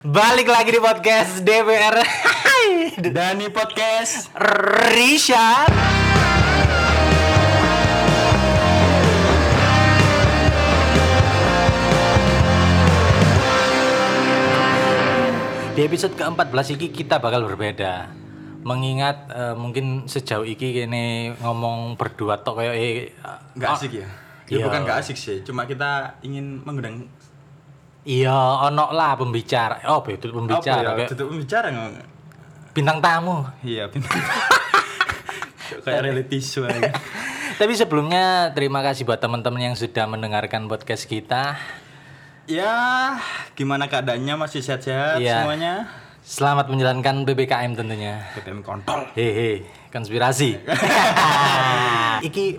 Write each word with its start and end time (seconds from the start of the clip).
Balik 0.00 0.48
lagi 0.48 0.72
di 0.72 0.80
podcast 0.80 1.44
DPR 1.44 2.00
Dani 3.04 3.52
Podcast. 3.52 4.32
Risha 4.96 5.68
Di 15.76 15.84
episode 15.84 16.16
ke-14 16.16 16.80
ini 16.80 16.88
kita 16.96 17.20
bakal 17.20 17.44
berbeda. 17.44 18.08
Mengingat 18.64 19.28
eh, 19.28 19.52
mungkin 19.52 20.08
sejauh 20.08 20.48
ini 20.48 20.56
kini 20.56 21.36
ngomong 21.44 22.00
berdua 22.00 22.40
tok 22.40 22.64
kayak 22.64 22.72
eh, 22.72 23.12
Gak 23.52 23.68
ah, 23.68 23.76
asik 23.76 24.00
ya? 24.00 24.08
Ya 24.48 24.58
Iya. 24.58 24.66
bukan 24.66 24.82
gak 24.82 24.98
asik 25.06 25.14
sih, 25.14 25.38
cuma 25.46 25.62
kita 25.62 26.18
ingin 26.26 26.58
mengundang 26.66 27.06
Iya 28.00 28.32
ono 28.64 28.96
lah 28.96 29.12
pembicara 29.12 29.84
Oh 29.84 30.00
betul 30.00 30.32
pembicara 30.32 30.96
apa 30.96 31.04
ya? 31.04 31.08
Tutup 31.08 31.28
pembicara 31.28 31.68
nggak? 31.68 32.06
bintang 32.72 32.98
tamu 33.02 33.44
Iya, 33.60 33.90
pintar 33.92 34.16
Kayak 35.84 36.02
reality 36.02 36.38
show 36.42 36.66
aja. 36.66 36.90
Tapi 37.60 37.72
sebelumnya 37.76 38.50
terima 38.52 38.80
kasih 38.80 39.04
buat 39.04 39.20
teman-teman 39.20 39.70
yang 39.70 39.76
sudah 39.78 40.08
mendengarkan 40.08 40.66
podcast 40.66 41.06
kita. 41.06 41.54
Ya, 42.50 43.14
gimana 43.54 43.86
keadaannya? 43.86 44.34
Masih 44.34 44.66
sehat-sehat 44.66 45.22
Iya. 45.22 45.44
semuanya? 45.44 45.86
Selamat 46.20 46.66
menjalankan 46.68 47.22
PPKM 47.22 47.78
tentunya. 47.78 48.26
PPM 48.34 48.60
kontol 48.60 49.06
Hehe, 49.14 49.62
konspirasi. 49.88 50.58
iki 52.28 52.58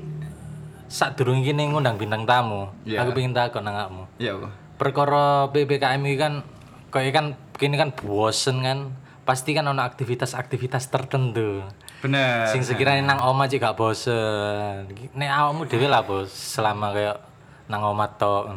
saat 0.86 1.20
durung 1.20 1.40
iki 1.40 1.52
ning 1.52 1.76
ngundang 1.76 2.00
bintang 2.00 2.24
tamu. 2.24 2.72
Iya. 2.88 3.04
Aku 3.04 3.12
pengen 3.12 3.36
takon 3.36 3.68
nang 3.68 3.76
kamu. 3.76 4.04
Iya. 4.18 4.34
Perkara 4.82 5.54
PPKM 5.54 6.02
iki 6.10 6.18
kan 6.18 6.42
kayak 6.90 7.14
kan 7.14 7.26
kini 7.54 7.78
kan 7.78 7.94
bosen 7.94 8.66
kan. 8.66 8.98
Pasti 9.22 9.54
kan 9.54 9.70
ono 9.70 9.86
aktivitas-aktivitas 9.86 10.90
tertentu. 10.90 11.62
Bener. 12.02 12.50
Sing 12.50 12.66
sekiranya 12.66 13.14
nang 13.14 13.22
oma 13.22 13.46
aja 13.46 13.62
gak 13.62 13.78
bosen. 13.78 14.90
Nek 15.14 15.30
awakmu 15.30 15.70
dhewe 15.70 15.86
lah 15.86 16.02
bos 16.02 16.34
selama 16.34 16.98
kayak 16.98 17.22
nang 17.70 17.86
oma 17.86 18.10
tok. 18.18 18.50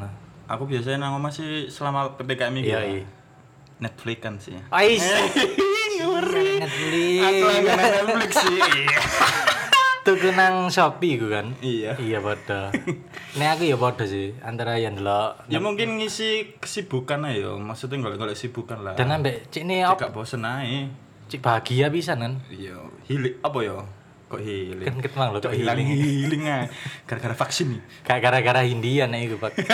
Aku 0.49 0.65
biasanya 0.65 1.05
nang 1.05 1.21
omah 1.21 1.29
sih 1.29 1.69
selama 1.69 2.17
PPKM 2.17 2.57
ini 2.57 2.73
Iya, 2.73 2.81
ya. 2.81 2.89
iya. 2.89 3.05
Netflix 3.85 4.19
kan 4.25 4.35
sih. 4.41 4.57
Ais. 4.73 5.05
Netflix. 6.65 7.21
Aku 7.21 7.45
langganan 7.45 7.93
Netflix 8.17 8.33
sih. 8.41 8.61
Tuku 10.05 10.37
nang 10.37 10.69
Shopee 10.69 11.17
ku 11.17 11.33
kan. 11.33 11.57
Iya. 11.65 11.97
Iya 11.97 12.21
padha. 12.21 12.69
Nek 13.41 13.49
aku 13.57 13.63
ya 13.65 13.77
padha 13.81 14.05
sih 14.05 14.37
antara 14.45 14.77
yang 14.77 15.01
delok 15.01 15.49
Ya 15.49 15.65
mungkin 15.65 15.97
ngisi 15.97 16.61
kesibukan 16.61 17.25
aja, 17.25 17.57
maksudnya 17.57 18.05
golek-golek 18.05 18.37
kesibukan 18.37 18.85
lah. 18.85 18.93
dan 18.95 19.09
ambek 19.11 19.49
cik 19.49 19.65
ini 19.65 19.81
op, 19.83 19.97
gak 19.97 20.13
bosen 20.13 20.45
aja. 20.45 20.93
cik 21.25 21.41
bahagia 21.41 21.89
bisa 21.89 22.13
kan. 22.15 22.37
Iya, 22.53 22.77
healing 23.09 23.41
apa 23.41 23.59
ya? 23.65 23.81
Kok 24.29 24.41
healing? 24.45 24.85
Kan 24.85 25.01
ketmang 25.01 25.29
lho 25.33 25.41
kok 25.41 25.57
healing. 25.57 25.89
healing. 25.89 26.43
Gara-gara 27.09 27.33
vaksin 27.33 27.73
nih. 27.73 27.81
Gara-gara 28.21 28.61
Hindia 28.61 29.09
nek 29.09 29.21
iku, 29.25 29.41
Pak. 29.41 29.53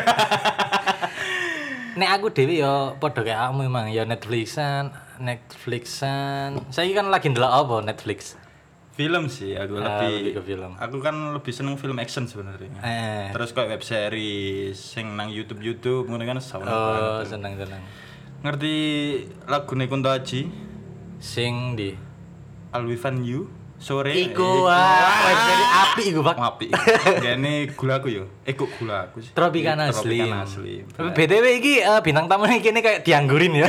Nek 1.91 2.11
aku 2.17 2.31
dhewe 2.31 2.63
ya 2.63 2.95
padha 2.97 3.27
kayak 3.27 3.51
kamu 3.51 3.67
emang 3.67 3.91
ya 3.91 4.07
Netflixan, 4.07 4.95
Netflixan. 5.19 6.63
Saya 6.71 6.87
kan 6.95 7.11
lagi 7.11 7.35
ndelok 7.35 7.51
apa 7.51 7.77
Netflix. 7.83 8.39
Film 9.01 9.25
sih 9.27 9.57
aku 9.57 9.81
Ah, 9.81 9.97
lebih, 9.97 10.13
lebih 10.13 10.33
ke 10.37 10.43
film. 10.47 10.71
Aku 10.77 11.01
kan 11.01 11.17
lebih 11.33 11.49
seneng 11.51 11.75
film 11.75 11.97
action 11.97 12.29
sebenarnya. 12.29 12.69
Eh. 12.79 13.33
Terus 13.33 13.51
kayak 13.51 13.69
web 13.71 13.83
series 13.83 14.77
sing 14.77 15.17
nang 15.17 15.33
YouTube 15.33 15.59
YouTube 15.59 16.05
ngono 16.05 16.21
kan 16.23 16.37
sauna 16.37 16.69
Oh, 16.69 16.77
banget. 17.17 17.33
seneng-seneng. 17.33 17.81
Ngerti 18.41 18.77
lagu 19.47 19.69
Kunto 19.69 20.09
Aji 20.09 20.53
Sing 21.17 21.75
di 21.75 21.97
Alwifan 22.71 23.21
You 23.21 23.49
sore 23.77 24.13
Iku 24.13 24.69
wah, 24.69 25.09
web 25.25 25.39
seri 25.41 25.65
api 25.65 26.03
iku, 26.07 26.21
Pak. 26.21 26.37
Ngapi. 26.37 26.67
Gini 27.19 27.53
gula 27.73 27.95
aku 27.97 28.09
yo. 28.09 28.29
Eh 28.45 28.53
kok 28.53 28.69
gula 28.77 29.09
aku 29.09 29.25
sih. 29.25 29.33
Tropicana 29.33 29.89
Iya, 29.89 29.97
asli. 29.97 30.19
Asli. 30.21 30.75
Tapi 30.85 31.09
BTW 31.17 31.45
iki 31.57 31.81
eh, 31.81 32.01
bintang 32.05 32.29
tamu 32.29 32.45
ini 32.45 32.61
kini 32.61 32.85
kayak 32.85 33.01
dianggurin 33.01 33.57
ya. 33.57 33.69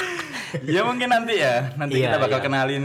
ya 0.72 0.80
mungkin 0.80 1.12
nanti 1.12 1.36
ya. 1.36 1.76
Nanti 1.76 2.00
Iya, 2.00 2.08
kita 2.08 2.16
bakal 2.16 2.40
iya. 2.40 2.44
kenalin 2.48 2.84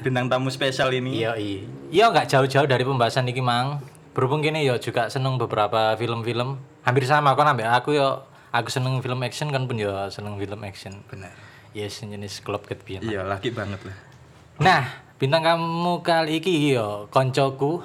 bintang 0.00 0.26
tamu 0.26 0.48
spesial 0.48 0.90
ini. 0.90 1.20
Iya, 1.20 1.36
iya. 1.36 1.62
Iya 1.92 2.04
nggak 2.10 2.26
jauh-jauh 2.32 2.68
dari 2.68 2.82
pembahasan 2.82 3.28
iki, 3.28 3.44
Mang. 3.44 3.84
Berhubung 4.16 4.42
gini 4.42 4.66
yo 4.66 4.76
juga 4.80 5.06
seneng 5.06 5.38
beberapa 5.38 5.94
film-film. 5.94 6.58
Hampir 6.82 7.04
sama 7.06 7.36
kon 7.38 7.46
ambek 7.46 7.68
aku 7.68 7.94
yo 7.94 8.24
aku 8.50 8.68
seneng 8.72 8.98
film 8.98 9.22
action 9.22 9.54
kan 9.54 9.70
pun 9.70 9.78
yo 9.78 9.92
seneng 10.10 10.34
film 10.40 10.60
action. 10.66 11.04
Benar. 11.06 11.30
Yes, 11.70 12.02
jenis 12.02 12.42
klub 12.42 12.66
ket. 12.66 12.82
Iya, 12.82 13.22
laki 13.22 13.54
banget 13.54 13.78
lah. 13.86 13.96
Nah, 14.58 14.82
bintang 15.22 15.46
kamu 15.46 16.02
kali 16.02 16.42
iki 16.42 16.74
yo 16.74 17.06
koncoku 17.14 17.80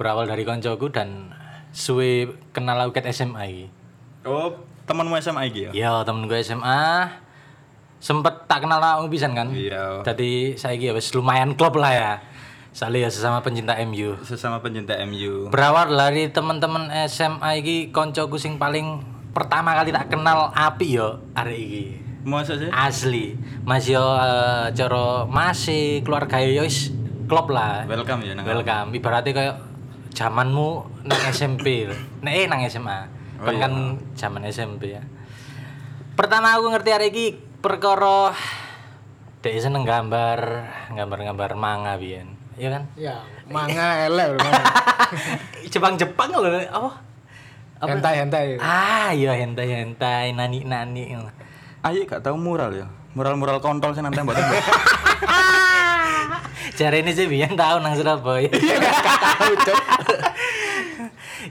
berawal 0.00 0.24
dari 0.24 0.48
koncoku 0.48 0.88
dan 0.88 1.32
suwe 1.76 2.32
kenal 2.56 2.80
aku 2.80 2.96
ket 2.96 3.12
SMA 3.12 3.42
iki. 3.52 3.66
Oh, 4.24 4.56
temanmu 4.88 5.20
SMA 5.20 5.52
iki 5.52 5.68
ya? 5.68 5.70
Yo, 5.70 5.92
temen 6.08 6.24
gue 6.26 6.40
SMA 6.40 7.12
sempet 8.00 8.35
tak 8.46 8.62
kenal 8.62 8.78
kamu 8.78 9.10
pisan 9.10 9.34
kan. 9.34 9.50
Iya. 9.50 10.06
Jadi 10.06 10.54
saya 10.54 10.78
ya 10.78 10.94
wis 10.94 11.10
lumayan 11.12 11.54
klub 11.58 11.74
lah 11.78 11.92
ya. 11.92 12.12
Soalnya 12.70 13.08
ya 13.08 13.10
sesama 13.10 13.40
pencinta 13.42 13.74
MU. 13.88 14.20
Sesama 14.22 14.60
pencinta 14.62 14.94
MU. 15.08 15.48
Berawal 15.50 15.90
dari 15.96 16.28
teman-teman 16.30 16.92
SMA 17.10 17.58
iki 17.60 17.88
koncoku 17.90 18.36
sing 18.36 18.60
paling 18.60 19.00
pertama 19.32 19.72
kali 19.76 19.92
tak 19.92 20.12
kenal 20.12 20.52
api 20.52 21.00
yo 21.00 21.20
arek 21.34 21.56
iki. 21.58 21.84
Masa 22.26 22.58
sih? 22.58 22.68
Asli. 22.68 23.38
Mas 23.64 23.86
yo 23.86 24.02
eh, 24.02 24.66
cara 24.76 25.24
masih 25.24 26.02
keluarga 26.04 26.42
yo 26.42 26.62
wis 26.62 26.92
klub 27.26 27.48
lah. 27.50 27.88
Welcome 27.88 28.28
ya 28.28 28.36
nang. 28.36 28.44
Welcome. 28.44 28.92
Ibaratnya 28.92 29.32
kayak 29.34 29.56
zamanmu 30.12 30.68
nang 31.08 31.20
SMP. 31.32 31.88
Nek 32.22 32.32
eh 32.32 32.46
nang 32.46 32.60
SMA. 32.68 33.08
Oh, 33.36 33.44
Kan 33.48 33.52
iya. 33.52 33.60
kan 33.60 33.72
zaman 34.16 34.42
SMP 34.48 34.96
ya. 34.96 35.02
Pertama 36.16 36.56
aku 36.56 36.72
ngerti 36.72 36.90
hari 36.92 37.12
iki 37.12 37.26
perkara 37.60 38.36
dek 39.40 39.56
seneng 39.62 39.86
gambar, 39.86 40.40
gambar-gambar 40.92 41.50
manga 41.54 41.94
biyen. 41.96 42.34
Iya 42.56 42.68
kan? 42.72 42.82
Ya, 42.96 43.16
manga 43.54 44.08
elek. 44.08 44.40
Jepang-Jepang 45.72 46.28
kok 46.32 46.42
apa? 46.42 46.90
Apa? 47.76 47.88
Hentai 47.92 48.16
hentai. 48.24 48.56
Ah, 48.56 49.12
iya 49.12 49.36
hentai 49.36 49.68
hentai 49.68 50.32
nani 50.32 50.64
nani. 50.64 51.12
Ayo 51.84 52.02
gak 52.08 52.24
tahu 52.24 52.40
mural 52.40 52.72
ya. 52.72 52.88
Mural-mural 53.16 53.60
kontol 53.64 53.96
sih 53.96 54.04
nanti 54.04 54.20
mbak 54.20 54.36
Cara 56.76 56.96
ini 57.00 57.12
sih 57.16 57.24
biyen 57.24 57.56
tahu 57.56 57.80
nang 57.80 57.96
Surabaya. 57.96 58.52
Tahu 58.52 59.52
cok. 59.64 59.80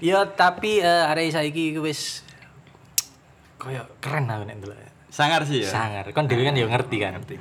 Ya 0.03 0.21
tapi 0.27 0.83
eh 0.83 1.09
arek 1.09 1.33
saiki 1.33 1.73
iku 1.73 1.87
wis 1.87 2.21
koyo 3.57 3.81
keren 4.03 4.29
aku 4.29 4.43
nek 4.45 4.61
ndelok. 4.61 4.84
Sangar 5.15 5.47
sih 5.47 5.63
ya. 5.63 5.71
Sangar. 5.71 6.11
Kon 6.11 6.27
dhewe 6.27 6.43
kan 6.43 6.51
ya 6.51 6.67
ngerti 6.67 6.99
kan. 6.99 7.15
Ngerti. 7.15 7.39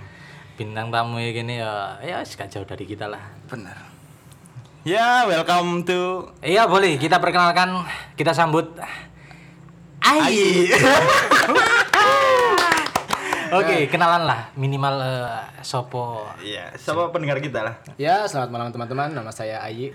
Bintang 0.55 0.95
tamu 0.95 1.19
ya 1.19 1.35
gini 1.35 1.59
ya 1.59 1.99
ya 1.99 2.23
wis 2.23 2.39
gak 2.39 2.47
jauh 2.47 2.63
dari 2.63 2.87
kita 2.87 3.11
lah. 3.11 3.35
Benar. 3.51 3.75
Ya, 4.87 5.25
welcome 5.25 5.83
to 5.83 6.29
Iya 6.45 6.69
boleh 6.69 7.01
kita 7.01 7.19
perkenalkan 7.19 7.83
kita 8.15 8.31
sambut 8.31 8.79
Ai. 9.99 10.71
Oke, 13.55 13.87
kenalan 13.87 14.27
lah 14.27 14.51
minimal 14.55 14.95
eh, 15.03 15.63
sopo. 15.63 16.27
Iya, 16.43 16.75
siapa 16.75 17.11
pendengar 17.15 17.39
kita 17.39 17.63
lah. 17.63 17.75
Ya, 17.95 18.27
selamat 18.27 18.51
malam 18.51 18.69
teman-teman. 18.75 19.15
Nama 19.15 19.31
saya 19.31 19.63
Ayi. 19.63 19.95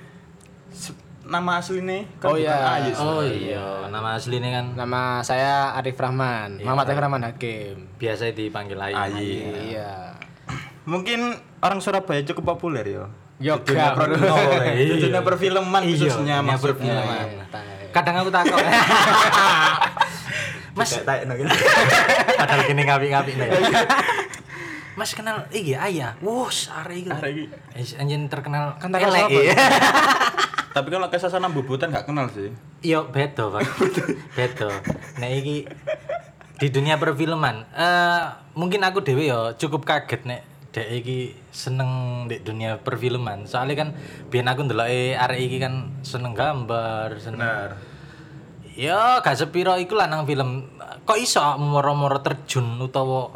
Nama 1.30 1.52
asli 1.56 1.80
nih 1.80 2.02
Oh, 2.22 2.34
iya. 2.34 2.58
Ayu. 2.76 2.92
Oh 2.98 3.22
iya, 3.22 3.86
nama 3.88 4.18
aslinya 4.18 4.50
kan 4.52 4.66
Nama 4.74 5.22
saya 5.22 5.78
Arif 5.78 5.94
Rahman. 5.96 6.58
Muhammad 6.60 6.90
Arif 6.90 7.00
Rahman 7.00 7.22
Hakim. 7.24 7.76
biasa 7.96 8.34
dipanggil 8.34 8.76
Ai. 8.76 8.94
Ayi. 8.94 9.34
Iya. 9.72 10.18
Mungkin 10.84 11.32
orang 11.60 11.80
Surabaya 11.80 12.26
cukup 12.26 12.58
populer 12.58 12.82
ya. 12.84 13.06
Yoga. 13.40 13.62
Dunia 13.64 13.94
per- 13.94 14.10
bro. 14.12 14.26
oh, 14.34 14.42
iya. 14.74 14.96
Dunia 14.98 15.22
perfilman 15.22 15.82
Iya, 15.82 15.90
khususnya 15.94 16.36
maksudnya. 16.42 16.98
perfilman. 16.98 17.28
Kadang 17.90 18.16
aku 18.20 18.30
takut. 18.30 18.58
Mas, 20.74 20.96
gitu. 20.96 21.04
padahal 22.40 22.62
gini 22.64 22.82
ngapi-ngapi 22.84 23.32
nih. 23.36 23.50
Mas 24.96 25.12
kenal 25.12 25.44
iki 25.50 25.76
ayah. 25.76 26.16
Wus, 26.20 26.72
arek 26.74 27.04
iki. 27.04 27.10
Arek 27.12 27.32
iki. 27.36 27.46
Eh, 27.76 28.02
Anjen 28.02 28.26
terkenal 28.28 28.76
Kan 28.78 28.90
terkenal 28.90 29.28
elek, 29.28 29.30
iya. 29.30 29.54
Tapi 30.80 30.96
kalau 30.96 31.12
kesasana 31.12 31.52
bubutan 31.52 31.92
gak 31.92 32.08
kenal 32.08 32.32
sih. 32.32 32.56
Iya, 32.80 33.04
beda, 33.04 33.52
Pak. 33.52 33.68
beda. 34.40 34.72
Nek 35.20 35.32
iki 35.44 35.68
di 36.56 36.68
dunia 36.72 36.96
perfilman, 36.96 37.68
eh 37.76 38.24
mungkin 38.56 38.80
aku 38.88 39.04
dhewe 39.04 39.28
ya 39.28 39.56
cukup 39.60 39.84
kaget 39.84 40.24
nek 40.24 40.42
dek 40.72 40.88
iki 41.04 41.36
seneng 41.52 42.24
di 42.32 42.40
dunia 42.40 42.80
perfilman. 42.80 43.44
Soalnya 43.44 43.76
kan 43.76 43.90
biyen 44.32 44.48
aku 44.48 44.72
ndeloke 44.72 45.20
arek 45.20 45.40
iki 45.52 45.60
kan 45.60 46.00
seneng 46.00 46.32
gambar, 46.32 47.20
seneng 47.20 47.44
Benar. 47.44 47.72
Ya, 48.80 49.20
gak 49.20 49.36
sepiro 49.36 49.76
iku 49.76 50.00
lah 50.00 50.08
nang 50.08 50.24
film. 50.24 50.64
Kok 51.04 51.20
iso 51.20 51.44
moro-moro 51.60 52.24
terjun 52.24 52.80
utawa 52.80 53.28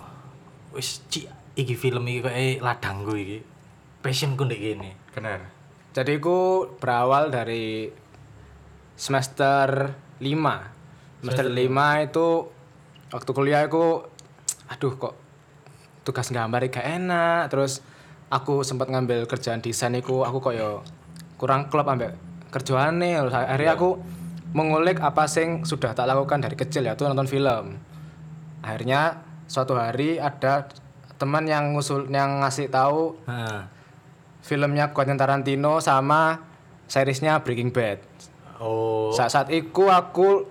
wis 0.71 1.03
cik 1.11 1.27
iki 1.59 1.75
film 1.75 2.07
iki 2.07 2.23
koyo 2.23 2.63
ladangku 2.63 3.19
iki. 3.19 3.43
Passionku 3.99 4.47
ndek 4.47 4.63
kene. 4.63 4.95
Bener. 5.11 5.52
Jadi 5.93 6.17
ku 6.17 6.73
berawal 6.81 7.29
dari 7.29 7.85
semester 8.97 9.93
5. 10.17 11.21
Semester 11.21 11.47
5 11.53 12.07
itu 12.09 12.27
waktu 13.13 13.29
kuliah 13.29 13.61
aku 13.69 14.01
aduh 14.73 14.93
kok 14.97 15.13
tugas 16.01 16.33
gambar 16.33 16.65
gak 16.73 16.81
enak. 16.81 17.53
Terus 17.53 17.85
aku 18.33 18.65
sempat 18.65 18.89
ngambil 18.89 19.29
kerjaan 19.29 19.61
desain 19.61 19.93
iku 19.93 20.25
aku 20.25 20.41
kok 20.41 20.57
yo 20.57 20.81
kurang 21.37 21.69
klop 21.69 21.85
ambek 21.85 22.17
kerjaane. 22.49 23.13
Terus 23.21 23.33
akhirnya 23.37 23.77
aku 23.77 24.01
mengulik 24.57 24.97
apa 24.97 25.29
sing 25.29 25.61
sudah 25.61 25.93
tak 25.93 26.09
lakukan 26.09 26.41
dari 26.41 26.57
kecil 26.57 26.89
yaitu 26.89 27.05
nonton 27.05 27.29
film. 27.29 27.77
Akhirnya 28.65 29.21
suatu 29.45 29.77
hari 29.77 30.17
ada 30.17 30.65
teman 31.21 31.45
yang 31.45 31.77
ngusul 31.77 32.09
yang 32.09 32.41
ngasih 32.41 32.73
tahu 32.73 33.13
Heeh. 33.29 33.72
Filmnya 34.43 34.91
Quentin 34.91 35.15
Tarantino 35.15 35.79
sama 35.79 36.43
seriesnya 36.85 37.39
Breaking 37.41 37.71
Bad. 37.71 38.03
Oh. 38.59 39.15
Saat 39.15 39.31
saat 39.31 39.47
itu 39.49 39.87
aku 39.87 40.45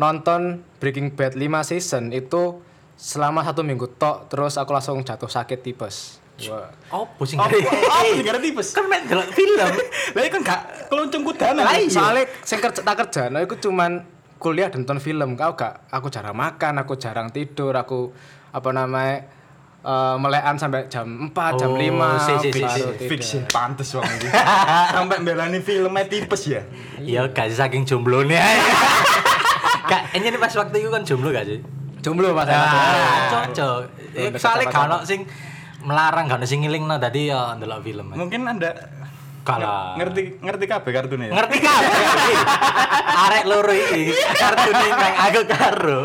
nonton 0.00 0.64
Breaking 0.80 1.12
Bad 1.12 1.36
5 1.36 1.68
season 1.68 2.10
itu 2.10 2.64
selama 2.96 3.44
satu 3.44 3.60
minggu 3.60 3.86
tok 4.00 4.32
terus 4.32 4.56
aku 4.56 4.72
langsung 4.72 5.04
jatuh 5.04 5.28
sakit 5.28 5.60
tipes. 5.60 6.18
Wah. 6.48 6.72
Oh, 6.90 7.04
pusing 7.20 7.36
Oh, 7.36 7.46
oh, 7.46 8.02
sing 8.16 8.24
gara 8.24 8.40
tipes. 8.40 8.72
Kan 8.72 8.88
main 8.88 9.04
delok 9.04 9.28
film. 9.36 9.70
Lah 10.16 10.22
kan 10.32 10.40
gak 10.40 10.62
keloncong 10.88 11.22
kudana. 11.28 11.60
Lah 11.62 11.76
soalnya 11.86 12.24
sing 12.42 12.58
kerja 12.58 12.80
tak 12.80 12.96
kerja, 13.04 13.28
nah 13.28 13.44
itu 13.44 13.54
cuman 13.60 14.02
kuliah 14.40 14.72
dan 14.72 14.82
nonton 14.82 14.98
film. 14.98 15.36
Kau 15.36 15.52
gak 15.54 15.86
aku 15.92 16.08
jarang 16.08 16.34
makan, 16.34 16.80
aku 16.82 16.96
jarang 16.96 17.28
tidur, 17.30 17.76
aku 17.76 18.10
apa 18.52 18.70
namanya 18.72 19.28
eh, 19.82 20.16
melekan 20.16 20.54
sampai 20.56 20.86
jam 20.86 21.06
4, 21.28 21.60
jam 21.60 21.70
Oh, 21.70 21.78
5 21.78 21.90
si, 22.22 22.32
si, 22.38 22.50
si, 22.54 22.62
si. 22.62 22.82
Fix 23.06 23.22
ya, 23.34 23.42
pantes 23.50 23.90
wong 23.92 24.06
iki. 24.06 24.28
Sampai 24.94 25.18
belani 25.20 25.58
filmnya 25.58 26.06
tipes 26.06 26.42
ya. 26.46 26.62
Iya, 26.98 27.26
gak 27.30 27.50
sih 27.50 27.58
saking 27.58 27.82
jomblo 27.82 28.22
nih. 28.22 28.38
Kak, 29.90 30.14
ini 30.14 30.30
nih 30.30 30.40
pas 30.40 30.54
waktu 30.54 30.76
itu 30.78 30.88
kan 30.88 31.02
jomblo 31.02 31.28
gak 31.30 31.44
sih? 31.44 31.58
Jomblo 32.02 32.34
Mas. 32.34 32.50
Ah, 32.50 33.30
cocok. 33.30 33.80
Soalnya 34.34 34.74
ono 34.74 34.98
sing 35.06 35.22
melarang 35.82 36.26
gak 36.26 36.42
sing 36.42 36.62
ngilingno 36.62 36.98
tadi 36.98 37.30
ya 37.30 37.54
ndelok 37.54 37.82
film. 37.82 38.10
Mungkin 38.10 38.42
Anda 38.42 38.70
Kalah. 39.42 39.98
ngerti 39.98 40.38
ngerti 40.38 40.64
kabeh 40.70 40.90
kartune 40.94 41.26
ya. 41.26 41.32
Ngerti 41.34 41.58
kan? 41.58 41.82
Arek 43.26 43.44
loro 43.50 43.74
iki 43.74 44.14
kartune 44.14 44.86
nang 44.86 45.14
aku 45.18 45.40
karo. 45.50 46.00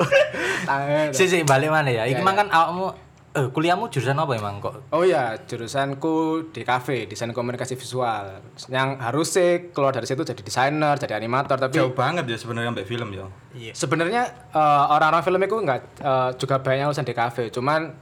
Tangan. 0.65 1.13
Si 1.13 1.29
si 1.29 1.45
balik 1.45 1.69
mana 1.69 1.89
ya? 1.89 2.09
Iki 2.09 2.17
Ya, 2.17 2.25
mang 2.25 2.33
kan 2.33 2.49
awakmu 2.49 2.89
eh 3.37 3.47
kuliahmu 3.53 3.93
jurusan 3.93 4.17
apa 4.17 4.33
emang 4.33 4.57
kok? 4.57 4.89
Oh 4.89 5.05
iya, 5.05 5.37
jurusanku 5.45 6.49
di 6.49 6.65
kafe, 6.65 7.05
desain 7.05 7.29
komunikasi 7.29 7.77
visual. 7.77 8.41
Yang 8.65 8.89
harus 8.97 9.27
sih 9.29 9.69
keluar 9.69 9.93
dari 9.93 10.09
situ 10.09 10.25
jadi 10.25 10.41
desainer, 10.41 10.97
jadi 10.97 11.21
animator, 11.21 11.61
tapi 11.61 11.77
Jauh 11.77 11.93
banget 11.93 12.25
ya 12.25 12.37
sebenarnya 12.41 12.73
sampai 12.73 12.87
film 12.89 13.09
ya. 13.13 13.29
Iya. 13.53 13.73
sebenarnya 13.77 14.21
eh, 14.53 14.83
orang-orang 14.89 15.21
film 15.21 15.41
itu 15.45 15.55
nggak 15.61 15.81
eh, 16.01 16.29
juga 16.41 16.55
banyak 16.65 16.89
lulusan 16.89 17.05
di 17.05 17.13
kafe, 17.13 17.53
cuman 17.53 17.93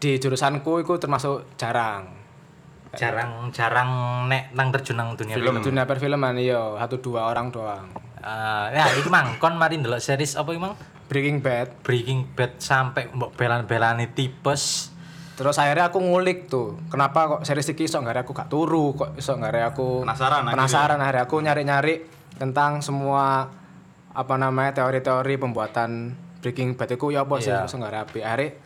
di 0.00 0.16
jurusanku 0.16 0.72
itu 0.80 0.96
termasuk 0.96 1.52
jarang. 1.60 2.16
Jarang 2.96 3.52
jarang 3.52 3.90
nek 4.24 4.56
nang 4.56 4.72
terjun 4.72 4.96
nang 4.96 5.12
dunia 5.20 5.36
film. 5.36 5.60
Dunia 5.60 5.84
perfilman 5.84 6.40
iya, 6.40 6.80
satu 6.80 6.96
dua 7.04 7.28
orang 7.28 7.52
doang. 7.52 7.92
Ah, 8.24 8.72
ya 8.72 8.88
iki 8.96 9.12
mang 9.12 9.36
kon 9.36 9.60
mari 9.60 9.76
ndelok 9.76 10.00
series 10.00 10.32
apa 10.40 10.48
iki 10.48 10.58
mang? 10.64 10.72
Breaking 11.06 11.38
Bad. 11.42 11.82
Breaking 11.86 12.34
Bad 12.34 12.58
sampai 12.58 13.10
mbok 13.14 13.34
belan-belani 13.38 14.10
tipes. 14.10 14.90
Terus 15.36 15.60
akhirnya 15.60 15.92
aku 15.92 16.00
ngulik 16.00 16.48
tuh, 16.48 16.80
kenapa 16.88 17.28
kok 17.28 17.40
series 17.44 17.68
iki 17.68 17.84
iso 17.84 18.00
nggak 18.00 18.24
aku 18.24 18.32
gak 18.32 18.48
turu, 18.48 18.96
kok 18.96 19.20
iso 19.20 19.36
nggak 19.36 19.68
aku 19.68 20.00
Penasaran 20.08 20.48
penasaran 20.48 20.96
akhirnya 20.96 21.28
aku 21.28 21.36
nyari-nyari 21.44 21.94
tentang 22.40 22.80
semua 22.80 23.52
apa 24.16 24.34
namanya 24.40 24.80
teori-teori 24.80 25.36
pembuatan 25.36 26.16
Breaking 26.40 26.72
Bad 26.80 26.96
itu 26.96 27.12
ya 27.12 27.28
apa 27.28 27.36
sih 27.44 27.52
iso 27.52 27.76
nggak 27.76 27.94
rapi. 28.00 28.24
Akhirnya 28.24 28.56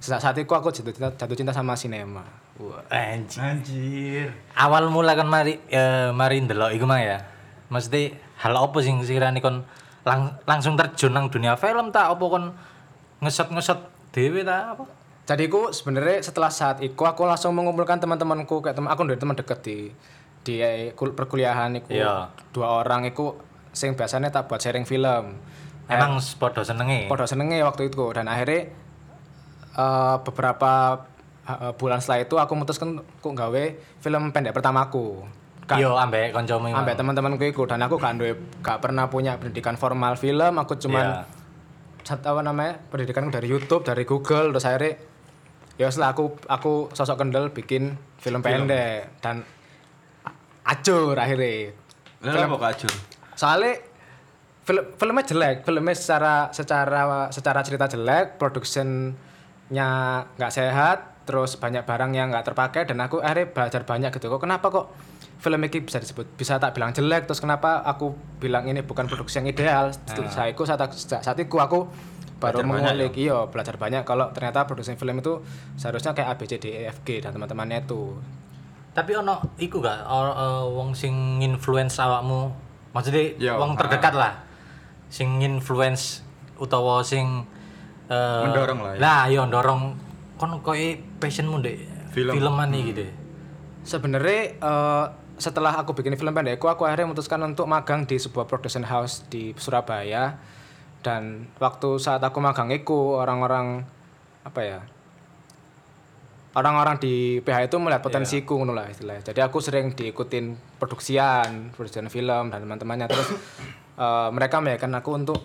saat 0.00 0.20
saat 0.24 0.36
itu 0.40 0.48
aku 0.48 0.72
jatuh 0.72 0.92
cinta, 0.92 1.12
jatuh 1.12 1.36
cinta 1.36 1.52
sama 1.52 1.76
sinema. 1.76 2.24
Wah, 2.56 2.84
anjing. 2.88 3.40
Anjir. 3.40 4.28
Awal 4.54 4.86
mula 4.88 5.18
kan 5.18 5.26
mari 5.26 5.58
eh, 5.68 6.08
mari 6.14 6.40
ndelok 6.40 6.72
iku 6.72 6.86
mang 6.86 7.02
ya. 7.02 7.20
Mesti 7.68 8.14
hal 8.40 8.54
apa 8.54 8.78
sing 8.84 9.00
sekiranya 9.02 9.40
kon 9.44 9.66
lang- 10.04 10.36
langsung 10.44 10.76
terjun 10.76 11.10
nang 11.10 11.26
dunia 11.26 11.56
film 11.56 11.88
tak 11.88 12.12
apa 12.12 12.24
kon 12.24 12.52
ngeset-ngeset 13.20 13.80
dhewe 14.12 14.40
ta 14.40 14.72
apa? 14.72 14.84
Jadi 15.24 15.48
aku 15.48 15.72
sebenarnya 15.72 16.20
setelah 16.20 16.52
saat 16.52 16.78
itu 16.78 17.00
aku 17.00 17.24
langsung 17.24 17.56
mengumpulkan 17.56 17.96
teman-temanku 17.96 18.60
kayak 18.60 18.76
teman 18.76 18.92
aku 18.92 19.08
dari 19.08 19.16
teman 19.16 19.32
deket 19.32 19.58
di 19.60 19.78
di 20.44 20.60
eh, 20.60 20.92
kul- 20.92 21.16
perkuliahan 21.16 21.72
itu 21.72 21.96
Iya. 21.96 22.28
dua 22.52 22.78
orang 22.78 23.08
itu 23.08 23.32
sing 23.72 23.96
biasanya 23.96 24.28
tak 24.28 24.44
buat 24.44 24.60
sharing 24.60 24.84
film. 24.84 25.40
Emang 25.84 26.20
podo 26.36 26.60
senenge. 26.60 27.08
Podo 27.08 27.24
senenge 27.24 27.60
waktu 27.60 27.88
itu 27.88 28.04
dan 28.12 28.28
akhirnya 28.28 28.68
eh, 29.74 30.16
beberapa 30.20 31.00
eh, 31.42 31.72
bulan 31.74 31.98
setelah 31.98 32.20
itu 32.20 32.36
aku 32.36 32.52
memutuskan 32.52 32.88
aku 33.00 33.32
gawe 33.32 33.64
film 33.98 34.22
pendek 34.30 34.52
pertamaku. 34.52 35.24
Ka- 35.64 35.80
Yo 35.80 35.96
ambek 35.96 36.30
kancamu 36.30 36.68
ambek 36.68 36.92
teman-temanku 36.94 37.40
itu 37.40 37.64
dan 37.64 37.80
aku 37.80 37.96
gak 37.96 38.20
duwe- 38.20 38.36
gak 38.60 38.84
pernah 38.84 39.08
punya 39.08 39.40
pendidikan 39.40 39.74
formal 39.74 40.14
film, 40.14 40.60
aku 40.60 40.76
cuman 40.76 41.24
Iya. 41.24 41.24
satu 42.04 42.36
apa 42.36 42.44
namanya 42.44 42.84
pendidikan 42.88 43.32
dari 43.32 43.48
YouTube 43.48 43.80
dari 43.80 44.04
Google. 44.04 44.52
Terus 44.52 44.64
akhirnya 44.64 44.92
ya 45.74 45.88
setelah 45.88 46.12
aku 46.12 46.36
aku 46.44 46.72
sosok 46.92 47.16
kendel 47.16 47.48
bikin 47.48 47.96
film, 48.20 48.44
pendek. 48.44 49.08
Dan 49.18 49.40
acur 50.62 51.16
akhirnya. 51.16 51.72
Lah 52.20 52.44
apa 52.44 52.58
kacur? 52.72 52.92
soalnya 53.34 53.80
film 54.62 54.84
filmnya 54.94 55.24
jelek. 55.24 55.56
Filmnya 55.64 55.92
secara 55.92 56.34
secara 56.52 57.00
secara 57.28 57.60
cerita 57.60 57.84
jelek. 57.84 58.36
Produksinya 58.36 59.88
nggak 60.30 60.52
sehat. 60.52 60.98
Terus 61.24 61.56
banyak 61.56 61.84
barang 61.84 62.12
yang 62.12 62.28
nggak 62.28 62.44
terpakai. 62.46 62.84
Dan 62.84 63.00
aku 63.00 63.20
akhirnya 63.20 63.48
belajar 63.48 63.82
banyak 63.82 64.12
gitu. 64.12 64.28
Kok 64.28 64.40
kenapa 64.40 64.68
kok 64.68 64.86
film 65.44 65.60
ini 65.60 65.84
bisa 65.84 66.00
disebut 66.00 66.40
bisa 66.40 66.56
tak 66.56 66.72
bilang 66.72 66.96
jelek 66.96 67.28
terus 67.28 67.36
kenapa 67.36 67.84
aku 67.84 68.16
bilang 68.40 68.64
ini 68.64 68.80
bukan 68.80 69.04
produksi 69.04 69.44
yang 69.44 69.52
ideal 69.52 69.92
Setelah 69.92 70.32
saya 70.32 70.48
itu 70.56 70.64
saat, 70.64 70.80
saat 70.96 71.36
itu 71.36 71.56
aku 71.60 71.84
baru 72.40 72.64
mengulik 72.64 73.16
iya 73.20 73.44
belajar 73.48 73.76
banyak 73.76 74.08
kalau 74.08 74.32
ternyata 74.32 74.64
produksi 74.64 74.96
film 74.96 75.20
itu 75.20 75.44
seharusnya 75.76 76.16
kayak 76.16 76.28
A 76.32 76.34
B 76.40 76.48
C 76.48 76.56
D 76.56 76.66
E 76.72 76.82
F 76.88 77.04
G 77.04 77.20
dan 77.20 77.36
teman-temannya 77.36 77.84
itu 77.84 78.16
Tapi 78.94 79.10
ono 79.18 79.42
iku 79.58 79.82
gak 79.82 80.06
o- 80.06 80.36
eh, 80.38 80.64
wong 80.70 80.94
sing 80.94 81.42
influence 81.42 81.98
awakmu. 81.98 82.46
Maksudnya 82.94 83.34
Yo, 83.42 83.58
wong 83.58 83.74
ah. 83.74 83.78
terdekat 83.82 84.14
lah. 84.14 84.32
Sing 85.10 85.42
influence 85.42 86.22
utawa 86.62 87.02
sing 87.02 87.42
eh, 88.06 88.42
Mendorong 88.46 88.80
lah 88.86 88.92
ya. 88.94 88.98
Lah 89.02 89.20
yo 89.26 89.42
ndorong 89.50 89.98
kon 90.38 90.62
koe 90.62 91.02
passionmu 91.18 91.58
ndek 91.58 91.78
Film. 92.14 92.38
filman 92.38 92.70
iki 92.70 92.92
deh. 92.94 93.10
Sebenarnya 93.82 94.62
eh, 94.62 95.04
setelah 95.36 95.74
aku 95.74 95.96
bikin 95.98 96.14
film 96.14 96.30
pendekku, 96.30 96.70
aku 96.70 96.86
akhirnya 96.86 97.10
memutuskan 97.10 97.42
untuk 97.42 97.66
magang 97.66 98.06
di 98.06 98.16
sebuah 98.18 98.46
production 98.46 98.86
house 98.86 99.26
di 99.26 99.50
Surabaya. 99.58 100.38
Dan 101.04 101.52
waktu 101.60 102.00
saat 102.00 102.24
aku 102.24 102.40
magang 102.40 102.72
itu 102.72 102.94
orang-orang 102.94 103.84
apa 104.46 104.60
ya? 104.62 104.80
Orang-orang 106.54 107.02
di 107.02 107.42
PH 107.42 107.66
itu 107.66 107.76
melihat 107.82 108.00
potensiku 108.00 108.62
ngono 108.62 108.78
lah 108.78 108.86
istilahnya. 108.86 109.26
Jadi 109.34 109.42
aku 109.42 109.58
sering 109.58 109.92
diikutin 109.92 110.78
produksian, 110.78 111.74
produksian 111.74 112.06
film 112.06 112.48
dan 112.54 112.62
teman-temannya 112.62 113.10
terus 113.10 113.28
eh, 114.02 114.28
mereka 114.30 114.62
meyakinkan 114.62 115.02
aku 115.02 115.10
untuk 115.18 115.40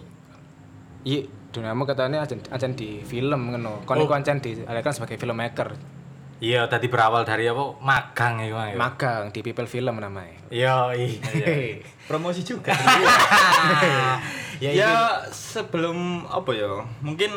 Iya, 0.99 1.31
duniamu 1.55 1.87
katanya 1.87 2.27
aja 2.27 2.67
di 2.75 2.99
film 3.07 3.55
ngono. 3.55 3.87
Kon 3.87 4.03
iku 4.03 4.11
ancen 4.11 4.43
dialihkan 4.43 4.91
sebagai 4.91 5.15
filmmaker. 5.15 5.98
Iya, 6.39 6.71
tadi 6.71 6.87
berawal 6.87 7.27
dari 7.27 7.51
apa? 7.51 7.75
Magang 7.83 8.39
ya. 8.43 8.75
Magang 8.79 9.31
di 9.35 9.43
People 9.43 9.67
Film 9.67 9.99
namanya. 9.99 10.39
Yo, 10.47 10.95
iya. 10.95 11.83
Promosi 12.07 12.47
juga. 12.47 12.71
ya, 14.63 14.71
ya 14.71 14.91
sebelum 15.31 16.23
apa 16.31 16.51
ya? 16.55 16.87
Mungkin 17.03 17.31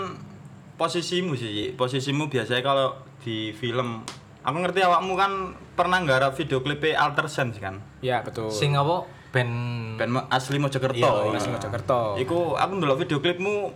posisimu 0.79 1.35
sih. 1.35 1.75
Posisimu 1.75 2.31
biasanya 2.31 2.63
kalau 2.63 2.95
di 3.23 3.51
film 3.51 4.07
Aku 4.43 4.59
ngerti 4.59 4.83
awakmu 4.83 5.15
kan 5.15 5.55
pernah 5.79 6.03
nggarap 6.03 6.35
video 6.35 6.67
klip 6.67 6.83
Alter 6.83 7.31
Sense 7.31 7.63
kan? 7.63 7.79
Ya 8.03 8.27
betul. 8.27 8.51
sing 8.51 8.75
apa? 8.75 9.07
Ben 9.31 9.49
Band 9.97 10.13
Mo- 10.13 10.29
asli 10.29 10.59
Mojokerto. 10.59 10.99
Iya, 10.99 11.31
Mas 11.31 11.47
Mojokerto. 11.47 12.19
Iku 12.19 12.59
aku 12.59 12.73
ndelok 12.75 13.07
video 13.07 13.23
klipmu 13.23 13.71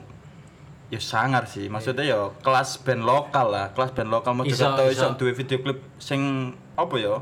ya 0.91 1.01
sangar 1.03 1.47
sih. 1.51 1.67
Maksudnya 1.67 2.05
ya 2.07 2.19
kelas 2.41 2.83
band 2.83 3.03
lokal 3.03 3.51
lah, 3.51 3.67
kelas 3.75 3.91
band 3.93 4.11
lokal 4.11 4.33
Mojokerto 4.39 4.87
Iso, 4.87 4.93
iso 4.93 5.07
iso. 5.13 5.19
duwe 5.19 5.33
video 5.35 5.59
klip 5.63 5.79
sing 5.99 6.53
apa 6.79 6.95
ya? 6.99 7.15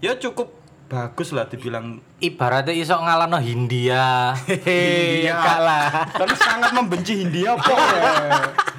Ya 0.00 0.12
cukup 0.16 0.56
bagus 0.90 1.30
lah 1.30 1.46
dibilang 1.46 2.02
ibaratnya 2.18 2.74
iso 2.74 2.98
ngalahno 2.98 3.38
Hindia. 3.38 4.34
Hehehe, 4.50 5.26
ya 5.26 5.34
kalah. 5.38 6.06
Kan 6.10 6.30
sangat 6.34 6.70
membenci 6.74 7.22
Hindia 7.22 7.54
apa 7.54 7.72
ya? 7.72 8.12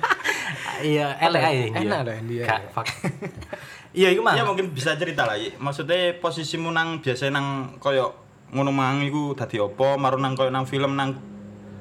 Iya, 0.82 1.14
elek 1.22 1.44
ae. 1.46 1.64
Enak 1.78 2.00
loh 2.10 2.16
India. 2.18 2.44
Gak, 2.50 2.62
fuck. 2.74 2.88
Iya, 3.92 4.16
iku 4.16 4.24
mang. 4.24 4.40
Ya 4.40 4.48
mungkin 4.48 4.72
bisa 4.72 4.96
cerita 4.96 5.28
lah, 5.28 5.36
maksudnya 5.60 6.16
posisimu 6.24 6.72
nang 6.72 7.04
biasa 7.04 7.28
nang 7.28 7.76
koyo 7.76 8.16
ngono 8.56 8.72
mang 8.72 9.04
iku 9.04 9.36
dadi 9.36 9.60
opo, 9.60 10.00
maru 10.00 10.16
nang 10.16 10.32
koyo 10.32 10.48
nang 10.48 10.64
film 10.64 10.96
nang 10.96 11.12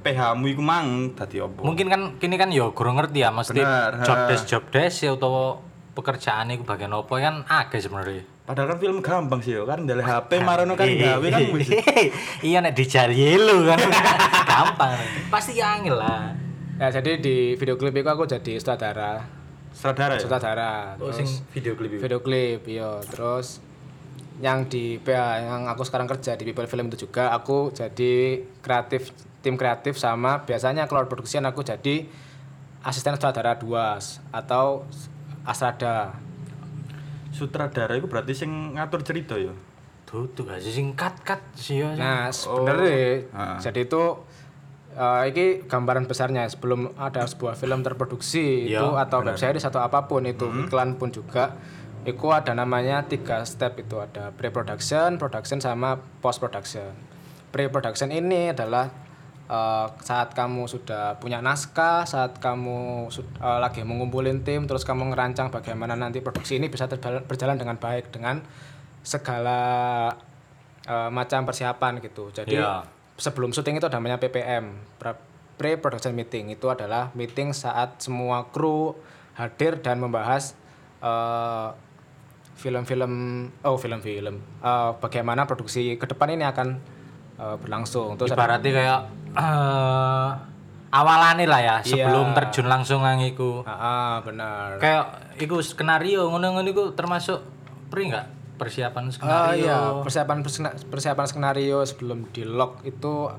PH-mu 0.00 0.44
iku 0.48 0.62
mang 0.64 1.12
dadi 1.12 1.44
opo. 1.44 1.60
Mungkin 1.62 1.86
kan 1.92 2.00
kini 2.16 2.40
kan 2.40 2.48
yo 2.48 2.72
kurang 2.72 2.96
ngerti 2.96 3.20
ya, 3.20 3.28
mesti 3.28 3.60
Bener, 3.60 4.00
job 4.00 4.18
desk 4.28 4.44
job 4.48 4.64
desk 4.72 5.04
ya 5.04 5.12
utawa 5.12 5.60
pekerjaan 5.92 6.48
iku 6.50 6.64
bagian 6.64 6.92
apa 6.96 7.14
kan 7.20 7.34
akeh 7.44 7.80
sebenarnya. 7.84 8.24
Padahal 8.48 8.74
kan 8.74 8.78
film 8.82 8.98
gampang 8.98 9.38
sih 9.44 9.54
yo, 9.54 9.62
kan 9.62 9.86
dari 9.86 10.02
HP 10.02 10.42
marono 10.42 10.74
kan 10.74 10.88
gawe 10.88 11.26
kan 11.30 11.42
wis. 11.54 11.70
iya 12.48 12.58
nek 12.58 12.74
dijali 12.74 13.38
lu 13.38 13.62
kan 13.68 13.78
gampang 14.50 14.98
pasti 15.30 15.54
angel 15.62 15.94
lah 16.00 16.34
Ya 16.80 16.88
jadi 16.88 17.20
di 17.20 17.60
video 17.60 17.76
klip 17.76 17.92
itu 17.92 18.08
aku 18.08 18.24
jadi 18.24 18.56
sutradara, 18.56 19.20
Sutradara 19.68 20.16
ya. 20.16 20.20
sutradara. 20.24 20.72
oh 20.96 21.12
sing 21.12 21.28
video 21.52 21.76
klip 21.76 21.92
itu 21.92 22.00
video 22.00 22.24
klip, 22.24 22.64
iya. 22.64 23.04
Terus 23.04 23.60
yang 24.40 24.64
di 24.64 24.96
PA 24.96 25.44
yang 25.44 25.68
aku 25.68 25.84
sekarang 25.84 26.08
kerja 26.08 26.40
di 26.40 26.48
People 26.48 26.64
Film 26.64 26.88
itu 26.88 27.04
juga 27.04 27.36
aku 27.36 27.68
jadi 27.76 28.40
kreatif 28.64 29.12
tim 29.40 29.56
kreatif 29.56 29.96
sama 29.96 30.44
biasanya 30.44 30.84
kalau 30.84 31.04
production 31.04 31.44
aku 31.44 31.60
jadi 31.60 32.04
asisten 32.80 33.14
sutradara 33.14 33.56
dua 33.56 33.96
atau 34.30 34.84
asrada 35.42 36.16
Sutradara 37.30 37.94
itu 37.94 38.04
berarti 38.04 38.34
sing 38.34 38.50
ngatur 38.74 39.00
cerita 39.00 39.38
ya. 39.38 39.54
tutup 40.02 40.50
gak 40.50 40.58
sih 40.58 40.74
sing 40.74 40.90
cut 40.92 41.14
cut 41.22 41.38
sih 41.54 41.78
ya 41.78 41.94
Nah, 41.94 42.26
sebenarnya 42.28 43.30
Ah. 43.30 43.54
jadi 43.56 43.86
itu 43.86 44.18
eh, 44.90 45.22
ini 45.30 45.44
gambaran 45.62 46.10
besarnya 46.10 46.50
sebelum 46.50 46.90
ada 46.98 47.22
sebuah 47.22 47.54
film 47.54 47.80
terproduksi 47.80 48.66
Iya, 48.66 48.82
itu 48.82 48.86
atau 48.98 49.22
web 49.22 49.38
series 49.38 49.62
atau 49.62 49.78
apa 49.78 50.10
pun 50.10 50.26
itu 50.26 50.50
iklan 50.58 50.98
pun 50.98 51.14
juga 51.14 51.54
itu 52.02 52.26
ada 52.26 52.58
namanya 52.58 53.06
tiga 53.06 53.46
step 53.46 53.78
itu 53.78 53.94
ada 53.96 54.34
pre-production, 54.34 55.14
production 55.14 55.62
sama 55.62 55.94
post-production. 56.18 56.90
Pre-production 57.48 58.10
ini 58.10 58.50
adalah 58.50 58.90
eh, 59.50 59.86
saat 60.00 60.30
kamu 60.30 60.64
sudah 60.64 61.18
punya 61.18 61.42
naskah, 61.42 62.06
saat 62.06 62.38
kamu 62.38 63.10
eh, 63.10 63.58
lagi 63.58 63.82
mengumpulin 63.82 64.40
tim, 64.40 64.64
terus 64.64 64.86
kamu 64.86 65.10
ngerancang 65.10 65.50
bagaimana 65.50 65.92
nanti 65.92 66.22
produksi 66.22 66.56
ini 66.56 66.70
bisa 66.70 66.86
berjalan 67.26 67.58
dengan 67.58 67.74
baik 67.76 68.14
dengan 68.14 68.38
segala 69.02 69.58
eh, 70.86 71.10
macam 71.10 71.44
persiapan 71.44 71.98
gitu. 72.00 72.30
Jadi 72.30 72.56
Iya. 72.56 72.86
sebelum 73.18 73.50
syuting 73.50 73.76
itu 73.76 73.86
ada 73.86 73.98
namanya 73.98 74.16
PPM, 74.16 74.70
pre- 74.96 75.28
pre-production 75.58 76.14
meeting. 76.14 76.48
Itu 76.48 76.70
adalah 76.70 77.12
meeting 77.12 77.52
saat 77.52 78.00
semua 78.00 78.48
kru 78.48 78.96
hadir 79.34 79.80
dan 79.80 80.00
membahas 80.00 80.54
eh, 81.00 81.68
film-film 82.56 83.12
oh 83.62 83.76
film-film 83.76 84.36
eh, 84.60 84.90
bagaimana 85.00 85.44
produksi 85.44 85.96
ke 85.96 86.04
depan 86.04 86.32
ini 86.32 86.44
akan 86.44 86.68
eh, 87.36 87.56
berlangsung. 87.56 88.16
Terus 88.16 88.32
ada- 88.32 88.36
ibaratnya 88.40 88.72
kayak 88.72 89.00
eh 89.32 90.28
awalane 90.90 91.46
lah 91.46 91.60
ya 91.60 91.76
sebelum 91.80 92.30
Iya. 92.30 92.36
terjun 92.36 92.66
langsung 92.66 93.00
nang 93.00 93.18
iku 93.18 93.62
Ah, 93.62 93.70
ah, 93.70 94.12
benar. 94.20 94.74
kayak 94.76 95.04
iku 95.38 95.60
skenario 95.60 96.26
ngono-ngono 96.26 96.66
iku 96.66 96.90
termasuk 96.92 97.38
pri 97.86 98.10
enggak 98.10 98.26
persiapan 98.56 99.04
Oh 99.04 99.12
skenario 99.12 99.62
iya, 99.62 99.78
persiapan 100.02 100.38
persiapan 100.84 101.24
skenario 101.24 101.78
sebelum 101.82 102.28
di 102.28 102.42
lock 102.42 102.82
itu 102.82 103.30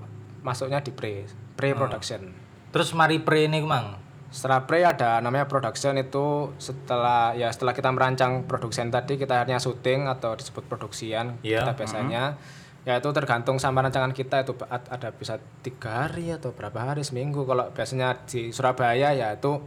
masuknya 0.42 0.80
di 0.80 0.90
pre 0.90 1.28
pre 1.54 1.76
production. 1.76 2.32
terus 2.72 2.92
mari 2.92 3.20
pre 3.20 3.46
ini 3.46 3.60
mang 3.62 4.00
Setelah 4.32 4.64
pre 4.64 4.80
ada 4.82 5.20
namanya 5.20 5.44
production 5.44 6.00
itu 6.00 6.56
setelah 6.56 7.36
ya 7.36 7.52
setelah 7.52 7.76
kita 7.76 7.92
merancang 7.92 8.48
production 8.48 8.88
tadi 8.88 9.20
kita 9.20 9.36
akhirnya 9.38 9.60
syuting 9.60 10.08
atau 10.08 10.34
disebut 10.34 10.64
produksian 10.66 11.36
Iya, 11.42 11.68
kita 11.68 11.76
biasanya 11.76 12.40
ya 12.88 12.98
itu 12.98 13.10
tergantung 13.14 13.62
sama 13.62 13.86
rancangan 13.86 14.12
kita. 14.14 14.44
Itu 14.46 14.58
ada 14.70 15.10
bisa 15.14 15.38
tiga 15.62 16.08
hari 16.08 16.34
atau 16.34 16.54
berapa 16.54 16.78
hari 16.78 17.06
seminggu. 17.06 17.46
Kalau 17.46 17.70
biasanya 17.72 18.26
di 18.26 18.50
Surabaya 18.50 19.14
ya 19.14 19.34
itu 19.38 19.62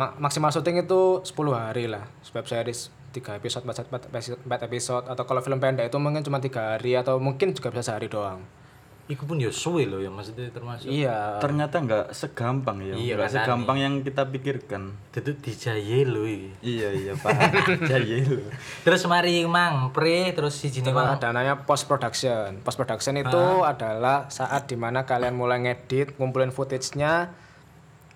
ma- 0.00 0.16
maksimal 0.16 0.52
syuting 0.52 0.84
itu 0.84 1.20
10 1.22 1.52
hari 1.52 1.86
lah. 1.88 2.08
Web 2.32 2.46
series 2.48 2.92
tiga 3.12 3.36
episode, 3.36 3.64
empat 3.64 4.60
episode. 4.68 5.04
Atau 5.08 5.24
kalau 5.24 5.40
film 5.44 5.60
pendek 5.60 5.88
itu 5.88 5.98
mungkin 6.00 6.24
cuma 6.24 6.40
tiga 6.40 6.76
hari 6.76 6.96
atau 6.96 7.16
mungkin 7.20 7.52
juga 7.52 7.72
bisa 7.72 7.92
sehari 7.92 8.08
doang 8.08 8.55
iku 9.06 9.22
pun 9.22 9.38
ya 9.38 9.54
suwe 9.54 9.86
loh 9.86 10.02
ya 10.02 10.10
maksudnya 10.10 10.50
termasuk 10.50 10.90
iya 10.90 11.38
Ternyata 11.38 11.78
nggak 11.78 12.06
segampang 12.10 12.82
ya. 12.82 12.98
Iya, 12.98 13.14
nggak 13.14 13.28
makanya. 13.30 13.44
segampang 13.46 13.78
yang 13.78 13.94
kita 14.02 14.22
pikirkan. 14.26 14.82
itu 15.16 15.32
dijaye 15.40 16.04
lo 16.04 16.26
iki 16.26 16.50
Iya 16.60 16.88
iya 16.92 17.12
paham. 17.14 17.48
Jadi 17.90 18.26
lu. 18.26 18.42
terus 18.82 19.06
mari 19.06 19.46
mang 19.46 19.94
pre 19.94 20.34
terus 20.34 20.58
si 20.58 20.68
Terus 20.74 20.90
mang 20.90 21.14
ada 21.16 21.30
namanya 21.30 21.62
post 21.62 21.86
production. 21.86 22.58
Post 22.66 22.76
production 22.82 23.14
itu 23.14 23.44
adalah 23.62 24.26
saat 24.28 24.66
di 24.66 24.74
mana 24.74 25.06
kalian 25.06 25.38
mulai 25.38 25.62
ngedit, 25.62 26.18
ngumpulin 26.18 26.50
footage-nya 26.50 27.30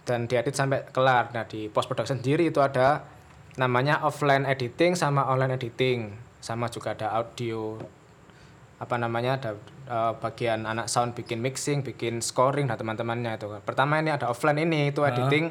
dan 0.05 0.27
diedit 0.27 0.59
sampai 0.59 0.91
kelar. 0.91 1.31
Nah 1.31 1.47
di 1.47 1.71
post 1.71 1.87
production 1.87 2.19
sendiri 2.19 2.51
itu 2.51 2.59
ada 2.59 3.07
namanya 3.55 4.03
offline 4.03 4.43
editing 4.43 4.99
sama 4.99 5.23
online 5.31 5.55
editing, 5.55 6.11
sama 6.43 6.67
juga 6.67 6.99
ada 6.99 7.15
audio 7.15 7.79
apa 8.81 8.97
namanya 8.97 9.37
ada 9.37 9.51
eh, 9.91 10.13
bagian 10.23 10.71
anak 10.71 10.87
sound 10.87 11.19
bikin 11.19 11.43
mixing, 11.43 11.83
bikin 11.83 12.23
scoring 12.23 12.71
dan 12.71 12.79
teman-temannya 12.79 13.35
itu. 13.35 13.51
Pertama 13.67 13.99
ini 13.99 14.15
ada 14.15 14.31
offline 14.31 14.63
ini 14.63 14.95
itu 14.95 15.03
editing 15.03 15.51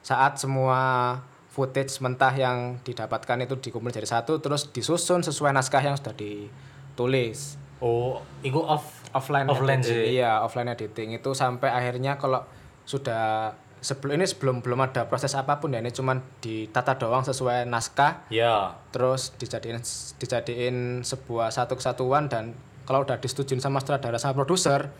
saat 0.00 0.40
semua 0.40 1.20
footage 1.52 2.00
mentah 2.00 2.32
yang 2.32 2.80
didapatkan 2.80 3.36
itu 3.44 3.60
dikumpul 3.60 3.92
jadi 3.92 4.08
satu 4.08 4.40
terus 4.40 4.72
disusun 4.72 5.20
sesuai 5.20 5.52
naskah 5.52 5.84
yang 5.84 6.00
sudah 6.00 6.16
ditulis. 6.16 7.60
oh 7.80 8.20
iku 8.44 8.60
off 8.64 9.00
Offline, 9.10 9.50
Offline 9.50 9.82
editing. 9.82 10.22
Iya, 10.22 10.32
offline 10.46 10.70
editing 10.70 11.08
itu 11.18 11.34
sampai 11.34 11.66
akhirnya 11.74 12.14
kalau 12.14 12.46
sudah 12.86 13.54
sebelum 13.82 14.22
ini 14.22 14.26
sebelum 14.28 14.62
belum 14.62 14.78
ada 14.86 15.08
proses 15.10 15.34
apa 15.34 15.58
pun 15.58 15.72
ya 15.74 15.80
ini 15.82 15.90
cuman 15.90 16.20
ditata 16.44 17.00
doang 17.00 17.24
sesuai 17.24 17.64
naskah 17.64 18.28
ya 18.28 18.76
terus 18.92 19.32
dijadiin 19.40 19.80
dijadiin 20.20 21.00
sebuah 21.00 21.48
satu 21.48 21.80
kesatuan 21.80 22.28
dan 22.28 22.52
kalau 22.90 23.06
udah 23.06 23.22
disetujuin 23.22 23.62
sama 23.62 23.78
sutradara 23.78 24.18
sama 24.18 24.34
produser 24.34 24.90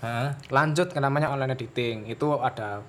lanjut 0.47 0.95
ke 0.95 1.03
namanya 1.03 1.35
online 1.35 1.59
editing 1.59 2.07
itu 2.07 2.39
ada 2.39 2.87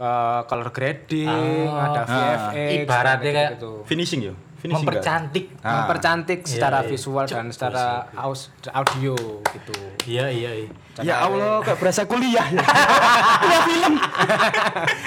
eh, 0.00 0.40
color 0.48 0.72
grading 0.72 1.68
ada 1.68 2.08
VFX 2.08 2.88
Ibaratnya 2.88 3.20
dan 3.20 3.36
kayak 3.36 3.50
gitu. 3.60 3.72
Finishing 3.84 4.32
ya. 4.32 4.34
Finishing 4.64 4.80
mempercantik. 4.88 5.44
Ah. 5.60 5.84
mempercantik 5.84 6.40
secara 6.48 6.80
iya. 6.80 6.88
visual 6.88 7.24
dan 7.28 7.52
secara 7.52 8.08
aus, 8.16 8.48
audio 8.72 9.12
gitu. 9.44 9.76
Iya 10.08 10.32
iya 10.32 10.50
iya. 10.64 10.68
Ya 11.04 11.20
Allah, 11.20 11.60
kayak 11.60 11.84
berasa 11.84 12.08
kuliah 12.08 12.48
ya. 12.48 12.64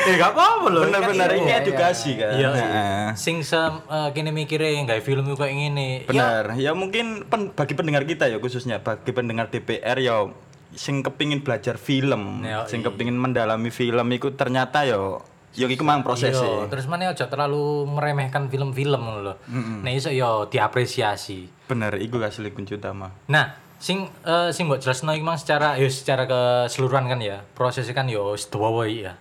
ya 0.05 0.13
gak 0.13 0.29
apa-apa 0.37 0.67
loh. 0.69 0.85
Bener-bener 0.85 1.41
ini 1.41 1.49
iya, 1.49 1.65
edukasi 1.65 2.21
kan. 2.21 2.37
iya 2.37 2.49
Nah, 2.53 3.09
sing 3.17 3.41
se 3.41 3.57
eh, 3.57 4.09
kini 4.13 4.29
mikirnya 4.29 4.85
nggak 4.85 5.01
film 5.01 5.25
kayak 5.33 5.53
ngene. 5.57 6.05
Ya. 6.05 6.05
Benar. 6.05 6.43
Ya 6.61 6.71
mungkin 6.77 7.25
pen- 7.25 7.49
bagi 7.49 7.73
pendengar 7.73 8.05
kita 8.05 8.29
ya 8.29 8.37
khususnya 8.37 8.85
bagi 8.85 9.09
pendengar 9.09 9.49
DPR 9.49 9.97
ya 9.97 10.29
sing 10.77 11.01
kepingin 11.01 11.41
belajar 11.41 11.81
film, 11.81 12.45
sing 12.69 12.85
kepingin 12.85 13.17
mendalami 13.17 13.73
film 13.73 14.05
itu 14.13 14.37
ternyata 14.37 14.85
ya 14.85 15.17
ya 15.57 15.65
iku 15.65 15.81
mang 15.81 16.05
proses 16.05 16.37
Iya, 16.37 16.69
terus 16.69 16.85
mana 16.85 17.09
aja 17.09 17.25
terlalu 17.25 17.89
meremehkan 17.89 18.45
film-film 18.45 19.25
lho. 19.25 19.33
Nah, 19.81 19.89
iso 19.89 20.13
yo 20.13 20.45
diapresiasi. 20.53 21.49
Bener, 21.65 21.97
iku 21.97 22.21
asli 22.21 22.53
kunci 22.53 22.77
utama. 22.77 23.09
Nah, 23.25 23.57
sing 23.81 24.05
eh, 24.21 24.53
sing 24.53 24.69
mbok 24.69 24.77
jelasno 24.77 25.17
iki 25.17 25.25
mang 25.25 25.41
secara 25.41 25.73
yo 25.81 25.89
secara 25.89 26.29
keseluruhan 26.29 27.09
kan 27.09 27.17
ya. 27.17 27.41
Prosesnya 27.57 27.97
kan 27.97 28.05
yo 28.05 28.37
wis 28.37 28.45
dawa 28.53 28.85
ya. 28.85 29.17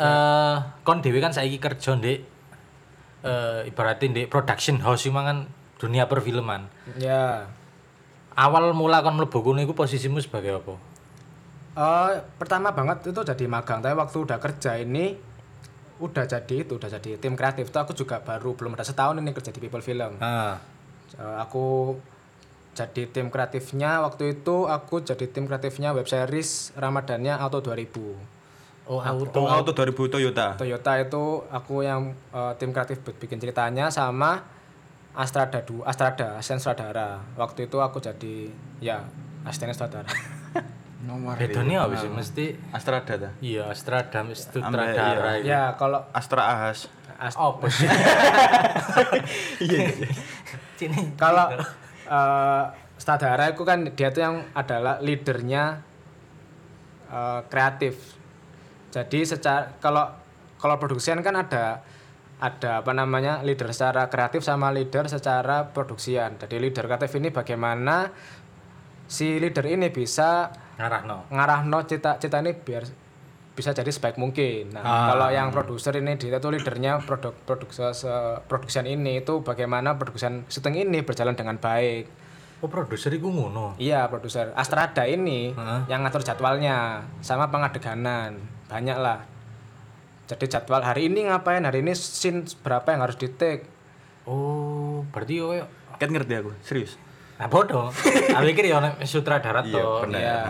Eh 0.00 0.56
kon 0.88 1.04
dhewe 1.04 1.20
kan 1.20 1.36
saiki 1.36 1.60
kerja 1.60 2.00
ndek 2.00 2.18
eh 3.28 3.68
ibaratnya 3.68 4.06
ndek 4.08 4.26
production 4.32 4.80
house 4.80 5.04
iki 5.04 5.12
mang 5.12 5.28
kan 5.28 5.38
dunia 5.76 6.08
perfilman. 6.08 6.72
ya 6.96 7.44
Awal 8.38 8.72
mula 8.72 9.04
kon 9.04 9.20
mlebu 9.20 9.42
kono 9.44 9.60
iku 9.60 9.76
posisimu 9.76 10.16
sebagai 10.22 10.64
apa? 10.64 10.74
Eh, 11.78 12.12
pertama 12.40 12.74
banget 12.74 13.10
itu 13.10 13.20
jadi 13.22 13.44
magang 13.46 13.78
tapi 13.78 13.94
waktu 13.94 14.18
udah 14.22 14.38
kerja 14.42 14.78
ini 14.82 15.27
udah 15.98 16.24
jadi 16.24 16.66
itu 16.66 16.78
udah 16.78 16.90
jadi 16.98 17.18
tim 17.18 17.34
kreatif. 17.34 17.70
Itu 17.70 17.78
aku 17.78 17.92
juga 17.94 18.22
baru 18.22 18.54
belum 18.54 18.74
ada 18.78 18.86
setahun 18.86 19.18
ini 19.18 19.30
kerja 19.34 19.50
di 19.50 19.60
People 19.62 19.82
Film. 19.82 20.18
Ah, 20.22 20.58
Eh, 21.16 21.36
aku 21.40 21.96
jadi 22.76 23.08
tim 23.08 23.32
kreatifnya. 23.32 24.04
Waktu 24.04 24.38
itu 24.38 24.68
aku 24.68 25.00
jadi 25.00 25.24
tim 25.26 25.48
kreatifnya 25.48 25.96
web 25.96 26.04
series 26.04 26.76
Ramadannya 26.76 27.34
Auto 27.34 27.64
2000 27.64 28.36
oh 28.88 29.00
auto. 29.04 29.40
Oh, 29.44 29.48
auto 29.48 29.72
2000 29.72 30.08
Toyota. 30.08 30.46
Toyota 30.56 30.92
itu 31.00 31.44
aku 31.48 31.82
yang 31.82 32.12
eh, 32.32 32.52
tim 32.60 32.70
kreatif 32.70 33.00
buat 33.02 33.16
bikin 33.16 33.40
ceritanya 33.40 33.88
sama 33.90 34.44
Astrada 35.18 35.64
du 35.64 35.82
Astrada 35.82 36.38
asisten 36.38 36.62
sutradara. 36.62 37.18
Waktu 37.34 37.66
itu 37.66 37.80
aku 37.82 37.98
jadi 37.98 38.52
ya 38.78 39.02
asisten 39.42 39.72
sutradara 39.74 40.06
Nomor 41.08 41.40
Bedone 41.40 41.80
apa 41.80 41.96
sih 41.96 42.12
mesti 42.12 42.44
Astrada 42.68 43.16
ta. 43.16 43.30
iya 43.40 43.72
Strada 43.72 44.20
Ambek, 44.20 44.36
sutradara 44.36 45.40
iki. 45.40 45.48
Ya, 45.48 45.72
kalau 45.80 46.04
Astra 46.12 46.44
Ahas. 46.44 46.92
Apa 47.16 47.64
sih? 47.72 47.88
Iya. 49.64 49.88
Cini. 50.76 51.16
kalau 51.16 51.48
eh 52.04 52.64
sutradara 53.00 53.48
itu 53.56 53.64
kan 53.64 53.88
dia 53.96 54.12
tuh 54.12 54.20
yang 54.20 54.36
adalah 54.52 55.00
leadernya 55.00 55.80
eh, 57.08 57.40
kreatif. 57.48 57.96
Jadi 58.92 59.24
secara 59.24 59.80
kalau 59.80 60.12
kalau 60.60 60.76
produksian 60.76 61.24
kan 61.24 61.40
ada 61.40 61.80
ada 62.38 62.84
apa 62.84 62.92
namanya 62.94 63.42
leader 63.42 63.72
secara 63.74 64.06
kreatif 64.12 64.44
sama 64.44 64.70
leader 64.70 65.08
secara 65.08 65.72
produksian. 65.72 66.36
Jadi 66.36 66.60
leader 66.60 66.84
kreatif 66.84 67.16
ini 67.16 67.32
bagaimana 67.32 68.12
si 69.08 69.40
leader 69.40 69.64
ini 69.66 69.88
bisa 69.88 70.52
ngarahno. 70.78 71.26
ngarahno 71.28 71.78
cita-cita 71.84 72.38
ini 72.38 72.54
biar 72.54 72.86
bisa 73.52 73.74
jadi 73.74 73.90
sebaik 73.90 74.14
mungkin. 74.16 74.70
Nah, 74.70 74.80
Ah. 74.80 75.06
kalau 75.10 75.28
yang 75.28 75.50
produser 75.50 75.90
ini 75.92 76.14
dia 76.14 76.38
itu 76.38 76.46
leadernya 76.46 77.02
produk 77.02 77.34
produk 77.42 77.66
se, 77.68 78.06
se- 78.06 78.38
production 78.46 78.86
ini 78.86 79.18
itu 79.18 79.42
bagaimana 79.42 79.98
production 79.98 80.46
syuting 80.46 80.86
ini 80.86 81.02
berjalan 81.02 81.34
dengan 81.34 81.58
baik. 81.58 82.06
Oh 82.58 82.66
produser 82.66 83.10
iku 83.10 83.26
ngono. 83.26 83.74
Iya, 83.76 84.06
produser 84.06 84.54
Astrada 84.54 85.02
ini 85.04 85.50
Heeh. 85.50 85.80
yang 85.86 86.02
ngatur 86.02 86.22
jadwalnya 86.22 87.02
sama 87.18 87.50
pengadeganan. 87.50 88.38
Banyak 88.66 88.98
lah. 88.98 89.26
Jadi 90.26 90.46
jadwal 90.46 90.82
hari 90.82 91.08
ini 91.08 91.26
ngapain, 91.26 91.64
hari 91.64 91.82
ini 91.82 91.94
scene 91.94 92.46
berapa 92.62 92.86
yang 92.92 93.02
harus 93.02 93.16
di 93.16 93.26
take. 93.26 93.66
Oh, 94.22 95.02
berarti 95.08 95.34
yo 95.34 95.54
yo. 95.54 95.66
Kan 95.96 96.12
ngerti 96.12 96.34
aku, 96.36 96.54
serius. 96.62 96.94
Nah, 97.38 97.46
bodoh. 97.46 97.86
Tak 98.28 98.42
pikir 98.44 98.66
ya 98.66 98.78
ono 98.78 98.98
sutradara 99.00 99.62
Iya, 99.62 99.72
to. 99.72 100.02
bener. 100.02 100.18
Iya. 100.18 100.40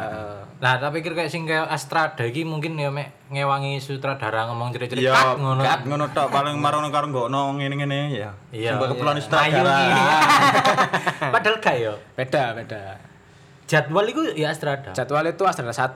Nah, 0.58 0.72
tak 0.74 0.90
pikir 0.90 1.12
kayak 1.12 1.28
sing 1.28 1.44
kayak 1.44 1.68
Astrada 1.68 2.24
iki 2.24 2.42
mungkin 2.42 2.74
ya 2.74 2.88
mek 2.88 3.12
ngewangi 3.28 3.76
sutradara 3.76 4.48
ngomong 4.48 4.72
cerita-cerita 4.72 5.04
Iya, 5.04 5.12
kat 5.12 5.36
ngono. 5.36 5.60
kat 5.60 5.80
ngono 5.84 6.04
tok 6.10 6.28
paling 6.28 6.56
marang 6.56 6.88
karo 6.88 7.06
nggono 7.06 7.54
ngene-ngene 7.54 7.98
ya. 8.10 8.32
Iya. 8.50 8.74
Keperluan 8.74 9.14
Ayu 9.14 9.22
sutradara. 9.22 9.76
Padahal 11.28 11.56
gak 11.58 11.76
yo. 11.76 11.92
Beda, 12.14 12.52
beda. 12.52 12.96
Jadwal 13.64 14.08
iku 14.08 14.24
ya 14.32 14.48
Astrada. 14.48 14.90
Jadwal 14.90 15.28
itu 15.28 15.44
Astrada 15.44 15.70
1. 15.70 15.92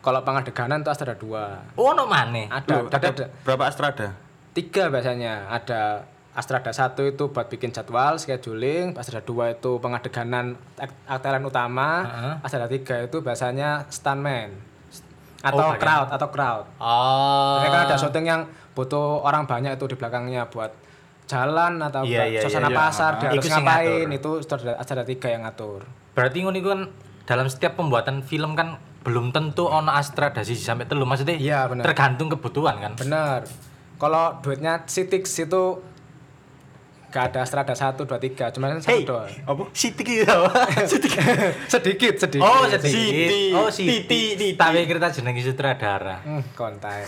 Kalau 0.00 0.20
pengadeganan 0.22 0.80
itu 0.80 0.88
Astrada 0.88 1.14
2. 1.14 1.76
Oh, 1.76 1.92
ono 1.92 2.08
maneh. 2.08 2.48
Ada, 2.48 2.64
Loh, 2.74 2.88
ada, 2.88 2.96
ada 2.96 3.08
ada. 3.12 3.24
berapa 3.44 3.64
Astrada? 3.64 4.08
tiga 4.50 4.90
biasanya 4.90 5.46
ada 5.46 6.02
Astrada 6.30 6.70
1 6.70 6.94
itu 7.08 7.24
buat 7.26 7.46
bikin 7.46 7.70
jadwal 7.70 8.14
scheduling 8.14 8.94
Astrada 8.94 9.20
2 9.20 9.56
itu 9.56 9.70
pengadeganan 9.76 10.46
ak- 10.74 10.94
aktoran 11.08 11.42
utama 11.42 11.88
Heeh. 12.02 12.34
Astrada 12.40 12.66
3 12.66 12.78
itu 13.02 13.18
biasanya 13.18 13.84
stuntman 13.88 14.54
atau 15.40 15.58
Oh, 15.58 15.70
bagian- 15.70 15.80
crowd 15.80 16.08
atau 16.10 16.28
crowd 16.28 16.64
Oh. 16.76 17.58
Mereka 17.58 17.78
ada 17.84 17.96
syuting 17.96 18.24
yang 18.24 18.42
butuh 18.70 19.20
orang 19.20 19.44
banyak 19.44 19.74
itu 19.74 19.84
di 19.84 19.96
belakangnya 19.96 20.46
buat 20.46 20.70
jalan 21.26 21.78
atau 21.80 22.02
Iya, 22.02 22.14
buat 22.16 22.28
iya, 22.28 22.40
suasana 22.40 22.60
iya, 22.60 22.68
iya. 22.68 22.78
pasar 22.78 23.10
dia 23.16 23.28
Iku 23.28 23.36
harus 23.36 23.50
ngapain 23.52 24.08
itu 24.10 24.30
Astrada, 24.38 24.72
Astrada 24.76 25.04
3 25.04 25.26
yang 25.28 25.42
ngatur 25.42 25.80
Berarti 26.12 26.36
ngono 26.40 26.58
kan 26.60 26.80
dalam 27.24 27.46
setiap 27.46 27.74
pembuatan 27.74 28.20
film 28.20 28.52
kan 28.52 28.74
belum 29.00 29.30
tentu 29.30 29.64
ono 29.64 29.88
Astrada 29.88 30.42
siji 30.42 30.60
sampai 30.60 30.84
telu 30.84 31.02
maksudnya. 31.02 31.34
Iya, 31.34 31.64
bener. 31.64 31.82
Tergantung 31.82 32.28
kebutuhan 32.28 32.78
kan. 32.78 32.92
bener 32.96 33.46
kalau 33.96 34.32
duitnya 34.38 34.84
Citix 34.84 35.28
itu 35.38 35.80
gak 37.10 37.34
ada 37.34 37.42
Astrada 37.42 37.74
1, 37.74 37.98
2, 37.98 38.06
3 38.06 38.54
cuman 38.54 38.78
satu 38.78 38.90
Hey. 38.90 39.02
doang 39.02 39.30
Apa? 39.44 39.62
Sitik 39.70 40.06
apa? 40.22 40.50
Sitik. 40.90 41.12
sedikit 41.66 42.14
sedikit 42.16 42.40
Oh, 42.40 42.64
sedikit. 42.64 42.86
Siti. 42.88 43.42
Oh, 43.50 43.68
Siti. 43.68 44.06
Titi. 44.06 44.48
Tapi 44.54 44.86
kita 44.86 45.10
jenengi 45.10 45.42
sutradara. 45.42 46.22
Hmm, 46.22 46.42
kontak. 46.54 47.04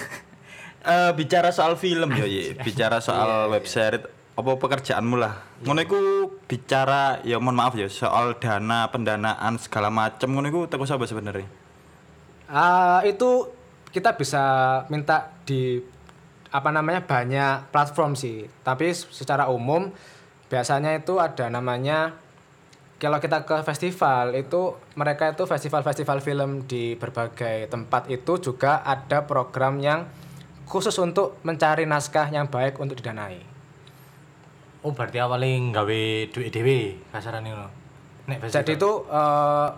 Eh 0.83 1.11
bicara 1.15 1.49
soal 1.49 1.79
film 1.79 2.11
ya, 2.13 2.27
bicara 2.59 2.99
soal 2.99 3.47
web 3.49 3.63
series 3.63 4.03
apa 4.33 4.51
pekerjaanmu 4.57 5.15
lah. 5.15 5.39
Ngono 5.63 5.79
iku 5.79 5.99
bicara 6.43 7.23
ya 7.23 7.37
mohon 7.37 7.55
maaf 7.55 7.77
ya 7.77 7.87
soal 7.87 8.35
dana, 8.37 8.89
pendanaan 8.89 9.55
segala 9.57 9.89
macam 9.89 10.27
ngono 10.27 10.49
iku 10.49 10.61
teko 10.67 10.83
sapa 10.83 11.05
sebenarnya? 11.05 11.47
Ah, 12.49 13.05
itu 13.05 13.47
kita 13.89 14.13
bisa 14.13 14.43
minta 14.89 15.31
di 15.45 15.79
apa 16.53 16.69
namanya 16.69 17.03
banyak 17.09 17.73
platform 17.73 18.13
sih. 18.13 18.45
Tapi 18.61 18.93
secara 18.93 19.49
umum 19.49 19.89
biasanya 20.53 21.01
itu 21.01 21.17
ada 21.17 21.49
namanya 21.49 22.13
kalau 23.01 23.19
kita 23.19 23.43
ke 23.43 23.67
festival 23.67 24.31
itu 24.37 24.79
mereka 24.95 25.35
itu 25.35 25.43
festival-festival 25.43 26.23
film 26.23 26.63
di 26.71 26.95
berbagai 26.95 27.67
tempat 27.67 28.07
itu 28.07 28.39
juga 28.39 28.85
ada 28.87 29.27
program 29.27 29.83
yang 29.83 30.07
khusus 30.69 30.95
untuk 31.03 31.41
mencari 31.43 31.83
naskah 31.83 32.31
yang 32.31 32.47
baik 32.47 32.79
untuk 32.79 32.95
didanai. 33.01 33.43
Oh, 34.87 34.95
berarti 34.95 35.19
awalnya 35.19 35.51
nggawe 35.51 36.03
duit 36.31 36.51
dhewe 36.55 37.01
kasaran 37.11 37.43
ngono. 37.43 37.67
Nek 38.31 38.39
festival. 38.39 38.61
Jadi 38.63 38.73
itu 38.79 38.91
eh, 39.11 39.69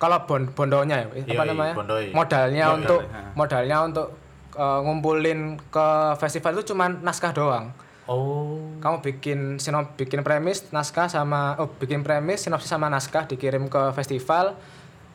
kalau 0.00 0.18
bon 0.24 0.42
bondonya 0.50 0.96
ya, 0.96 1.06
apa 1.12 1.44
namanya? 1.44 1.74
bondoi. 1.76 2.06
Modalnya 2.10 2.64
Modal, 2.66 2.78
untuk 2.80 3.00
modalnya 3.36 3.76
untuk 3.84 4.06
eh, 4.60 4.80
ngumpulin 4.84 5.56
ke 5.72 5.88
festival 6.20 6.60
itu 6.60 6.76
cuma 6.76 6.92
naskah 6.92 7.32
doang. 7.32 7.72
Oh. 8.10 8.58
Kamu 8.82 9.06
bikin 9.06 9.62
sinop 9.62 9.94
bikin 9.94 10.26
premis, 10.26 10.66
naskah 10.74 11.06
sama 11.06 11.54
oh 11.62 11.70
bikin 11.78 12.02
premis, 12.02 12.42
sinopsis 12.42 12.68
sama 12.68 12.90
naskah 12.90 13.30
dikirim 13.30 13.70
ke 13.70 13.94
festival 13.94 14.58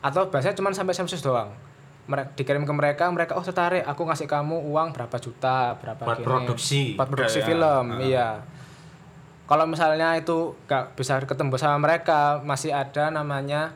atau 0.00 0.32
biasanya 0.32 0.56
cuma 0.56 0.72
sampai 0.72 0.96
sinopsis 0.96 1.20
doang. 1.20 1.52
Mereka 2.06 2.38
dikirim 2.38 2.62
ke 2.64 2.72
mereka, 2.72 3.04
mereka 3.10 3.36
oh 3.36 3.44
tertarik, 3.44 3.82
aku 3.82 4.06
ngasih 4.06 4.24
kamu 4.30 4.64
uang 4.70 4.94
berapa 4.94 5.16
juta, 5.18 5.74
berapa 5.76 6.02
Buat 6.06 6.18
gini. 6.22 6.26
produksi. 6.26 6.82
Buat 6.94 7.08
produksi 7.10 7.42
Kayak, 7.42 7.48
film, 7.50 7.84
iya. 8.00 8.28
Kalau 9.46 9.66
misalnya 9.66 10.14
itu 10.18 10.54
gak 10.66 10.94
bisa 10.98 11.18
ketemu 11.22 11.54
sama 11.58 11.82
mereka, 11.82 12.42
masih 12.46 12.74
ada 12.74 13.10
namanya 13.10 13.74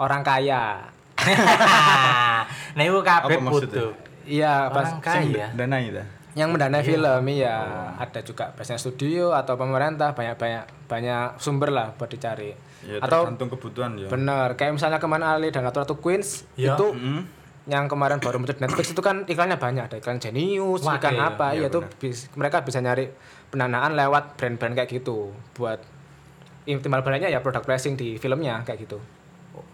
orang 0.00 0.20
kaya. 0.20 0.88
nah, 2.76 2.82
itu 2.84 3.00
kabeh 3.04 3.40
butuh. 3.44 4.09
Iya, 4.30 4.70
pas 4.70 4.86
Orang 4.88 5.02
kaya. 5.02 5.50
Dana 5.52 5.76
itu. 5.78 5.98
yang 6.30 6.54
mendanai 6.54 6.80
film 6.80 7.26
iya 7.28 7.58
Oh. 7.58 7.90
ada 7.98 8.22
juga 8.22 8.54
biasanya 8.54 8.78
studio 8.78 9.34
atau 9.34 9.58
pemerintah 9.58 10.14
banyak 10.14 10.38
banyak 10.38 10.62
banyak 10.86 11.34
sumber 11.36 11.68
lah 11.68 11.90
buat 11.92 12.06
dicari 12.06 12.54
Ya 12.80 13.02
atau 13.02 13.26
tergantung 13.26 13.50
kebutuhan 13.50 13.98
ya. 13.98 14.06
bener 14.06 14.54
kayak 14.54 14.72
misalnya 14.72 14.96
kemarin 14.96 15.26
Ali 15.26 15.50
dan 15.50 15.66
Ratu 15.66 15.82
Ratu 15.82 15.96
Queens 15.96 16.46
Iya. 16.54 16.78
itu 16.78 16.86
Hmm. 16.88 17.26
yang 17.66 17.84
kemarin 17.84 18.22
baru 18.22 18.38
muncul 18.38 18.54
di 18.54 18.62
Netflix 18.62 18.86
itu 18.88 19.02
kan 19.02 19.26
iklannya 19.26 19.58
banyak 19.58 19.84
ada 19.84 19.96
iklan 19.96 20.16
Genius 20.16 20.80
Wah, 20.80 20.96
iklan 20.96 21.12
iya, 21.12 21.26
apa 21.26 21.46
iya, 21.50 21.58
iya 21.58 21.66
itu 21.66 21.78
bis- 21.98 22.30
mereka 22.32 22.62
bisa 22.62 22.78
nyari 22.78 23.10
pendanaan 23.48 23.92
lewat 23.92 24.38
brand-brand 24.38 24.74
kayak 24.76 24.88
gitu 24.92 25.34
buat 25.52 25.82
timbal 26.64 27.02
baliknya 27.02 27.26
ya 27.28 27.42
product 27.42 27.66
placing 27.66 27.94
di 27.94 28.14
filmnya 28.16 28.62
kayak 28.62 28.78
gitu 28.80 29.02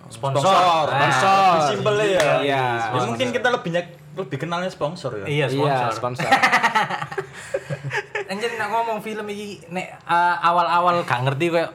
Sponsor. 0.09 0.41
Sponsor. 0.41 0.89
Ah. 0.89 1.53
Lebih 1.53 1.63
simpel 1.69 1.95
ya. 2.01 2.21
Iya. 2.39 2.65
Ya 2.89 3.01
mungkin 3.03 3.29
kita 3.29 3.51
lebih 3.51 3.71
nyak- 3.73 4.06
lebih 4.17 4.39
kenalnya 4.41 4.73
sponsor 4.73 5.13
ya. 5.21 5.27
Iya, 5.29 5.47
iya 5.53 5.93
sponsor. 5.93 6.25
sponsor 6.25 6.31
Anjir 8.33 8.51
nak 8.59 8.69
ngomong 8.69 8.99
film 8.99 9.27
iki 9.31 9.63
nek 9.71 10.03
uh, 10.03 10.37
awal-awal 10.43 11.05
gak 11.05 11.23
ngerti 11.23 11.47
kayak 11.53 11.71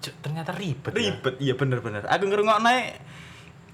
"Cuk, 0.00 0.14
ternyata 0.20 0.50
ribet. 0.52 0.90
ya." 0.90 0.98
Ribet, 0.98 1.34
iya 1.38 1.54
bener-bener. 1.54 2.02
Aku 2.04 2.26
ngerungokno 2.26 2.72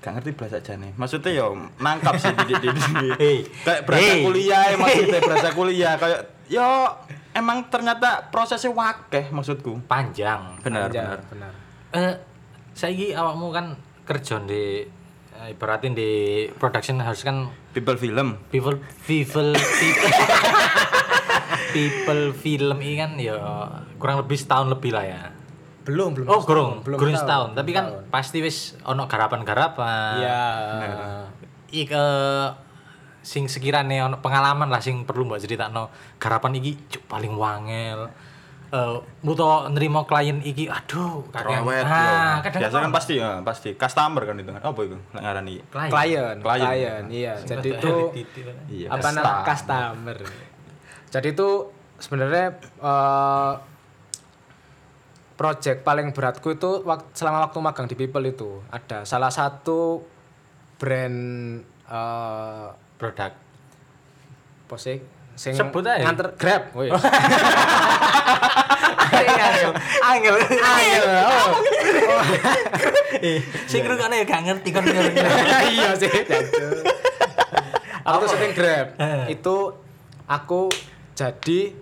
gak 0.00 0.12
ngerti 0.18 0.30
bahasa 0.36 0.58
jane. 0.60 0.92
Maksudnya 0.94 1.32
ya 1.32 1.46
nangkap 1.78 2.20
sih 2.20 2.28
di 2.44 2.54
di 2.56 2.68
di. 2.68 3.08
Hei. 3.16 3.36
Kayak 3.64 3.80
berasa 3.88 4.12
Hei. 4.12 4.20
kuliah, 4.20 4.62
ya, 4.68 4.76
maksudnya 4.76 5.20
berasa 5.28 5.48
kuliah 5.52 5.94
kayak 5.96 6.20
yo 6.50 6.66
emang 7.32 7.70
ternyata 7.72 8.28
prosesnya 8.28 8.68
wakeh 8.68 9.32
maksudku. 9.32 9.80
Panjang. 9.86 10.60
Benar, 10.60 10.92
Iya, 10.92 11.16
benar. 11.16 11.20
benar 11.30 11.52
Eh, 11.90 12.14
saiki 12.70 13.10
awakmu 13.10 13.48
kan 13.50 13.74
kerja 14.04 14.38
di 14.44 14.84
ibaratin 15.46 15.92
di 15.92 16.10
production 16.52 16.98
house 16.98 17.22
kan 17.22 17.48
People 17.70 17.94
film. 17.94 18.36
people 18.50 18.76
people 19.00 19.54
people, 19.54 20.10
people 21.72 22.22
film 22.34 22.76
ini 22.78 22.94
kan 22.96 23.10
ya 23.14 23.36
kurang 23.96 24.18
lebih 24.18 24.34
setahun 24.34 24.68
lebih 24.68 24.90
lah 24.90 25.04
ya. 25.04 25.22
belum 25.80 26.12
belum 26.12 26.26
Oh, 26.28 26.42
kurang, 26.42 26.82
belum 26.82 26.98
kurang 26.98 27.14
setahun. 27.14 27.54
setahun. 27.54 27.58
Tapi 27.58 27.70
kan 27.72 27.84
pasti 28.08 28.38
wis 28.38 28.58
ono 28.82 29.06
garapan-garapan. 29.06 30.12
iya 30.18 30.42
Ik 31.68 31.88
eh, 31.88 32.46
sing 33.20 33.46
sekirane 33.46 33.98
ono 33.98 34.18
pengalaman 34.18 34.66
lah 34.66 34.78
sing 34.78 35.02
perlu 35.02 35.24
mbok 35.24 35.40
critakno 35.40 35.88
garapan 36.16 36.52
iki 36.54 36.76
cuk 36.90 37.04
paling 37.06 37.32
wangel. 37.32 38.12
Eh 38.70 38.96
muto 39.20 39.44
nerima 39.66 40.02
klien 40.02 40.38
iki 40.40 40.64
aduh 40.64 41.26
kadang 41.28 41.60
Rewet. 41.60 41.82
ah, 41.82 42.38
yo. 42.38 42.46
kadang 42.46 42.60
Biasa 42.62 42.76
kan 42.78 42.92
pasti 42.92 43.12
ya, 43.16 43.30
pasti 43.40 43.68
customer 43.74 44.22
kan 44.22 44.36
itu 44.36 44.46
kan. 44.48 44.62
Apa 44.62 44.80
itu? 44.80 44.94
Lek 45.10 45.20
ngarani. 45.20 45.54
klien. 45.64 45.90
klien 45.90 46.36
Klien. 46.38 46.62
klien 46.62 47.02
iya 47.10 47.34
jadi 47.36 47.68
itu 47.72 47.94
Iya. 48.68 48.86
apa 48.88 49.08
namanya 49.10 49.42
customer 49.44 50.18
jadi 51.08 51.28
itu 51.28 51.48
sebenarnya 51.98 52.46
eh, 52.60 53.52
project 55.34 55.82
paling 55.82 56.12
beratku 56.12 56.50
itu 56.50 56.84
wak- 56.84 57.10
selama 57.12 57.42
waktu 57.42 57.58
magang 57.58 57.86
di 57.86 57.96
People 57.96 58.22
itu 58.22 58.62
ada 58.68 59.02
salah 59.02 59.30
satu 59.30 60.04
brand 60.76 61.18
eh 61.84 62.68
Produk. 62.94 63.32
apa 64.62 64.76
sih 64.76 65.00
sing 65.40 65.56
Sebut 65.56 65.80
aja. 65.80 66.04
nganter 66.04 66.36
Grab. 66.36 66.68
Woi 66.76 66.92
Angel. 69.20 69.72
Angel. 70.04 70.36
Angel, 70.36 71.04
oh. 71.24 71.50
Sing 73.70 73.82
rungokne 73.84 74.20
ya 74.20 74.24
gak 74.24 74.42
ngerti 74.44 74.68
kon 74.70 74.84
iya 75.72 75.90
sih. 75.96 76.10
Aku 78.04 78.16
tuh 78.20 78.28
syuting 78.28 78.52
Grab. 78.52 78.86
Itu 79.28 79.80
aku 80.28 80.68
jadi 81.16 81.72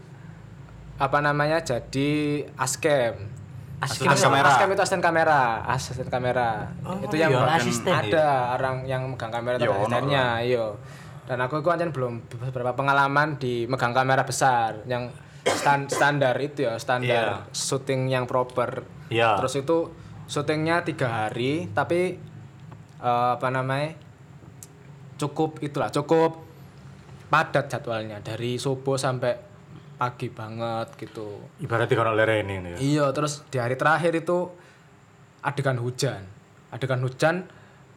apa 0.99 1.19
namanya 1.19 1.63
jadi 1.63 2.11
askem. 2.55 3.31
Asisten 3.79 4.11
Asisten 4.11 4.27
kamera. 4.27 4.49
Askem. 4.51 4.69
Itu 4.75 4.83
asisten 4.83 5.03
kamera, 5.03 5.43
asisten 5.71 6.09
kamera. 6.11 6.51
Oh, 6.83 6.99
itu 6.99 7.15
yang 7.15 7.31
iya, 7.31 7.47
asisten. 7.55 7.95
ada 7.95 8.59
orang 8.59 8.83
yang 8.83 9.07
megang 9.07 9.31
kamera 9.31 9.55
Iya, 9.55 9.71
itu 9.71 9.71
ono 9.71 9.79
asistennya, 9.87 10.27
iya. 10.43 10.67
Dan 11.29 11.45
aku 11.45 11.61
itu 11.61 11.69
ancen 11.69 11.93
belum 11.93 12.25
beberapa 12.25 12.73
pengalaman 12.73 13.37
di 13.37 13.69
megang 13.69 13.93
kamera 13.93 14.25
besar 14.25 14.81
yang 14.89 15.13
stan- 15.45 15.93
standar 15.93 16.33
itu 16.41 16.65
ya, 16.65 16.81
standar 16.81 17.53
syuting 17.53 18.09
yang 18.09 18.25
proper. 18.25 18.81
Iya. 19.13 19.37
Terus 19.37 19.61
itu 19.61 19.93
syutingnya 20.25 20.89
tiga 20.89 21.29
hari, 21.29 21.69
tapi 21.77 22.17
eh, 23.05 23.31
apa 23.37 23.49
namanya 23.53 23.93
cukup 25.21 25.61
itulah 25.61 25.93
cukup 25.93 26.41
padat 27.29 27.69
jadwalnya 27.69 28.25
dari 28.25 28.57
subuh 28.57 28.97
sampai 28.97 29.37
pagi 30.01 30.33
banget 30.33 30.97
gitu. 30.97 31.53
Ibaratnya 31.61 32.15
lerene 32.15 32.55
ini. 32.57 32.69
ya. 32.73 32.79
Iya, 32.79 33.07
terus 33.13 33.45
di 33.53 33.61
hari 33.61 33.77
terakhir 33.77 34.17
itu 34.17 34.49
adegan 35.45 35.77
hujan. 35.77 36.23
Adegan 36.73 37.05
hujan 37.05 37.45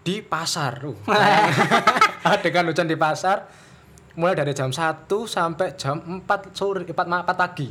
di 0.03 0.19
pasar. 0.25 0.81
Uh. 0.83 0.97
adegan 2.27 2.69
hujan 2.69 2.85
di 2.85 2.95
pasar 2.95 3.47
mulai 4.13 4.35
dari 4.35 4.51
jam 4.51 4.69
1 4.69 5.07
sampai 5.07 5.73
jam 5.79 5.95
4 6.21 6.27
sore, 6.51 6.83
4, 6.83 6.91
4 6.91 7.31
pagi. 7.33 7.69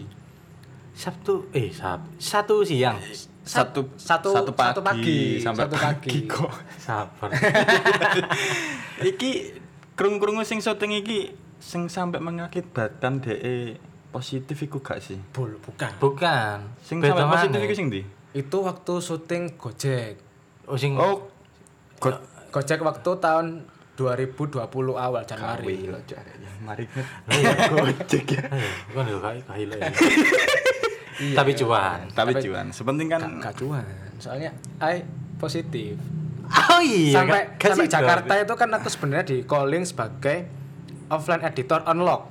Sabtu 0.90 1.48
eh 1.54 1.70
Sab 1.70 2.02
satu 2.18 2.66
siang. 2.66 2.98
Satu 3.40 3.94
Satu 3.96 4.30
satu 4.36 4.52
pagi, 4.52 4.68
satu 4.68 4.80
pagi, 4.82 5.20
sampai 5.40 5.64
satu 5.64 5.76
pagi. 5.76 6.18
kok. 6.26 6.52
Sabar. 6.86 7.30
iki 9.10 9.54
krung-krungu 9.94 10.44
sing 10.44 10.60
syuting 10.60 11.00
iki 11.00 11.32
sing 11.56 11.88
sampai 11.88 12.20
mengakibatkan 12.20 13.20
DE 13.20 13.76
positif 14.10 14.60
iku 14.60 14.82
gak 14.82 15.00
sih? 15.00 15.16
Bul, 15.30 15.56
bukan. 15.60 15.92
Bukan. 15.98 16.56
Sing 16.82 16.98
Beda 17.00 17.16
sampai 17.16 17.26
positif 17.38 17.58
maneh. 17.60 17.68
iku 17.68 17.74
sing 17.76 17.86
ndi? 17.88 18.02
Itu 18.32 18.64
waktu 18.64 18.92
syuting 18.98 19.42
Gojek. 19.56 20.14
Oh 20.66 20.76
sing 20.76 20.94
Oh, 20.96 21.26
god 21.98 22.20
Gojek 22.50 22.80
waktu 22.82 23.10
tahun 23.18 23.46
2020 24.00 24.56
awal 24.96 25.22
Januari. 25.28 25.64
Wih, 25.68 25.92
lo 25.92 26.00
caranya. 26.08 26.48
Mari 26.64 26.84
Lah 27.28 27.36
iya 27.36 27.52
gojek 27.76 28.24
ya. 28.32 28.42
Kan 28.96 29.04
yo 29.04 29.18
kae 29.20 29.40
kahile. 29.44 29.76
Tapi 31.36 31.50
cuan. 31.52 32.00
Tapi 32.16 32.32
cuan, 32.40 32.66
sepenting 32.72 33.12
kan 33.12 33.20
Gak 33.44 33.60
cuan. 33.60 33.84
Soalnya 34.16 34.56
I 34.80 35.04
positif. 35.36 36.00
Oh 36.50 36.80
iya. 36.80 37.20
sampai 37.20 37.52
sampai 37.60 37.86
Jakarta 37.86 38.32
itu 38.40 38.54
kan 38.56 38.68
aku 38.74 38.88
sebenarnya 38.88 39.24
di 39.28 39.36
calling 39.44 39.84
sebagai 39.84 40.48
offline 41.12 41.44
editor 41.44 41.84
unlock. 41.84 42.29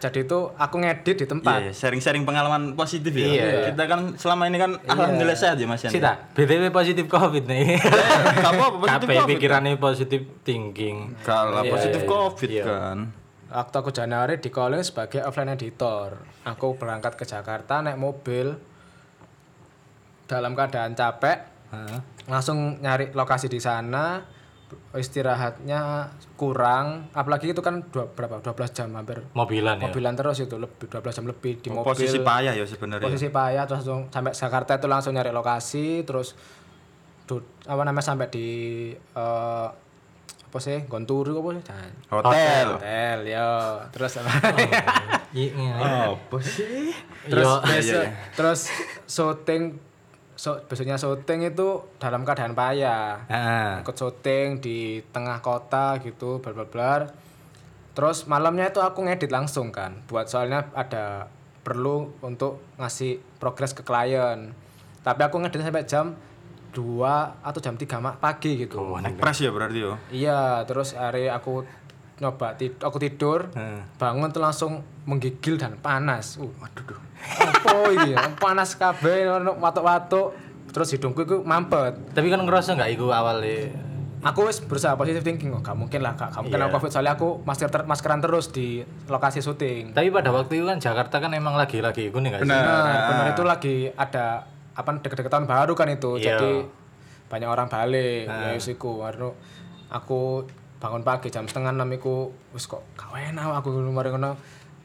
Jadi 0.00 0.24
itu 0.24 0.38
aku 0.50 0.80
ngedit 0.80 1.12
di 1.14 1.22
Iya, 1.22 1.28
tempat. 1.28 1.60
iya, 1.60 1.72
sharing-sharing 1.72 2.24
pengalaman 2.24 2.72
positif 2.72 3.12
ya. 3.12 3.28
Iya. 3.28 3.46
Kita 3.70 3.84
kan 3.84 4.16
selama 4.16 4.48
ini 4.48 4.56
kan 4.56 4.80
alhamdulillah 4.80 5.36
sehat 5.36 5.60
ya 5.60 5.68
Mas 5.68 5.84
Yan. 5.84 5.92
Sita, 5.92 6.12
BTW 6.32 6.72
positif 6.72 7.04
Covid 7.04 7.44
nih. 7.44 7.76
Gak 7.76 8.50
apa-apa 8.50 8.76
positif 8.80 9.06
Kabeh 9.06 9.16
Covid. 9.20 9.36
pikirannya 9.36 9.76
positif 9.76 10.20
thinking. 10.40 11.12
Kalau 11.20 11.60
Iya, 11.60 11.68
positif 11.70 12.00
iya, 12.00 12.08
Covid 12.08 12.48
iya. 12.50 12.64
kan. 12.64 12.98
Waktu 13.50 13.74
aku 13.76 13.90
Januari 13.90 14.34
di 14.38 14.48
calling 14.48 14.80
sebagai 14.80 15.20
offline 15.20 15.52
editor. 15.52 16.16
Aku 16.46 16.74
berangkat 16.74 17.14
ke 17.14 17.24
Jakarta 17.24 17.84
naik 17.84 17.98
mobil 17.98 18.56
dalam 20.24 20.54
keadaan 20.54 20.94
capek, 20.94 21.38
Heeh. 21.68 21.98
langsung 22.24 22.78
nyari 22.78 23.10
lokasi 23.10 23.46
di 23.46 23.58
sana. 23.58 24.22
Istirahatnya 24.92 25.80
kurang, 26.34 27.10
apalagi 27.10 27.50
itu 27.50 27.58
kan 27.58 27.82
dua, 27.84 28.06
berapa 28.06 28.38
12 28.38 28.50
jam 28.70 28.88
hampir 28.92 29.22
Mobilan 29.32 29.76
ya. 29.76 29.86
mobilan 29.86 30.14
terus 30.14 30.38
itu 30.38 30.54
lebih 30.54 30.86
12 30.86 31.10
jam 31.12 31.24
lebih 31.24 31.52
di 31.56 31.68
mobil. 31.68 31.86
Posisi 31.88 32.18
payah 32.18 32.52
ya 32.52 32.62
sebenarnya. 32.62 33.02
posisi 33.02 33.28
payah 33.28 33.64
terus 33.64 33.82
langsung 33.82 34.06
sampai 34.08 34.32
Jakarta 34.32 34.72
itu 34.74 34.86
langsung 34.86 35.12
nyari 35.12 35.30
lokasi 35.30 36.02
terus 36.02 36.34
du- 37.24 37.46
apa 37.62 37.82
namanya 37.82 38.02
sampai 38.04 38.26
di 38.26 38.46
eh, 38.94 39.68
apa 40.42 40.58
sih 40.58 40.82
Gonturu 40.84 41.38
apa 41.38 41.50
sih 41.52 41.64
Jangan. 41.64 41.90
Hotel. 42.10 42.66
hotel 42.74 43.18
ya 43.24 43.46
terus 43.88 44.12
apa 44.16 44.30
Iya. 45.30 45.74
Apa 46.10 46.38
sih? 46.40 46.90
terus 47.22 47.46
besok 47.62 48.02
iya, 48.02 48.02
iya. 48.02 48.10
terus 48.32 48.60
syuting 49.04 49.78
so, 50.40 50.56
besoknya 50.64 50.96
syuting 50.96 51.44
itu 51.46 51.68
dalam 51.96 52.24
keadaan 52.24 52.54
payah 52.54 53.28
Heeh. 53.28 53.84
ikut 53.84 53.92
syuting 53.92 54.56
di 54.58 54.78
tengah 55.06 55.38
kota 55.40 56.00
gitu 56.00 56.40
bla 56.40 56.52
bla 56.54 56.64
bla 56.64 56.92
terus 57.92 58.24
malamnya 58.24 58.66
itu 58.66 58.80
aku 58.80 59.04
ngedit 59.04 59.28
langsung 59.28 59.68
kan 59.68 60.00
buat 60.06 60.24
soalnya 60.24 60.72
ada 60.72 61.28
perlu 61.60 61.96
untuk 62.20 62.64
ngasih 62.74 63.20
progres 63.36 63.76
ke 63.76 63.82
klien 63.82 64.56
tapi 65.00 65.20
aku 65.20 65.36
ngedit 65.36 65.60
sampai 65.60 65.84
jam 65.84 66.16
2 66.70 67.02
atau 67.42 67.60
jam 67.60 67.74
3 67.74 67.84
ma- 67.98 68.16
pagi 68.16 68.54
gitu 68.56 68.78
Oh, 68.78 68.96
Naik 68.96 69.18
pres 69.18 69.42
ya 69.42 69.50
berarti 69.50 69.82
yo. 69.82 69.98
iya 70.08 70.62
terus 70.64 70.94
hari 70.94 71.26
aku 71.26 71.66
nyoba 72.20 72.52
tid- 72.54 72.78
aku 72.78 73.00
tidur 73.00 73.48
Heeh. 73.56 73.80
bangun 73.96 74.28
tuh 74.28 74.44
langsung 74.44 74.84
menggigil 75.08 75.56
dan 75.56 75.80
panas. 75.80 76.36
Uh 76.36 76.52
waduh 76.60 76.84
duh. 76.84 77.00
Apa 77.44 77.88
iki 77.90 78.12
panas 78.36 78.76
kabeh 78.76 79.28
ono 79.28 79.56
watuk-watuk 79.56 80.36
terus 80.70 80.92
hidungku 80.92 81.24
itu 81.24 81.36
mampet. 81.42 81.96
Tapi 82.12 82.28
kan 82.28 82.44
ngerasa 82.44 82.76
nggak 82.76 82.90
iku 82.94 83.08
awalnya? 83.10 83.72
Aku 84.20 84.44
wis 84.44 84.60
berusaha 84.60 85.00
positive 85.00 85.24
thinking 85.24 85.48
oh 85.48 85.64
gak 85.64 85.72
mungkin 85.72 86.04
lah 86.04 86.12
gak, 86.12 86.36
gak 86.36 86.44
mungkin 86.44 86.60
aku 86.60 86.76
covid. 86.76 86.90
Soalnya 86.92 87.16
aku 87.16 87.40
masker 87.40 87.72
ter- 87.72 87.88
maskeran 87.88 88.20
terus 88.20 88.52
di 88.52 88.84
lokasi 89.08 89.40
syuting. 89.40 89.96
Tapi 89.96 90.12
pada 90.12 90.28
waktu 90.28 90.60
itu 90.60 90.68
kan 90.68 90.76
Jakarta 90.76 91.24
kan 91.24 91.32
emang 91.32 91.56
lagi-lagi 91.56 92.12
iku 92.12 92.20
nih 92.20 92.36
sih? 92.36 92.44
Benar. 92.44 92.60
benar 92.60 93.00
benar. 93.08 93.26
Itu 93.32 93.42
lagi 93.48 93.88
ada 93.88 94.44
apa 94.76 94.90
deket-deket 95.00 95.32
tahun 95.32 95.48
baru 95.48 95.72
kan 95.72 95.88
itu. 95.88 96.20
Iya. 96.20 96.36
jadi 96.36 96.52
banyak 97.32 97.48
orang 97.48 97.72
balik. 97.72 98.28
Ya 98.28 98.52
wis 98.52 98.68
iku. 98.68 99.00
Warno, 99.00 99.40
aku 99.88 100.44
bangun 100.80 101.04
pagi 101.04 101.28
jam 101.28 101.44
setengah 101.44 101.70
enam 101.70 101.88
iku 101.92 102.32
wis 102.50 102.64
kok 102.64 102.80
gak 102.96 103.12
enak 103.12 103.44
aku 103.54 103.68
mari 103.86 104.08
ngono 104.08 104.32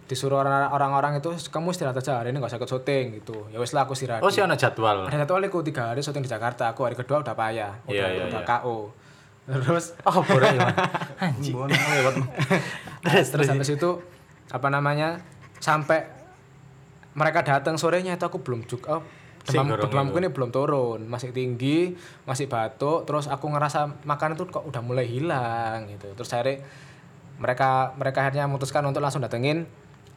disuruh 0.06 0.38
orang- 0.38 0.70
orang-orang 0.70 1.18
itu 1.18 1.32
kamu 1.50 1.72
istirahat 1.72 1.96
aja 1.96 2.20
hari 2.20 2.30
ini 2.30 2.38
gak 2.38 2.52
usah 2.52 2.60
ikut 2.60 2.70
syuting 2.70 3.06
gitu 3.16 3.48
ya 3.50 3.58
wis 3.58 3.72
lah 3.72 3.88
aku 3.88 3.96
istirahat 3.96 4.20
Oh 4.20 4.30
sih 4.30 4.38
ada 4.38 4.54
jadwal. 4.54 5.08
ada 5.08 5.26
kali 5.26 5.48
aku 5.48 5.64
tiga 5.64 5.90
hari 5.90 6.04
syuting 6.04 6.22
di 6.22 6.30
Jakarta 6.30 6.70
aku 6.70 6.84
hari 6.84 6.94
kedua 6.94 7.24
udah 7.24 7.34
payah 7.34 7.72
udah, 7.84 7.96
Iya, 7.96 8.06
iya, 8.12 8.24
udah 8.28 8.42
iya. 8.44 8.60
KO 8.60 8.78
terus 9.46 9.86
Oh 10.10 10.22
boleh 10.22 10.52
ya. 10.52 10.68
Anjing. 11.26 11.54
Terus 13.06 13.28
terus 13.30 13.46
sampai 13.46 13.64
situ 13.64 13.90
apa 14.48 14.68
namanya 14.68 15.22
sampai 15.58 16.06
mereka 17.14 17.42
datang 17.42 17.78
sorenya 17.78 18.14
itu 18.14 18.26
aku 18.26 18.42
belum 18.42 18.66
juga 18.66 19.00
oh, 19.00 19.04
demam 19.46 19.78
demamku 19.78 20.18
ini 20.18 20.30
belum 20.34 20.50
turun 20.50 21.06
masih 21.06 21.30
tinggi 21.30 21.94
masih 22.26 22.50
batuk 22.50 23.06
terus 23.06 23.30
aku 23.30 23.46
ngerasa 23.54 24.04
makan 24.04 24.34
itu 24.34 24.50
kok 24.50 24.66
udah 24.66 24.82
mulai 24.82 25.06
hilang 25.06 25.86
gitu 25.90 26.12
terus 26.18 26.34
akhirnya 26.34 26.66
mereka 27.38 27.94
mereka 28.00 28.26
akhirnya 28.26 28.50
memutuskan 28.50 28.82
untuk 28.90 29.06
langsung 29.06 29.22
datengin 29.22 29.70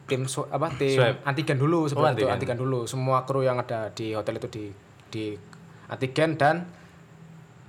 tim 0.09 0.25
apa 0.49 0.67
tim 0.81 0.97
Swab. 0.97 1.21
antigen 1.21 1.61
dulu 1.61 1.85
sebelum 1.85 2.17
itu 2.17 2.25
antigen. 2.25 2.33
antigen 2.33 2.57
dulu 2.57 2.79
semua 2.89 3.29
kru 3.29 3.45
yang 3.45 3.61
ada 3.61 3.93
di 3.93 4.17
hotel 4.17 4.41
itu 4.41 4.49
di 4.49 4.65
di 5.13 5.25
antigen 5.85 6.33
dan 6.33 6.65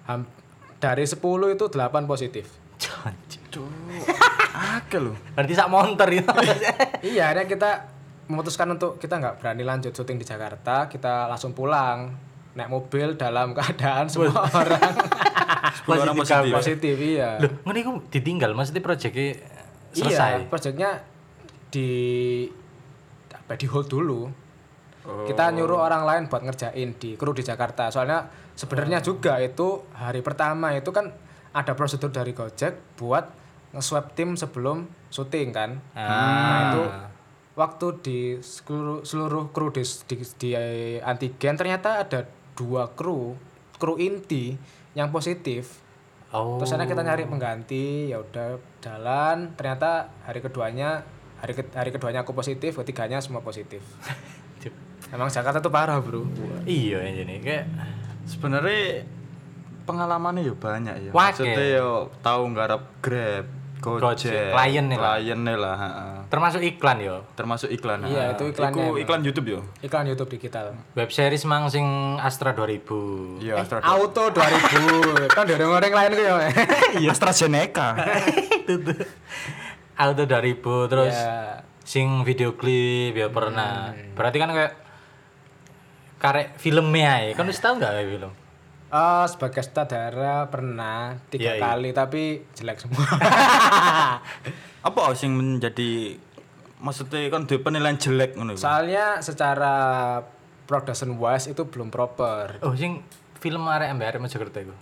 ham- 0.08 0.28
dari 0.80 1.04
10 1.04 1.20
itu 1.52 1.64
8 1.68 2.08
positif 2.08 2.60
Anjing. 2.80 3.44
Akeh 4.56 5.00
lho. 5.00 5.12
Berarti 5.36 5.52
sak 5.56 5.68
montor 5.72 6.08
itu. 6.12 6.28
iya 7.16 7.32
akhirnya 7.32 7.46
kita 7.48 7.70
memutuskan 8.30 8.70
untuk 8.70 9.02
kita 9.02 9.18
nggak 9.18 9.42
berani 9.42 9.66
lanjut 9.66 9.90
syuting 9.90 10.22
di 10.22 10.26
Jakarta 10.26 10.86
kita 10.86 11.26
langsung 11.26 11.50
pulang. 11.50 12.30
Naik 12.50 12.70
mobil 12.70 13.14
dalam 13.14 13.50
keadaan 13.58 14.06
semua 14.06 14.46
orang. 14.46 14.94
10 15.86 15.90
orang 16.02 16.16
positif. 16.18 16.54
positif 16.54 16.94
iya. 16.98 17.38
Loh, 17.42 17.50
ngene 17.66 17.78
iku 17.82 17.92
ditinggal 18.10 18.54
maksudnya 18.54 18.82
proyeknya 18.82 19.38
selesai. 19.90 20.46
iya 20.46 20.46
proyeknya 20.46 20.90
di 21.70 21.90
apa 23.34 23.58
di 23.58 23.66
hold 23.66 23.90
dulu. 23.90 24.22
Kita 25.00 25.50
nyuruh 25.50 25.80
orang 25.80 26.06
lain 26.06 26.22
buat 26.30 26.44
ngerjain 26.44 26.94
di 27.00 27.18
kru 27.18 27.34
di 27.34 27.42
Jakarta. 27.42 27.90
Soalnya 27.90 28.30
sebenarnya 28.54 29.02
juga 29.02 29.40
itu 29.42 29.82
hari 29.96 30.22
pertama 30.22 30.70
itu 30.76 30.92
kan 30.94 31.10
ada 31.50 31.72
prosedur 31.74 32.14
dari 32.14 32.30
Gojek 32.30 32.98
buat 33.00 33.26
nge-swab 33.74 34.14
tim 34.14 34.34
sebelum 34.34 34.86
syuting 35.10 35.50
kan. 35.50 35.78
Nah 35.94 36.58
itu 36.70 36.82
waktu 37.60 37.86
di 38.00 38.18
seluruh, 38.38 39.04
seluruh 39.04 39.52
kru 39.52 39.68
di, 39.68 39.84
di, 40.06 40.16
di 40.34 40.50
antigen 40.98 41.54
ternyata 41.54 42.00
ada 42.00 42.24
dua 42.52 42.88
kru 42.88 43.36
kru 43.76 43.94
inti 43.96 44.56
yang 44.94 45.12
positif 45.12 45.84
Oh. 46.30 46.62
terus 46.62 46.70
akhirnya 46.70 46.86
kita 46.88 47.02
nyari 47.02 47.26
pengganti 47.26 47.84
ya 48.06 48.22
udah 48.22 48.54
jalan 48.78 49.50
ternyata 49.58 50.14
hari 50.22 50.38
keduanya 50.38 51.02
hari 51.36 51.58
ke- 51.58 51.74
hari 51.74 51.90
keduanya 51.90 52.22
aku 52.22 52.30
positif 52.30 52.78
ketiganya 52.78 53.18
semua 53.18 53.42
positif 53.42 53.82
emang 55.10 55.26
Jakarta 55.26 55.58
tuh 55.58 55.74
parah 55.74 55.98
bro 55.98 56.22
iya 56.62 57.02
ini 57.02 57.42
kayak 57.42 57.66
Sebenarnya 58.22 59.02
pengalamannya 59.82 60.46
ya 60.46 60.54
banyak 60.54 60.94
ya. 60.94 61.10
Wake. 61.10 61.42
Maksudnya 61.42 61.66
yo 61.74 61.90
tahu 62.22 62.54
nggarap 62.54 62.82
Grab, 63.02 63.46
Gojek, 63.80 64.28
Gojek, 64.28 64.52
klien 64.52 64.84
nih 64.86 64.98
lah. 65.00 65.16
klien 65.16 65.40
nih 65.40 65.56
lah, 65.56 65.74
heeh. 65.74 66.12
termasuk 66.28 66.60
iklan 66.60 67.00
yo. 67.00 67.16
termasuk 67.32 67.72
iklan. 67.72 68.04
Iya, 68.04 68.36
itu 68.36 68.44
iklannya 68.52 68.76
Iku 68.76 69.00
iklan 69.00 69.20
YouTube 69.24 69.48
yo. 69.48 69.60
iklan 69.80 70.04
YouTube 70.04 70.30
digital 70.30 70.76
Web 70.92 71.08
series 71.08 71.48
mang 71.48 71.72
sing 71.72 71.84
Astra 72.20 72.52
2000. 72.52 73.40
Iya, 73.40 73.64
Astra. 73.64 73.80
Auto 73.80 74.28
2000 74.30 75.32
kan 75.36 75.44
dari 75.48 75.64
orang 75.64 75.90
lain 75.90 76.10
ku 76.12 76.22
ya 76.22 76.34
Iya, 77.00 77.08
AstraZeneca. 77.10 77.96
Auto 79.96 80.22
2000 80.28 80.90
terus 80.92 81.16
ya 81.16 81.64
sing 81.90 82.22
video 82.22 82.54
klip 82.54 83.18
ya 83.18 83.26
pernah. 83.34 83.90
Berarti 84.14 84.38
kan 84.38 84.54
kayak 84.54 84.72
karek 86.22 86.48
filmnya 86.54 87.26
ya. 87.26 87.32
Kan 87.34 87.50
wis 87.50 87.58
tau 87.58 87.74
enggak 87.74 87.98
film? 88.06 88.30
Oh, 88.90 89.22
sebagai 89.30 89.62
sutradara 89.62 90.50
pernah 90.50 91.14
tiga 91.30 91.54
Iya, 91.54 91.58
iya. 91.58 91.62
kali 91.62 91.90
tapi 91.94 92.22
jelek 92.58 92.82
semua. 92.82 93.06
Apa 94.88 95.14
sing 95.14 95.30
menjadi 95.38 96.18
maksudnya 96.82 97.30
kan 97.30 97.46
duwe 97.46 97.62
penilaian 97.62 97.94
jelek 97.94 98.34
ngono 98.34 98.58
iku? 98.58 98.66
Soalnya 98.66 99.22
secara 99.22 99.74
production 100.66 101.14
wise 101.22 101.54
itu 101.54 101.70
belum 101.70 101.94
proper. 101.94 102.58
Oh, 102.66 102.74
sing 102.74 103.06
film 103.38 103.62
arek 103.70 103.94
MBR 103.94 104.18
Mojokerto 104.18 104.58
iku. 104.58 104.74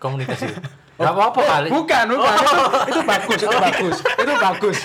Komunitas 0.00 0.40
itu. 0.40 0.56
Gak 1.00 1.16
apa-apa 1.16 1.40
kali. 1.40 1.68
Bukan, 1.72 2.04
bukan. 2.12 2.36
itu, 2.36 2.60
itu 2.92 3.00
bagus, 3.08 3.40
itu 3.40 3.56
bagus. 3.56 3.96
Itu 4.04 4.32
bagus. 4.36 4.78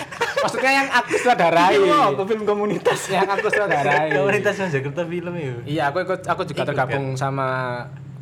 Maksudnya 0.47 0.71
yang 0.71 0.87
aku 0.87 1.11
sutradarai. 1.19 1.75
film 2.23 2.43
komunitas? 2.47 2.99
yang 3.11 3.27
aku 3.27 3.47
sutradarai. 3.51 4.15
Komunitas 4.15 4.55
Mojokerto 4.55 5.03
film 5.11 5.33
itu. 5.35 5.59
Iya, 5.67 5.91
aku 5.91 6.07
ikut 6.07 6.23
aku 6.23 6.47
juga 6.47 6.63
Ikut, 6.63 6.71
tergabung 6.71 7.19
sama 7.19 7.47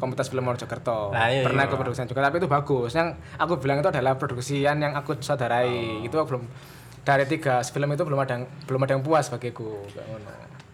komunitas 0.03 0.27
film 0.27 0.43
Mojokerto. 0.43 1.15
Nah, 1.15 1.31
iya, 1.31 1.47
Pernah 1.47 1.63
iya. 1.63 1.69
ikut 1.71 1.79
produksian 1.79 2.11
juga, 2.11 2.19
tapi 2.27 2.43
itu 2.43 2.51
bagus. 2.51 2.91
Yang 2.91 3.15
aku 3.39 3.63
bilang 3.63 3.79
itu 3.79 3.87
adalah 3.87 4.19
produksian 4.19 4.83
yang 4.83 4.99
aku 4.99 5.15
sutradarai. 5.23 6.03
Oh. 6.03 6.07
Itu 6.11 6.19
belum 6.19 6.43
dari 7.07 7.23
tiga 7.27 7.63
film 7.63 7.87
itu 7.95 8.03
belum 8.03 8.19
ada 8.19 8.39
yang 8.39 8.43
belum 8.67 8.83
ada 8.83 8.91
yang 8.99 9.03
puas 9.03 9.31
bagiku. 9.31 9.87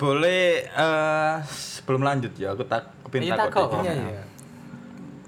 Boleh 0.01 0.65
eh 0.65 1.35
sebelum 1.45 2.01
lanjut 2.01 2.33
ya 2.33 2.57
aku 2.57 2.65
tak 2.65 2.89
kepin 3.05 3.29
Iya, 3.29 3.37
takut 3.37 3.69
iki. 3.77 3.85
Iya, 3.85 3.93
iya. 4.17 4.23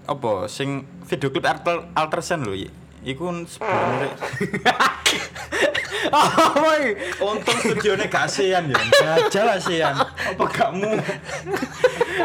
Apa 0.09 0.49
sing 0.49 0.89
video 1.05 1.29
klip 1.29 1.45
alter 1.45 1.85
Altersen 1.93 2.41
lho. 2.41 2.57
Iku 3.01 3.29
sebenarnya 3.49 4.13
Oh, 6.11 6.27
boy. 6.57 6.83
untung 7.21 7.57
studionya 7.61 8.07
gak 8.07 8.27
ASEAN 8.27 8.71
ya. 8.71 8.79
Jajal 8.79 9.47
ASEAN. 9.59 9.95
Apa 10.01 10.43
gak 10.49 10.69
mu? 10.75 10.91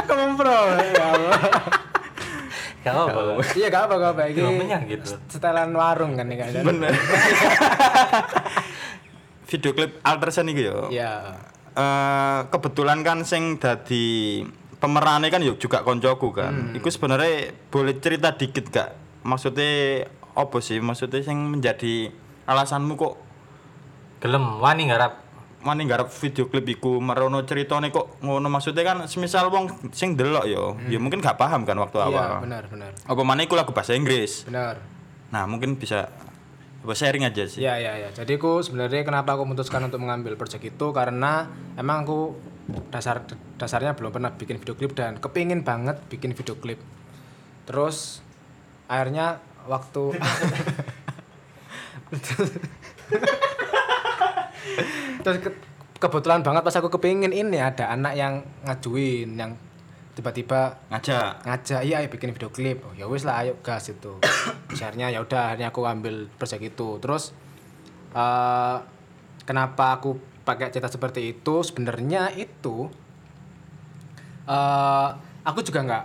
Kamu 0.07 0.35
pro. 0.39 0.61
Ya 0.77 1.05
Allah. 1.05 1.41
Gak 2.87 2.95
apa-apa. 2.95 3.43
Iya, 3.59 3.67
gak 3.67 3.83
apa 3.91 3.95
gak 3.99 4.13
apa 4.15 4.23
iki. 4.31 4.41
Gitu. 4.95 5.11
Setelan 5.27 5.75
warung 5.75 6.15
kan 6.15 6.31
ini 6.31 6.37
kan. 6.39 6.51
Bener. 6.63 6.95
video 9.47 9.71
klip 9.75 10.03
Altersen 10.03 10.51
iki 10.51 10.63
yo. 10.67 10.91
Iya. 10.91 11.39
Eh, 11.77 12.41
kebetulan 12.49 13.05
kan 13.05 13.23
sing 13.23 13.61
dadi 13.61 14.41
pemerannya 14.81 15.29
kan 15.29 15.43
yuk 15.43 15.59
juga 15.59 15.83
koncoku 15.83 16.33
kan. 16.33 16.73
Iku 16.79 16.89
sebenarnya 16.89 17.53
boleh 17.69 17.99
cerita 17.99 18.35
dikit 18.35 18.71
gak? 18.71 18.91
Maksudnya 19.27 20.07
apa 20.37 20.59
sih? 20.63 20.79
Maksudnya 20.79 21.21
sing 21.27 21.37
menjadi 21.37 22.11
alasanmu 22.47 22.95
kok 22.95 23.15
Gelem 24.27 24.59
wani 24.59 24.91
garap. 24.91 25.23
Mane 25.63 25.87
garap 25.87 26.11
video 26.11 26.51
klip 26.51 26.67
iku 26.67 26.99
merono 26.99 27.43
ceritane 27.47 27.91
kok 27.95 28.19
ngono 28.23 28.47
maksudnya 28.51 28.83
kan 28.87 29.07
semisal 29.07 29.51
wong 29.51 29.91
sing 29.91 30.15
delok 30.15 30.47
yo, 30.47 30.79
ya 30.87 30.99
mungkin 31.03 31.19
gak 31.19 31.35
paham 31.39 31.67
kan 31.67 31.75
waktu 31.79 31.99
Iya, 31.99 32.07
awal. 32.07 32.31
benar, 32.43 32.63
benar. 32.71 32.91
Apa 33.03 33.23
mana 33.27 33.43
iku 33.43 33.59
lagu 33.59 33.75
bahasa 33.75 33.95
Inggris. 33.99 34.47
Benar. 34.47 34.79
Nah, 35.35 35.43
mungkin 35.51 35.75
bisa 35.75 36.07
apa 36.87 36.95
sharing 36.95 37.27
aja 37.27 37.51
sih. 37.51 37.67
Iya, 37.67 37.83
iya, 37.83 37.93
iya. 37.99 38.11
Jadi 38.15 38.39
aku 38.39 38.63
sebenarnya 38.63 39.03
kenapa 39.03 39.35
aku 39.35 39.43
memutuskan 39.43 39.83
untuk 39.91 39.99
mengambil 39.99 40.39
project 40.39 40.63
itu 40.63 40.87
karena 40.95 41.51
emang 41.75 42.07
aku 42.07 42.39
dasar 42.95 43.27
dasarnya 43.59 43.99
belum 43.99 44.15
pernah 44.15 44.31
bikin 44.39 44.63
video 44.63 44.79
klip 44.79 44.95
dan 44.95 45.19
kepingin 45.19 45.67
banget 45.67 45.99
bikin 46.07 46.31
video 46.35 46.55
klip. 46.63 46.79
Terus 47.67 48.23
akhirnya 48.87 49.43
waktu 49.67 50.15
terus 55.25 55.39
ke- 55.41 55.61
kebetulan 55.97 56.45
banget 56.45 56.63
pas 56.63 56.77
aku 56.77 56.93
kepingin 56.93 57.33
ini 57.33 57.57
ada 57.57 57.89
anak 57.91 58.13
yang 58.15 58.45
ngajuin 58.65 59.33
yang 59.35 59.53
tiba-tiba 60.17 60.81
Ngajak. 60.89 61.45
ngajak 61.45 61.81
iya 61.85 62.01
ayo 62.01 62.09
bikin 62.09 62.33
video 62.33 62.49
klip. 62.49 62.81
Oh, 62.89 62.97
ya 62.97 63.05
wis 63.05 63.29
lah 63.29 63.45
ayo 63.45 63.61
gas 63.61 63.93
itu. 63.93 64.17
Akhirnya 64.73 65.13
ya 65.13 65.21
udah 65.21 65.53
akhirnya 65.53 65.69
aku 65.69 65.85
ambil 65.85 66.33
project 66.41 66.65
itu. 66.65 66.97
Terus 67.05 67.37
eh 68.17 68.77
kenapa 69.45 70.01
aku 70.01 70.17
pakai 70.49 70.73
cerita 70.73 70.89
seperti 70.89 71.37
itu? 71.37 71.61
Sebenarnya 71.61 72.33
itu 72.33 72.89
eh 74.49 75.09
aku 75.45 75.61
juga 75.61 75.85
nggak 75.85 76.05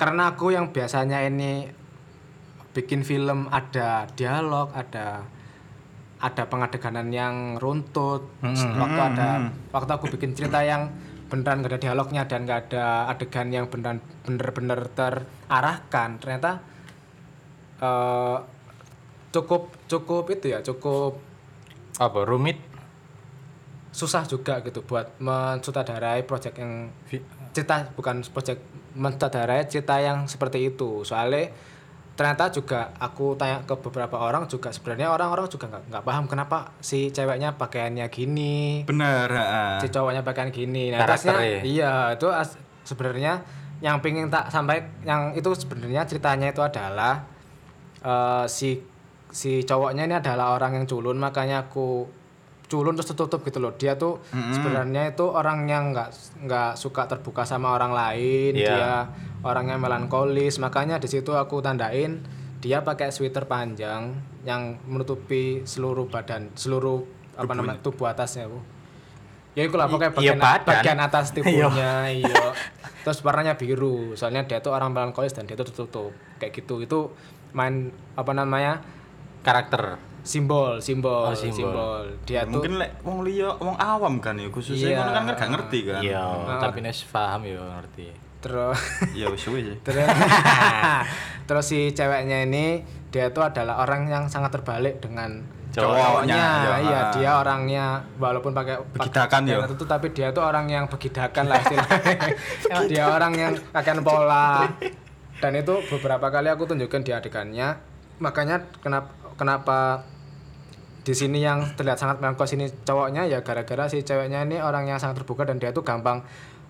karena 0.00 0.34
aku 0.34 0.50
yang 0.50 0.74
biasanya 0.74 1.22
ini 1.22 1.70
bikin 2.74 3.04
film 3.06 3.46
ada 3.52 4.08
dialog 4.18 4.72
ada 4.74 5.22
ada 6.22 6.46
pengadeganan 6.46 7.10
yang 7.10 7.34
runtut. 7.58 8.30
Waktu 8.78 9.00
ada 9.02 9.28
waktu 9.74 9.90
aku 9.90 10.06
bikin 10.14 10.38
cerita 10.38 10.62
yang 10.62 10.86
beneran 11.26 11.64
gak 11.64 11.74
ada 11.74 11.80
dialognya 11.80 12.22
dan 12.28 12.44
gak 12.44 12.70
ada 12.70 13.08
adegan 13.10 13.48
yang 13.50 13.66
beneran 13.66 14.04
bener-bener 14.22 14.84
terarahkan 14.92 16.20
ternyata 16.20 16.60
eh 17.80 18.36
cukup 19.32 19.72
cukup 19.88 20.28
itu 20.28 20.52
ya 20.52 20.60
cukup 20.60 21.16
Apa 21.96 22.28
rumit? 22.28 22.60
susah 23.92 24.24
juga 24.24 24.64
gitu 24.64 24.80
buat 24.88 25.20
mensutradarai 25.20 26.24
project 26.24 26.56
yang 26.56 26.88
cerita 27.52 27.92
bukan 27.92 28.24
project 28.32 28.64
mensutradarai 28.96 29.68
cerita 29.68 30.00
yang 30.00 30.24
seperti 30.24 30.72
itu. 30.72 31.04
Soalnya 31.04 31.52
ternyata 32.12 32.48
juga 32.48 32.92
aku 32.94 33.32
tanya 33.34 33.60
ke 33.60 33.72
beberapa 33.74 34.16
orang 34.16 34.44
juga 34.44 34.68
sebenarnya 34.68 35.08
orang-orang 35.08 35.48
juga 35.48 35.64
nggak 35.66 35.82
nggak 35.88 36.04
paham 36.04 36.24
kenapa 36.26 36.58
si 36.78 37.08
ceweknya 37.08 37.54
pakaiannya 37.54 38.04
gini 38.06 38.84
Bener, 38.84 39.26
heeh. 39.26 39.74
si 39.78 39.88
cowoknya 39.88 40.20
pakaian 40.20 40.48
gini 40.48 40.88
nah 40.88 41.00
Karakternya. 41.00 41.32
atasnya 41.32 41.64
iya 41.64 41.92
itu 42.12 42.28
as- 42.28 42.58
sebenarnya 42.82 43.40
yang 43.80 43.98
pengen 43.98 44.28
tak 44.28 44.46
sampai 44.46 44.78
yang 45.02 45.32
itu 45.32 45.48
sebenarnya 45.52 46.04
ceritanya 46.04 46.48
itu 46.48 46.60
adalah 46.60 47.24
eh, 47.98 48.44
si 48.46 48.76
si 49.28 49.62
cowoknya 49.62 50.04
ini 50.04 50.14
adalah 50.14 50.52
orang 50.52 50.76
yang 50.76 50.86
culun 50.86 51.16
makanya 51.16 51.64
aku 51.64 52.04
culun 52.68 52.92
terus 52.92 53.08
tutup 53.10 53.40
gitu 53.40 53.56
loh 53.56 53.72
dia 53.72 53.96
tuh 53.96 54.20
sebenarnya 54.30 55.08
itu 55.08 55.24
orang 55.24 55.64
yang 55.64 55.92
nggak 55.92 56.08
nggak 56.42 56.70
suka 56.74 57.04
terbuka 57.06 57.42
sama 57.42 57.72
orang 57.72 57.92
lain 57.92 58.52
Iya. 58.52 58.64
dia 58.66 58.88
orangnya 59.42 59.76
melankolis 59.76 60.56
makanya 60.56 60.96
di 60.96 61.06
situ 61.06 61.32
aku 61.32 61.58
tandain 61.58 62.22
dia 62.58 62.80
pakai 62.80 63.10
sweater 63.10 63.44
panjang 63.44 64.14
yang 64.42 64.78
menutupi 64.84 65.62
seluruh 65.62 66.06
badan 66.06 66.50
seluruh 66.54 67.02
apa 67.32 67.52
namanya 67.52 67.78
tubuh 67.80 68.06
atasnya 68.06 68.46
bu 68.46 68.62
ya 69.52 69.62
itu 69.62 69.74
lah 69.74 69.84
pokoknya 69.84 70.10
Iya, 70.12 70.16
bagian, 70.16 70.38
badan. 70.38 70.66
bagian 70.66 70.98
atas 71.00 71.26
tubuhnya 71.34 71.92
iya 72.08 72.54
terus 73.02 73.18
warnanya 73.20 73.54
biru 73.54 74.14
soalnya 74.14 74.42
dia 74.42 74.58
tuh 74.58 74.70
orang 74.70 74.90
melankolis 74.90 75.30
dan 75.30 75.44
dia 75.44 75.52
tuh 75.52 75.66
tertutup 75.66 76.10
kayak 76.38 76.54
gitu 76.54 76.78
itu 76.78 77.10
main 77.52 77.88
apa 78.14 78.32
namanya 78.32 78.80
Karakter. 79.42 79.98
simbol 80.22 80.78
simbol 80.78 81.26
Oh, 81.26 81.34
simbol. 81.34 81.66
simbol 81.66 82.02
dia 82.22 82.46
tuh 82.46 82.62
mungkin 82.62 82.78
lek 82.78 82.94
wong 83.02 83.26
liya 83.26 83.58
wong 83.58 83.74
awam 83.74 84.22
kan 84.22 84.38
ya 84.38 84.46
khususnya 84.46 84.86
Iya. 84.88 84.96
ngono 84.96 85.10
kan 85.10 85.22
kan 85.26 85.34
gak 85.34 85.50
ngerti 85.50 85.78
kan. 85.82 85.98
Iya, 86.00 86.22
tapi 86.62 86.78
nes 86.78 86.98
paham 87.04 87.42
ya 87.42 87.58
ngerti. 87.58 88.06
Terus 88.42 88.78
Ya 89.20 89.30
wis 89.30 89.46
wis. 89.46 89.64
sih. 89.64 89.76
terus 89.86 90.08
terus 91.48 91.64
si 91.64 91.94
ceweknya 91.94 92.44
ini 92.44 92.82
dia 93.14 93.30
tuh 93.30 93.46
adalah 93.46 93.80
orang 93.80 94.10
yang 94.10 94.24
sangat 94.26 94.52
terbalik 94.58 94.98
dengan 94.98 95.62
Cowoknya, 95.72 96.36
ya. 96.68 96.76
iya 96.84 97.00
dia 97.16 97.30
orangnya 97.40 98.04
walaupun 98.20 98.52
pakai 98.52 98.76
Begidakan, 98.92 99.48
ya. 99.48 99.64
itu 99.64 99.84
tapi 99.88 100.12
dia 100.12 100.28
tuh 100.28 100.44
orang 100.44 100.68
yang 100.68 100.84
begidakan 100.84 101.48
lah 101.48 101.64
istilahnya 101.64 102.36
dia 102.92 103.04
orang 103.08 103.32
yang 103.32 103.52
akan 103.72 104.04
pola 104.04 104.68
dan 105.40 105.52
itu 105.56 105.80
beberapa 105.88 106.28
kali 106.28 106.52
aku 106.52 106.68
tunjukkan 106.68 107.00
di 107.00 107.12
adegannya 107.16 107.80
makanya 108.20 108.68
kenapa 108.84 109.16
kenapa 109.40 110.04
di 111.02 111.14
sini 111.16 111.42
yang 111.42 111.66
terlihat 111.74 111.98
sangat 111.98 112.22
melankolis 112.22 112.54
ini 112.54 112.70
cowoknya 112.86 113.26
ya 113.26 113.42
gara-gara 113.42 113.88
si 113.90 114.06
ceweknya 114.06 114.46
ini 114.46 114.62
orang 114.62 114.86
yang 114.86 115.02
sangat 115.02 115.24
terbuka 115.24 115.42
dan 115.42 115.58
dia 115.58 115.74
tuh 115.74 115.82
gampang 115.82 116.22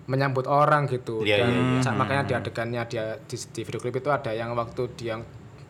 menyambut 0.03 0.43
orang 0.45 0.83
gitu. 0.91 1.23
Iya, 1.23 1.47
dan 1.47 1.51
iya, 1.51 1.79
sa- 1.79 1.95
makanya 1.95 2.23
di 2.27 2.33
adegannya 2.35 2.81
dia 2.91 3.15
di, 3.23 3.35
di 3.39 3.61
video 3.63 3.79
klip 3.79 3.95
itu 3.97 4.09
ada 4.11 4.31
yang 4.35 4.51
waktu 4.51 4.83
dia 4.99 5.15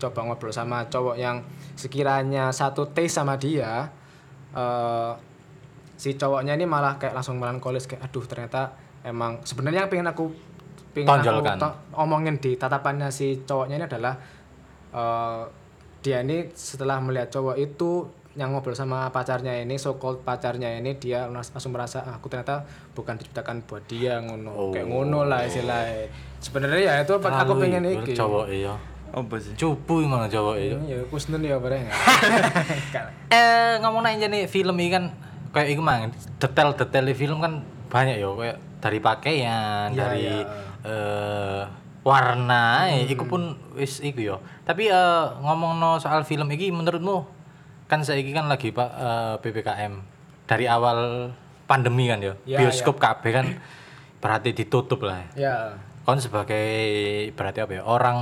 coba 0.02 0.20
ngobrol 0.26 0.52
sama 0.52 0.90
cowok 0.90 1.16
yang 1.16 1.40
sekiranya 1.78 2.52
satu 2.52 2.92
taste 2.92 3.22
sama 3.22 3.38
dia 3.40 3.88
eh 4.54 5.14
si 5.96 6.18
cowoknya 6.18 6.58
ini 6.58 6.66
malah 6.68 6.98
kayak 7.00 7.16
langsung 7.16 7.40
melankolis 7.40 7.86
kayak 7.86 8.10
aduh 8.10 8.26
ternyata 8.26 8.74
emang 9.06 9.40
sebenarnya 9.46 9.86
yang 9.86 9.92
pengen 9.94 10.10
aku 10.12 10.34
pengen 10.92 11.08
Tonjolkan. 11.08 11.56
aku 11.62 11.70
omongin 11.96 12.36
di 12.42 12.58
tatapannya 12.58 13.14
si 13.14 13.46
cowoknya 13.46 13.80
ini 13.80 13.86
adalah 13.88 14.14
eh 14.92 15.44
dia 16.04 16.20
ini 16.20 16.52
setelah 16.52 17.00
melihat 17.00 17.32
cowok 17.32 17.56
itu 17.56 18.10
yang 18.34 18.50
ngobrol 18.50 18.74
sama 18.74 19.14
pacarnya 19.14 19.62
ini 19.62 19.78
so 19.78 20.02
called 20.02 20.26
pacarnya 20.26 20.82
ini 20.82 20.98
dia 20.98 21.30
langsung 21.30 21.70
merasa 21.70 22.02
ah, 22.02 22.18
aku 22.18 22.34
ternyata 22.34 22.66
bukan 22.98 23.14
diciptakan 23.22 23.62
buat 23.70 23.86
dia 23.86 24.18
ngono. 24.26 24.74
Kayak 24.74 24.90
ngono 24.90 25.30
lah 25.30 25.46
istilahnya. 25.46 26.10
Sebenarnya 26.42 26.82
ya 26.82 26.94
itu 27.06 27.14
apa 27.14 27.30
aku 27.30 27.54
Terlalu 27.54 27.62
pengen 27.62 27.84
iku, 27.86 28.02
iki. 28.10 28.14
cowok 28.18 28.46
iya. 28.50 28.74
Apa 29.14 29.36
sih? 29.38 29.54
cupu 29.54 30.02
mana 30.10 30.26
cowok 30.26 30.56
iya. 30.58 30.78
Ya 30.90 31.00
kusnun 31.06 31.46
ya 31.46 31.62
bareng. 31.62 31.86
Eh 33.30 33.74
ngomong 33.82 34.06
aja 34.06 34.26
nih 34.26 34.50
film 34.50 34.78
ini 34.78 34.90
kan 34.90 35.14
kayak 35.54 35.70
itu 35.78 35.82
mang 35.86 36.10
detail-detail 36.42 37.06
di 37.06 37.14
film 37.14 37.38
kan 37.38 37.62
banyak 37.90 38.18
ya 38.18 38.30
kayak 38.34 38.58
dari 38.82 39.00
pakaian 39.00 39.94
Iya, 39.94 39.98
dari 39.98 40.26
iya. 40.26 40.42
eh 40.84 41.62
warna 42.04 42.90
eh 42.90 43.06
iku 43.08 43.30
pun 43.30 43.54
wis 43.78 44.02
iku 44.02 44.20
yo 44.20 44.36
tapi 44.66 44.90
eh 44.90 45.24
ngomong 45.40 45.78
no 45.78 46.02
soal 46.02 46.26
film 46.26 46.50
ini 46.50 46.74
menurutmu 46.74 47.43
kan 47.94 48.02
saya 48.02 48.26
kan 48.26 48.50
lagi 48.50 48.74
pak 48.74 48.90
eh, 48.90 49.36
ppkm 49.38 49.94
dari 50.50 50.66
awal 50.66 51.30
pandemi 51.70 52.10
kan 52.10 52.18
yo. 52.26 52.34
Iya, 52.42 52.66
bioskop 52.66 52.98
KB 52.98 53.24
kan 53.30 53.46
berarti 54.18 54.50
ditutup 54.58 55.06
lah. 55.06 55.30
Ya. 55.38 55.78
Kon 56.02 56.18
sebagai 56.18 56.66
berarti 57.38 57.62
apa 57.62 57.72
ya 57.78 57.84
orang 57.86 58.18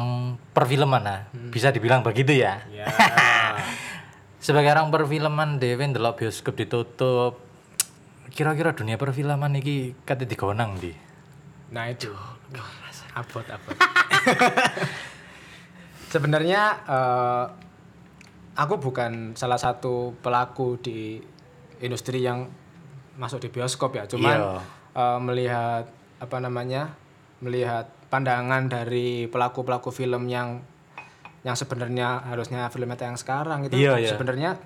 perfilman 0.52 1.02
lah 1.02 1.20
bisa 1.56 1.72
dibilang 1.72 2.04
begitu 2.04 2.36
ya. 2.36 2.68
Ya. 2.68 2.86
Sebagai 4.46 4.74
orang 4.74 4.92
perfilman 4.92 5.58
dewe 5.62 5.88
ndelok 5.88 6.20
bioskop 6.20 6.60
ditutup. 6.60 7.40
Kira-kira 8.30 8.76
dunia 8.76 9.00
perfilman 9.00 9.56
iki 9.56 9.96
kate 10.04 10.28
digonang 10.28 10.76
di 10.78 10.92
Nah 11.72 11.88
itu. 11.88 12.12
Abot 13.16 13.44
abot. 13.48 13.76
Sebenarnya 16.14 16.62
eh, 16.86 17.46
aku 18.62 18.78
bukan 18.78 19.34
salah 19.34 19.58
satu 19.58 20.14
pelaku 20.22 20.78
di 20.78 21.18
industri 21.82 22.22
yang 22.22 22.46
masuk 23.18 23.42
di 23.42 23.50
bioskop 23.50 23.98
ya, 23.98 24.06
cuman 24.06 24.38
Iya. 24.38 24.62
eh, 24.96 25.20
melihat 25.20 25.86
apa 26.22 26.38
namanya 26.38 26.94
melihat 27.42 27.90
pandangan 28.14 28.70
dari 28.70 29.26
pelaku 29.26 29.66
pelaku 29.66 29.90
film 29.90 30.30
yang 30.30 30.62
yang 31.42 31.58
sebenarnya 31.58 32.22
harusnya 32.30 32.70
filmnya 32.70 33.02
yang 33.02 33.18
sekarang 33.18 33.66
itu 33.66 33.74
Iya, 33.74 33.98
iya. 33.98 34.10
sebenarnya 34.14 34.62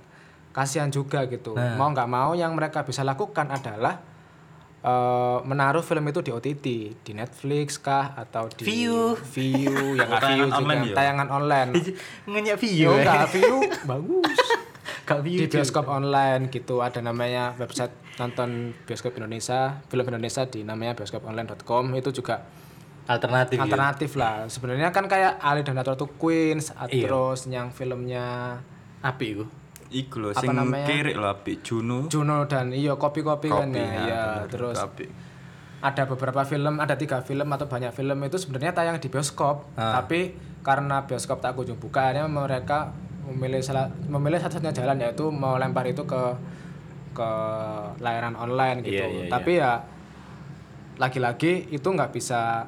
kasihan 0.52 0.92
juga 0.92 1.24
gitu. 1.28 1.56
Mau 1.56 1.88
nggak 1.92 2.08
mau 2.08 2.36
yang 2.36 2.52
mereka 2.52 2.84
bisa 2.84 3.04
lakukan 3.04 3.48
adalah 3.48 4.00
eh, 4.86 5.38
menaruh 5.42 5.82
film 5.82 6.06
itu 6.06 6.22
di 6.22 6.30
OTT, 6.30 6.66
di 7.02 7.12
Netflix 7.12 7.76
kah 7.78 8.14
atau 8.14 8.46
di 8.48 8.62
View. 8.62 9.18
View 9.18 9.74
yang 10.00 10.12
view 10.14 10.46
juga, 10.46 10.56
online 10.56 10.82
ya? 10.84 10.94
tayangan 10.94 11.28
online. 11.30 11.70
ngenyak 12.30 12.58
Yo 12.62 12.94
nggak 13.02 13.30
view 13.32 13.56
bagus. 13.84 14.38
gak 15.04 15.22
di 15.22 15.46
bioskop 15.46 15.86
online 15.86 16.50
gitu 16.50 16.82
ada 16.82 16.98
namanya 16.98 17.54
website 17.56 17.94
nonton 18.18 18.74
bioskop 18.86 19.14
Indonesia, 19.16 19.82
film 19.86 20.02
Indonesia 20.04 20.46
di 20.46 20.62
namanya 20.62 20.94
bioskoponline.com 20.96 21.94
itu 21.94 22.10
juga 22.12 22.42
alternatif 23.06 23.54
ya. 23.56 23.64
alternatif 23.66 24.12
lah. 24.18 24.50
Sebenarnya 24.50 24.90
kan 24.90 25.06
kayak 25.06 25.38
Ali 25.38 25.62
dan 25.62 25.78
Ratu 25.78 26.10
Queens, 26.12 26.74
Iya. 26.90 27.06
terus 27.06 27.46
yang 27.46 27.70
filmnya 27.70 28.58
api 29.02 29.26
iku 29.32 29.46
Iku 29.88 30.18
Apa 30.28 30.40
sing 30.40 30.50
namanya? 30.52 30.86
kiri 30.86 31.14
lho 31.14 31.26
apik 31.26 31.62
Juno. 31.62 32.10
Juno 32.10 32.46
dan 32.46 32.70
iya 32.70 32.94
kopi-kopi 32.94 33.48
kan 33.48 33.70
Kopi, 33.70 33.78
ya, 33.78 33.86
ya, 33.86 34.02
iya. 34.02 34.24
bener, 34.42 34.50
terus 34.50 34.78
apik. 34.78 35.10
ada 35.80 36.04
beberapa 36.06 36.42
film, 36.42 36.80
ada 36.80 36.96
tiga 36.96 37.22
film 37.22 37.46
atau 37.48 37.66
banyak 37.66 37.92
film 37.92 38.18
itu 38.20 38.36
sebenarnya 38.36 38.74
tayang 38.74 38.98
di 38.98 39.06
bioskop, 39.06 39.70
Ah. 39.74 40.02
tapi 40.02 40.34
karena 40.60 41.06
bioskop 41.06 41.38
tak 41.38 41.54
kunjung 41.54 41.78
buka, 41.78 42.10
akhirnya 42.10 42.26
mereka 42.26 42.90
memilih 43.24 43.62
salah 43.62 43.86
memilih 44.04 44.38
satu-satunya 44.38 44.74
jalan 44.74 44.98
yaitu 45.00 45.30
mau 45.30 45.56
lempar 45.56 45.86
itu 45.86 46.02
ke 46.04 46.22
ke 47.14 47.30
layanan 48.00 48.34
online 48.36 48.82
gitu. 48.82 48.98
Iya, 48.98 49.06
iya, 49.06 49.22
iya. 49.26 49.30
tapi 49.30 49.52
ya 49.56 49.72
lagi-lagi 50.96 51.68
itu 51.70 51.86
nggak 51.86 52.10
bisa 52.10 52.66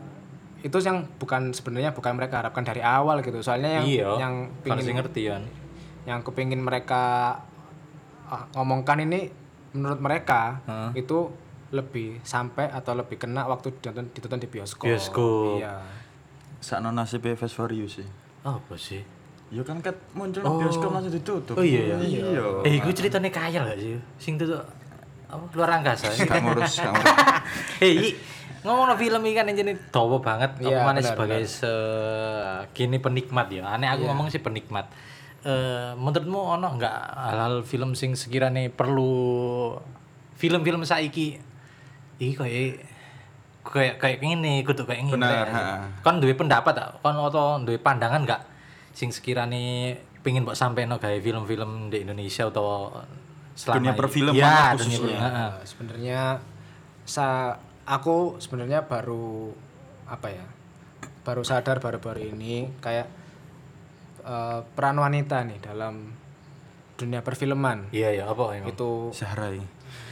itu 0.59 0.77
yang 0.79 1.05
bukan 1.15 1.49
sebenarnya 1.51 1.93
bukan 1.93 2.13
mereka 2.13 2.41
harapkan 2.41 2.61
dari 2.61 2.81
awal 2.81 3.21
gitu. 3.21 3.39
Soalnya 3.39 3.81
yang 3.81 3.85
iya 3.85 4.07
yang 4.19 4.33
pingin 4.61 4.93
ngerti 4.93 5.21
kan 5.27 5.43
yang 6.07 6.23
kepingin 6.23 6.63
mereka 6.63 7.35
ah, 8.25 8.43
ngomongkan 8.55 9.03
ini 9.03 9.27
menurut 9.75 9.99
mereka 9.99 10.63
Heeh. 10.63 11.03
itu 11.03 11.27
lebih 11.67 12.23
sampai 12.23 12.71
atau 12.71 12.95
lebih 12.95 13.19
kena 13.19 13.43
waktu 13.43 13.75
ditonton, 13.75 14.07
ditonton 14.09 14.39
di 14.39 14.47
bioskop. 14.47 14.87
Bioskop. 14.87 15.59
Iya. 15.59 15.83
Sakno 16.57 16.89
nasib 16.89 17.27
Fast 17.35 17.53
for 17.53 17.69
You 17.69 17.85
sih. 17.85 18.07
apa 18.41 18.79
sih 18.79 19.03
Ya 19.47 19.59
kan 19.63 19.79
ket 19.79 19.95
muncul 20.11 20.39
oh. 20.43 20.55
bioskop 20.57 20.91
langsung 20.91 21.11
ditutup. 21.11 21.55
Oh 21.55 21.63
iya, 21.63 21.99
iya. 21.99 21.99
Iya. 21.99 22.43
eh 22.63 22.79
iku 22.79 22.91
ceritanya 22.91 23.27
kaya 23.27 23.63
gak 23.63 23.75
sih 23.75 23.99
sing 24.15 24.35
tuh 24.35 24.55
apa 25.27 25.43
luar 25.51 25.83
angkasa 25.83 26.07
Gak 26.07 26.39
ngurus, 26.39 26.79
gak 26.79 26.91
ngurus. 26.91 27.15
Hei, 27.83 28.11
i- 28.11 28.17
ngomong 28.63 28.95
film 28.95 29.19
ini 29.23 29.35
kan 29.35 29.47
ini 29.47 29.75
dawa 29.87 30.19
banget. 30.19 30.51
Apa 30.57 30.81
mana 30.83 30.99
sebagai 30.99 31.43
se 31.43 31.71
kini 32.71 32.99
penikmat 32.99 33.47
ya. 33.47 33.67
Aneh 33.67 33.87
aku 33.87 34.03
ngomong 34.03 34.27
sih 34.27 34.39
penikmat. 34.39 34.87
Eh 35.45 35.91
menurutmu 35.93 36.57
ono 36.57 36.67
nggak 36.75 36.97
hal-hal 37.13 37.61
film 37.61 37.93
sing 37.93 38.17
sekiranya 38.17 38.67
perlu 38.69 39.75
film-film 40.37 40.81
saiki 40.81 41.37
iki 42.17 42.33
kayak 42.33 42.81
kayak 43.61 43.95
kayak 43.99 44.17
ngene 44.23 44.63
kudu 44.63 44.87
kayak 44.87 45.05
ngene. 45.05 45.21
Benar, 45.21 45.45
Kayak- 45.45 45.53
ha. 45.53 46.01
Kon 46.01 46.17
duwe 46.17 46.33
pendapat 46.33 46.73
tak? 46.73 46.89
Kon 47.03 47.13
atau 47.13 47.61
duwe 47.61 47.77
pandangan 47.77 48.23
nggak 48.23 48.41
sing 48.93 49.13
sekiranya 49.13 49.93
pingin 50.25 50.41
mbok 50.41 50.57
sampeino 50.57 50.97
gawe 50.97 51.17
film-film 51.21 51.93
di 51.93 52.01
Indonesia 52.01 52.49
atau 52.49 52.89
selama 53.53 53.75
Dunia 53.77 53.93
ini? 53.93 53.99
perfilman 53.99 54.35
ya, 54.35 54.57
khususnya. 54.73 55.17
Nah, 55.21 55.51
sebenarnya 55.61 56.21
sa 57.05 57.55
aku 57.85 58.41
sebenarnya 58.41 58.83
baru 58.83 59.53
apa 60.05 60.27
ya? 60.33 60.45
Baru 61.21 61.43
sadar 61.43 61.77
baru-baru 61.77 62.33
ini 62.33 62.71
kayak 62.79 63.07
eh, 64.27 64.59
peran 64.75 64.99
wanita 64.99 65.47
nih 65.47 65.63
dalam 65.63 66.11
dunia 66.99 67.23
perfilman. 67.23 67.87
Iya 67.95 68.11
ya, 68.11 68.23
apa 68.27 68.51
emang? 68.57 68.73
Itu 68.75 69.15
Sahrai. 69.15 69.61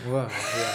Wah, 0.08 0.30
iya. 0.32 0.71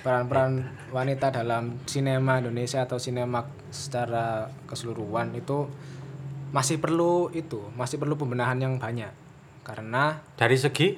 Peran-peran 0.00 0.64
wanita 0.90 1.28
dalam 1.28 1.76
sinema 1.84 2.40
Indonesia 2.40 2.82
atau 2.88 2.96
sinema 2.96 3.44
secara 3.68 4.48
keseluruhan 4.64 5.36
itu 5.36 5.68
masih 6.50 6.80
perlu 6.80 7.28
itu, 7.36 7.60
masih 7.76 8.00
perlu 8.00 8.16
pembenahan 8.16 8.56
yang 8.56 8.80
banyak. 8.80 9.12
Karena 9.60 10.18
Dari 10.40 10.56
segi 10.56 10.96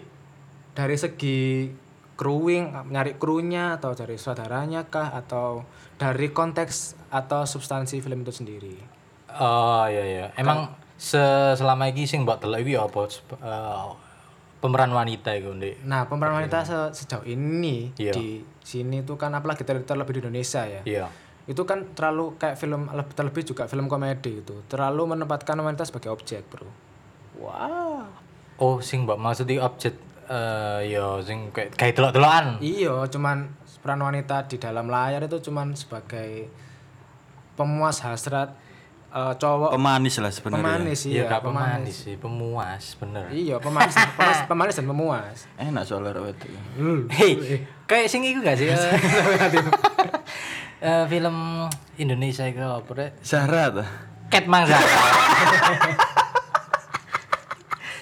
dari 0.73 0.97
segi 0.97 1.69
crewing, 2.17 2.88
nyari 2.88 3.19
krunya 3.21 3.77
atau 3.77 3.93
dari 3.93 4.17
saudaranya 4.17 4.88
kah 4.88 5.12
atau 5.12 5.67
dari 5.99 6.33
konteks 6.33 6.97
atau 7.12 7.45
substansi 7.45 8.01
film 8.01 8.25
itu 8.25 8.33
sendiri. 8.33 8.77
Oh 9.37 9.85
iya 9.91 10.05
iya. 10.05 10.27
Emang 10.38 10.73
se 11.03 11.19
selama 11.53 11.91
ini 11.91 12.07
sing 12.07 12.23
mbok 12.23 12.38
delok 12.38 12.61
iki 12.61 12.73
ya 12.73 12.87
apa 12.87 13.01
eh, 13.35 13.88
pemeran 14.57 14.91
wanita 14.91 15.35
iku 15.35 15.51
Ndek? 15.53 15.83
Nah, 15.83 16.07
pemeran 16.07 16.38
wanita 16.38 16.62
se- 16.62 16.95
sejauh 16.95 17.27
ini 17.27 17.91
Iya. 17.97 18.15
di 18.15 18.27
sini 18.62 19.03
itu 19.03 19.15
kan 19.17 19.35
apalagi 19.35 19.67
ter- 19.67 19.83
terlebih 19.83 20.15
di 20.15 20.21
Indonesia 20.23 20.62
ya. 20.62 20.83
Iya. 20.85 21.07
itu 21.43 21.59
kan 21.65 21.91
terlalu 21.91 22.38
kayak 22.38 22.55
film 22.55 22.87
lebih 22.88 23.11
terlebih 23.12 23.43
juga 23.45 23.67
film 23.67 23.91
komedi 23.91 24.38
itu 24.38 24.62
terlalu 24.65 25.11
menempatkan 25.11 25.59
wanita 25.59 25.83
sebagai 25.83 26.15
objek 26.15 26.47
bro 26.47 26.71
wah 27.37 28.07
Oh, 28.57 28.79
sing 28.79 29.03
mbok 29.03 29.19
maksud 29.19 29.50
iki 29.50 29.59
objek 29.59 29.98
eh 30.25 30.81
ya 30.88 31.19
sing 31.21 31.50
kayak 31.50 31.75
kayak 31.75 31.98
delok-delokan. 31.98 32.63
iya 32.63 32.94
cuman 33.05 33.50
peran 33.77 33.98
wanita 34.00 34.46
di 34.46 34.55
dalam 34.57 34.87
layar 34.87 35.19
itu 35.21 35.42
cuman 35.42 35.75
sebagai 35.75 36.46
pemuas 37.53 37.98
hasrat 38.00 38.55
eh, 39.13 39.35
cowok 39.37 39.71
Pemanis 39.77 40.15
lah 40.19 40.33
sebenarnya. 40.33 40.65
pemanis 40.65 41.00
Iya, 41.04 41.13
iya 41.13 41.23
gak 41.29 41.42
pemanis 41.44 41.96
sih, 42.08 42.15
pemuas, 42.17 42.85
bener. 42.96 43.25
iya 43.29 43.56
pemanis 43.60 43.94
pemanis, 44.17 44.40
pemanis 44.48 44.75
dan 44.81 44.87
pemuas 44.88 45.37
Enak 45.60 45.83
soalnya 45.85 46.17
rawat 46.17 46.37
itu. 46.40 46.48
Hei, 47.13 47.33
kayak 47.85 48.08
sing 48.08 48.25
iku 48.25 48.40
gak 48.40 48.56
sih? 48.56 48.69
Eh, 50.83 51.06
film 51.06 51.71
Indonesia 51.94 52.42
iku 52.42 52.58
apa 52.58 52.90
rek? 52.90 53.10
Zahra 53.23 53.71
tuh. 53.71 53.87
Cat 54.27 54.50
Mangsa. 54.50 54.75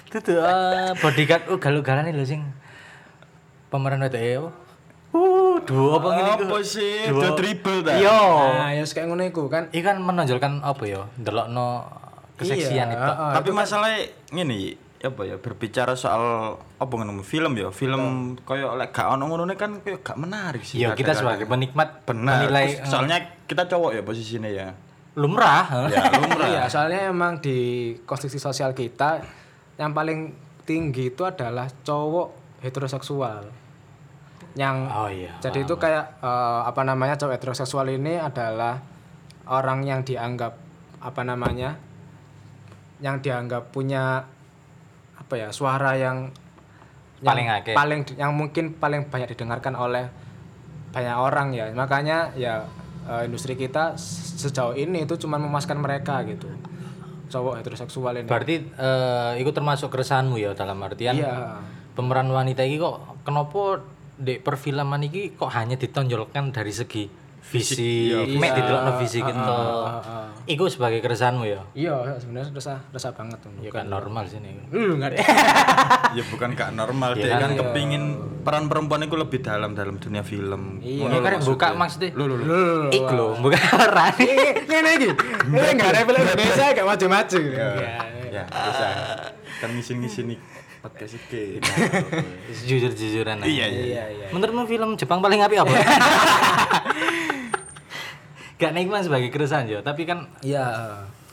Itu 0.09 0.17
tuh 0.17 0.41
eh, 0.41 0.89
bodyguard 0.97 1.45
ugal-ugalan 1.45 2.09
lho 2.09 2.25
sing 2.25 2.41
pemeran 3.69 4.01
wedok 4.01 4.17
e 4.17 4.33
duo 5.63 5.97
apa 5.97 6.07
ngene 6.11 6.29
iku? 6.35 6.43
Apa 6.47 6.57
sih? 6.61 7.07
Duo 7.07 7.33
triple 7.33 7.81
ta? 7.81 7.95
Iya. 7.95 8.21
nah 8.51 8.69
ya 8.73 8.83
kayak 8.83 9.07
ngono 9.07 9.23
iku 9.23 9.47
kan 9.47 9.67
Iki 9.69 9.81
kan 9.81 9.97
menonjolkan 9.99 10.61
apa 10.61 10.83
ya? 10.85 11.01
Ndelokno 11.17 11.85
keseksian 12.37 12.87
Iya, 12.89 12.97
itu. 12.97 13.11
Tapi 13.37 13.49
masalahnya 13.51 13.99
ngene 14.33 14.57
apa 15.01 15.21
ya 15.25 15.35
berbicara 15.41 15.97
soal 15.97 16.53
apa 16.77 16.91
ngono 16.93 17.25
film 17.25 17.57
ya 17.57 17.73
film 17.73 18.37
koyo 18.45 18.77
lek 18.77 18.93
gak 18.93 19.17
ono 19.17 19.25
ngono 19.25 19.49
kan 19.57 19.81
koyo 19.81 19.97
gak 20.05 20.13
menarik 20.13 20.61
sih 20.61 20.85
Iya, 20.85 20.93
kita 20.93 21.17
sebagai 21.17 21.49
penikmat 21.49 22.05
benar 22.05 22.45
menilai 22.45 22.77
Terus 22.77 22.85
soalnya 22.85 23.17
kita 23.49 23.65
cowok 23.65 23.97
ya 23.97 24.01
posisinya 24.05 24.45
ya 24.45 24.69
lumrah. 25.17 25.89
ya 25.89 26.05
lumrah 26.21 26.47
Iya, 26.47 26.63
soalnya 26.69 27.09
emang 27.09 27.41
di 27.41 27.57
konstruksi 28.05 28.37
sosial 28.37 28.77
kita 28.77 29.25
yang 29.81 29.91
paling 29.91 30.37
tinggi 30.69 31.09
itu 31.09 31.25
adalah 31.25 31.65
cowok 31.81 32.61
heteroseksual. 32.61 33.60
Yang 34.53 34.75
Oh 34.87 35.07
iya. 35.07 35.31
jadi 35.39 35.63
itu 35.63 35.75
kayak 35.75 36.19
eh, 36.19 36.61
apa 36.63 36.81
namanya 36.83 37.15
cowok 37.15 37.35
heteroseksual 37.35 37.87
ini 37.87 38.19
adalah 38.19 38.83
orang 39.47 39.83
yang 39.83 40.03
dianggap 40.03 40.53
apa 40.99 41.21
namanya 41.23 41.79
yang 42.99 43.17
dianggap 43.17 43.71
punya 43.71 44.21
apa 45.17 45.33
ya 45.33 45.49
suara 45.49 45.95
yang 45.95 46.29
yang 47.21 47.31
Paling 47.31 47.47
akeh. 47.49 47.73
paling 47.73 47.99
yang 48.17 48.33
mungkin 48.33 48.75
paling 48.75 49.07
banyak 49.07 49.29
didengarkan 49.29 49.73
oleh 49.73 50.09
banyak 50.91 51.15
orang 51.15 51.53
ya. 51.53 51.69
Makanya 51.71 52.35
ya 52.35 52.65
eh, 53.07 53.25
industri 53.25 53.55
kita 53.55 53.95
se- 53.95 54.37
sejauh 54.37 54.73
ini 54.73 55.05
itu 55.05 55.15
cuma 55.17 55.37
memuaskan 55.37 55.79
mereka 55.79 56.21
gitu. 56.27 56.49
Cowok 57.31 57.63
heteroseksual 57.63 58.19
ini. 58.19 58.27
Berarti 58.27 58.55
eh 58.67 59.33
itu 59.39 59.49
termasuk 59.49 59.87
keresahanmu 59.87 60.35
ya 60.35 60.51
dalam 60.51 60.75
artian 60.81 61.15
iya. 61.15 61.55
pemeran 61.95 62.27
wanita 62.27 62.61
ini 62.61 62.75
kok 62.75 62.99
kenapa 63.23 63.79
di 64.13 64.37
perfilman 64.37 65.01
ini 65.01 65.31
kok 65.31 65.49
hanya 65.49 65.75
ditonjolkan 65.75 66.49
dari 66.49 66.71
segi 66.71 67.05
fisik, 67.41 68.37
mek 68.37 68.53
didelokno 68.53 68.95
fisik 68.97 69.23
itu. 69.23 69.55
Iku 70.47 70.65
sebagai 70.67 70.99
keresahanmu 70.99 71.43
ya. 71.43 71.61
iya 71.73 71.93
sebenarnya 72.15 72.49
resah 72.49 72.79
resah 72.87 73.11
banget 73.11 73.37
tuh 73.39 73.49
Ya 73.59 73.69
kan 73.69 73.85
normal 73.85 74.25
sih 74.25 74.37
nih. 74.37 74.55
lu 74.69 74.95
nggak 74.95 75.09
ada 75.11 75.17
ya 76.11 76.23
bukan 76.27 76.49
gak 76.51 76.69
normal 76.71 77.13
Iya 77.13 77.21
dia 77.21 77.33
kan? 77.35 77.41
kan 77.43 77.51
kepingin 77.59 78.03
peran 78.41 78.65
perempuan 78.65 79.03
itu 79.03 79.13
lebih 79.15 79.39
dalam 79.39 79.73
dalam 79.73 79.97
dunia 79.97 80.21
film 80.21 80.79
Iya. 80.79 81.07
Ya 81.07 81.19
kan 81.19 81.41
buka 81.41 81.67
maksudnya. 81.73 82.09
lu 82.13 82.23
lu 82.25 82.35
lu 82.37 82.61
Iku 82.89 83.11
lho, 83.11 83.27
buka 83.37 83.57
peran. 83.75 84.13
ini 84.17 84.77
lagi 84.79 85.09
ini 85.43 85.69
nggak 85.71 85.89
ada 85.89 86.01
film 86.03 86.21
Indonesia 86.21 86.65
nggak 86.69 86.87
maju-maju 86.87 87.39
ya 87.43 87.69
ya 88.31 88.43
bisa 88.47 88.87
kan 89.59 89.69
ngisi-ngisi 89.71 90.21
nih 90.25 90.37
podcast 90.81 91.13
iki 91.15 91.61
Jujur-jujuran 92.65 93.37
aja. 93.37 93.45
iya 93.45 93.65
iya 93.65 93.83
iya 93.83 94.03
iya 94.11 94.25
Menurutmu 94.29 94.65
film 94.65 94.97
Jepang 94.97 95.21
paling 95.21 95.39
apik 95.39 95.61
apa? 95.61 95.71
Gak 98.57 98.71
nikmat 98.71 99.01
sebagai 99.01 99.29
keresahan 99.29 99.65
ya, 99.65 99.81
tapi 99.81 100.05
kan 100.05 100.29
iya 100.41 100.61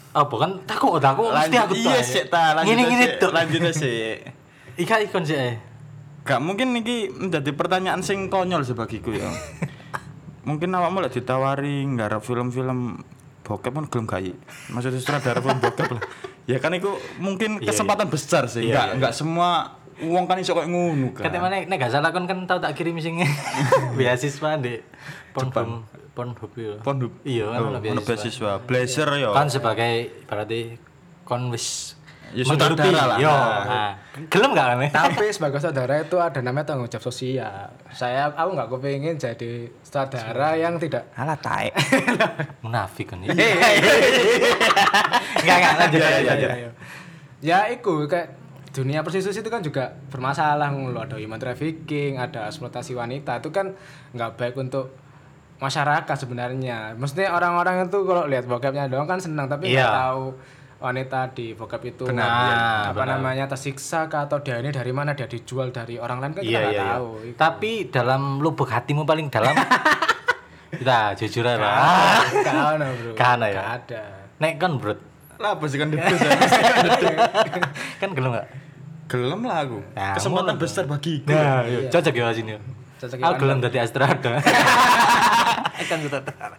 apa 0.09 0.35
kan 0.35 0.51
takut 0.65 0.97
takut 0.97 1.29
mesti 1.29 1.53
aku 1.55 1.77
tahu. 1.77 1.85
iya 1.85 2.01
sih 2.01 2.25
ta 2.25 2.57
lanjut 2.57 2.73
Ngene 2.73 2.83
ngene 2.83 3.05
sih, 3.07 3.21
tuh. 3.21 3.31
lanjut 3.31 3.61
sih 3.71 4.01
Ika 4.83 4.97
ikon 5.05 5.23
sih. 5.23 5.37
eh. 5.37 5.55
gak 6.25 6.41
mungkin 6.41 6.73
iki 6.75 7.09
menjadi 7.09 7.53
pertanyaan 7.53 8.01
sing 8.01 8.29
konyol 8.29 8.61
sebagiku 8.61 9.13
ya 9.13 9.29
mungkin 10.49 10.73
awakmu 10.73 11.01
lek 11.01 11.13
ditawari 11.15 11.85
nggarap 11.87 12.21
film-film 12.21 13.05
bokep 13.45 13.69
kan 13.71 13.85
gelem 13.87 14.05
gak 14.05 14.21
maksudnya 14.69 14.97
sutradara 14.97 15.39
film 15.39 15.57
bokep 15.59 15.89
lah 15.91 16.03
ya 16.49 16.57
kan 16.57 16.73
itu 16.73 16.89
mungkin 17.19 17.61
kesempatan 17.61 18.09
besar 18.09 18.49
sih. 18.49 18.65
Iya, 18.65 18.73
nggak 18.73 18.89
nggak 18.99 19.13
semua 19.13 19.77
uang 19.99 20.25
kan 20.25 20.39
iso 20.39 20.55
kayak 20.55 20.67
ngono 20.67 21.11
kan 21.11 21.27
Kata 21.27 21.37
mana 21.37 21.59
nek 21.61 21.77
gak 21.77 21.91
salah 21.91 22.09
kon 22.09 22.25
kan 22.25 22.47
tau 22.47 22.57
tak 22.57 22.73
kirim 22.73 22.97
sing 22.97 23.19
beasiswa 23.99 24.55
di 24.57 24.79
Pornhub 25.35 25.85
Pornhub 26.15 26.53
ya. 26.55 26.75
Pornhub. 26.81 27.13
Iya, 27.23 27.51
kan 27.51 27.59
Oh, 27.61 27.69
ono 27.69 27.79
beasiswa. 27.79 28.07
beasiswa. 28.07 28.51
Blazer 28.63 29.09
ya 29.13 29.31
Kan 29.31 29.47
sebagai 29.49 29.93
berarti 30.25 30.79
kon 31.23 31.51
wis 31.51 31.98
Ya, 32.31 32.43
menggeluti. 32.43 32.83
sutradara 32.85 33.07
lah. 33.07 33.16
Yo. 33.16 33.29
Nah. 33.29 33.64
Nah, 33.64 33.93
gelem 34.26 34.51
gak 34.53 34.64
kan? 34.68 34.79
tapi 34.91 35.24
sebagai 35.33 35.59
saudara 35.59 35.95
itu 35.97 36.16
ada 36.16 36.39
namanya 36.39 36.64
tanggung 36.68 36.87
jawab 36.87 37.03
sosial 37.03 37.66
saya 37.89 38.29
aku 38.29 38.49
nggak 38.53 38.66
kepingin 38.68 39.14
jadi 39.14 39.66
saudara 39.81 40.53
yang 40.55 40.76
tidak 40.76 41.07
alah 41.12 41.37
taek 41.37 41.70
Munafik 42.61 43.07
kan. 43.07 43.16
Enggak 43.22 43.39
enggak 45.57 45.72
lanjut 45.79 45.99
Iya, 45.99 46.09
lanjut. 46.11 46.26
iya, 46.26 46.29
lanjut. 46.29 46.49
ya, 46.51 46.68
ya 47.41 47.59
itu 47.70 47.93
kayak 48.05 48.26
dunia 48.68 49.01
prostitusi 49.01 49.37
itu 49.37 49.49
kan 49.49 49.61
juga 49.61 49.91
bermasalah 50.09 50.68
lo 50.70 50.99
ada 50.99 51.16
human 51.16 51.37
trafficking 51.37 52.16
ada 52.16 52.47
eksploitasi 52.47 52.93
wanita 52.93 53.39
itu 53.39 53.49
kan 53.49 53.72
nggak 54.12 54.35
baik 54.35 54.55
untuk 54.55 54.93
masyarakat 55.59 56.14
sebenarnya 56.16 56.93
maksudnya 56.95 57.33
orang-orang 57.33 57.85
itu 57.85 57.97
kalau 58.01 58.24
lihat 58.24 58.45
bokepnya 58.45 58.87
doang 58.87 59.07
kan 59.07 59.18
senang 59.18 59.47
tapi 59.47 59.68
nggak 59.68 59.81
Iya. 59.81 59.91
tahu 59.91 60.24
wanita 60.79 61.35
di 61.35 61.53
bokep 61.53 61.83
itu 61.89 62.05
Benar, 62.07 62.22
apa, 62.24 62.45
iya, 62.45 62.59
apa 62.91 63.03
namanya 63.05 63.45
tersiksa 63.47 64.07
kah 64.07 64.24
atau 64.24 64.39
dia 64.39 64.57
ini 64.57 64.70
dari 64.70 64.91
mana 64.91 65.11
dia 65.11 65.26
dijual 65.26 65.68
dari 65.68 65.99
orang 65.99 66.18
lain 66.18 66.33
kan 66.33 66.41
kita 66.41 66.49
Iya 66.49 66.59
nggak 66.61 66.70
iya. 66.70 66.79
iya. 66.79 66.93
tahu 66.95 67.09
Tapi 67.35 67.70
dalam 67.89 68.22
lubuk 68.39 68.66
hatimu 68.66 69.03
paling 69.03 69.26
dalam 69.26 69.59
kita 70.70 70.99
jujur 71.18 71.43
aja. 71.43 71.59
Ada 71.59 72.87
bro 72.95 73.11
ada 73.12 73.47
ya? 73.47 73.55
Gak 73.57 73.68
ada 73.83 74.03
Nek 74.39 74.53
kan 74.57 74.70
bro, 74.74 74.95
lah 75.37 75.51
apa 75.53 75.64
sih 75.66 75.76
kan 75.76 75.91
debus 75.93 76.20
kan 78.01 78.11
gelem 78.12 78.31
gak? 78.33 78.47
gelem 79.09 79.41
lah 79.43 79.59
aku 79.64 79.79
Nah, 79.93 80.14
kesempatan 80.14 80.55
ngono. 80.55 80.61
besar 80.61 80.85
bagiku 80.85 81.33
Nah, 81.33 81.64
iya. 81.64 81.89
cocok 81.89 82.12
ya 82.12 82.31
sini. 82.31 82.55
Cocok 82.99 83.18
Aku 83.18 83.35
gelem 83.41 83.59
dadi 83.59 83.79
astrada. 83.79 84.39
kan 85.81 85.99
sutradara. 85.99 86.57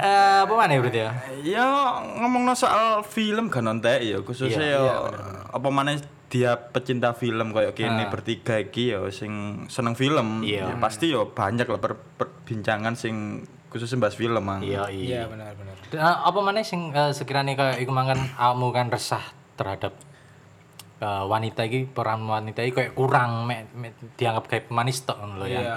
Eh, 0.00 0.38
apa 0.48 0.54
mana 0.56 0.72
ya 0.72 0.80
berarti 0.80 1.00
ya? 1.04 1.10
ya 1.44 1.66
ngomong 2.16 2.48
soal 2.56 3.04
film 3.04 3.52
kan 3.52 3.68
nonton 3.68 4.00
ya 4.00 4.18
khususnya 4.24 4.56
Iya, 4.64 4.80
ya 4.80 4.96
apa 5.52 5.68
mana 5.68 5.92
dia 6.30 6.54
pecinta 6.56 7.12
film 7.12 7.50
kayak 7.50 7.74
gini 7.74 8.06
bertiga 8.06 8.56
iki 8.56 8.94
ya 8.94 9.04
sing 9.10 9.66
seneng 9.66 9.92
film 9.92 10.40
Iya. 10.40 10.72
ya 10.72 10.74
pasti 10.78 11.12
ya 11.12 11.26
banyak 11.26 11.66
lah 11.66 11.76
per- 11.76 12.00
perbincangan 12.16 12.94
sing 12.94 13.44
khususnya 13.68 14.00
bahas 14.00 14.16
film 14.16 14.40
mang 14.40 14.62
Iya 14.62 14.88
iya 14.88 15.04
iya. 15.04 15.22
benar-benar 15.26 15.76
Dan, 15.90 16.00
eh, 16.00 16.16
apa 16.22 16.38
mana 16.38 16.62
sing 16.62 16.90
eh, 16.90 17.12
sekiranya 17.12 17.52
kayak 17.52 17.76
iku 17.78 17.92
mangan 17.92 18.18
awakmu 18.34 18.70
kan 18.70 18.88
resah 18.88 19.22
terhadap 19.54 19.92
eh, 20.98 21.24
wanita 21.26 21.66
iki 21.66 21.84
peran 21.84 22.24
wanita 22.24 22.62
iki 22.62 22.72
kayak 22.72 22.92
kurang 22.94 23.44
mek, 23.44 23.68
mek 23.74 23.92
dianggap 24.14 24.46
kayak 24.46 24.64
pemanis 24.66 25.02
tok 25.02 25.18
ngono 25.18 25.44
lho 25.44 25.46
ya. 25.46 25.60
iya 25.60 25.76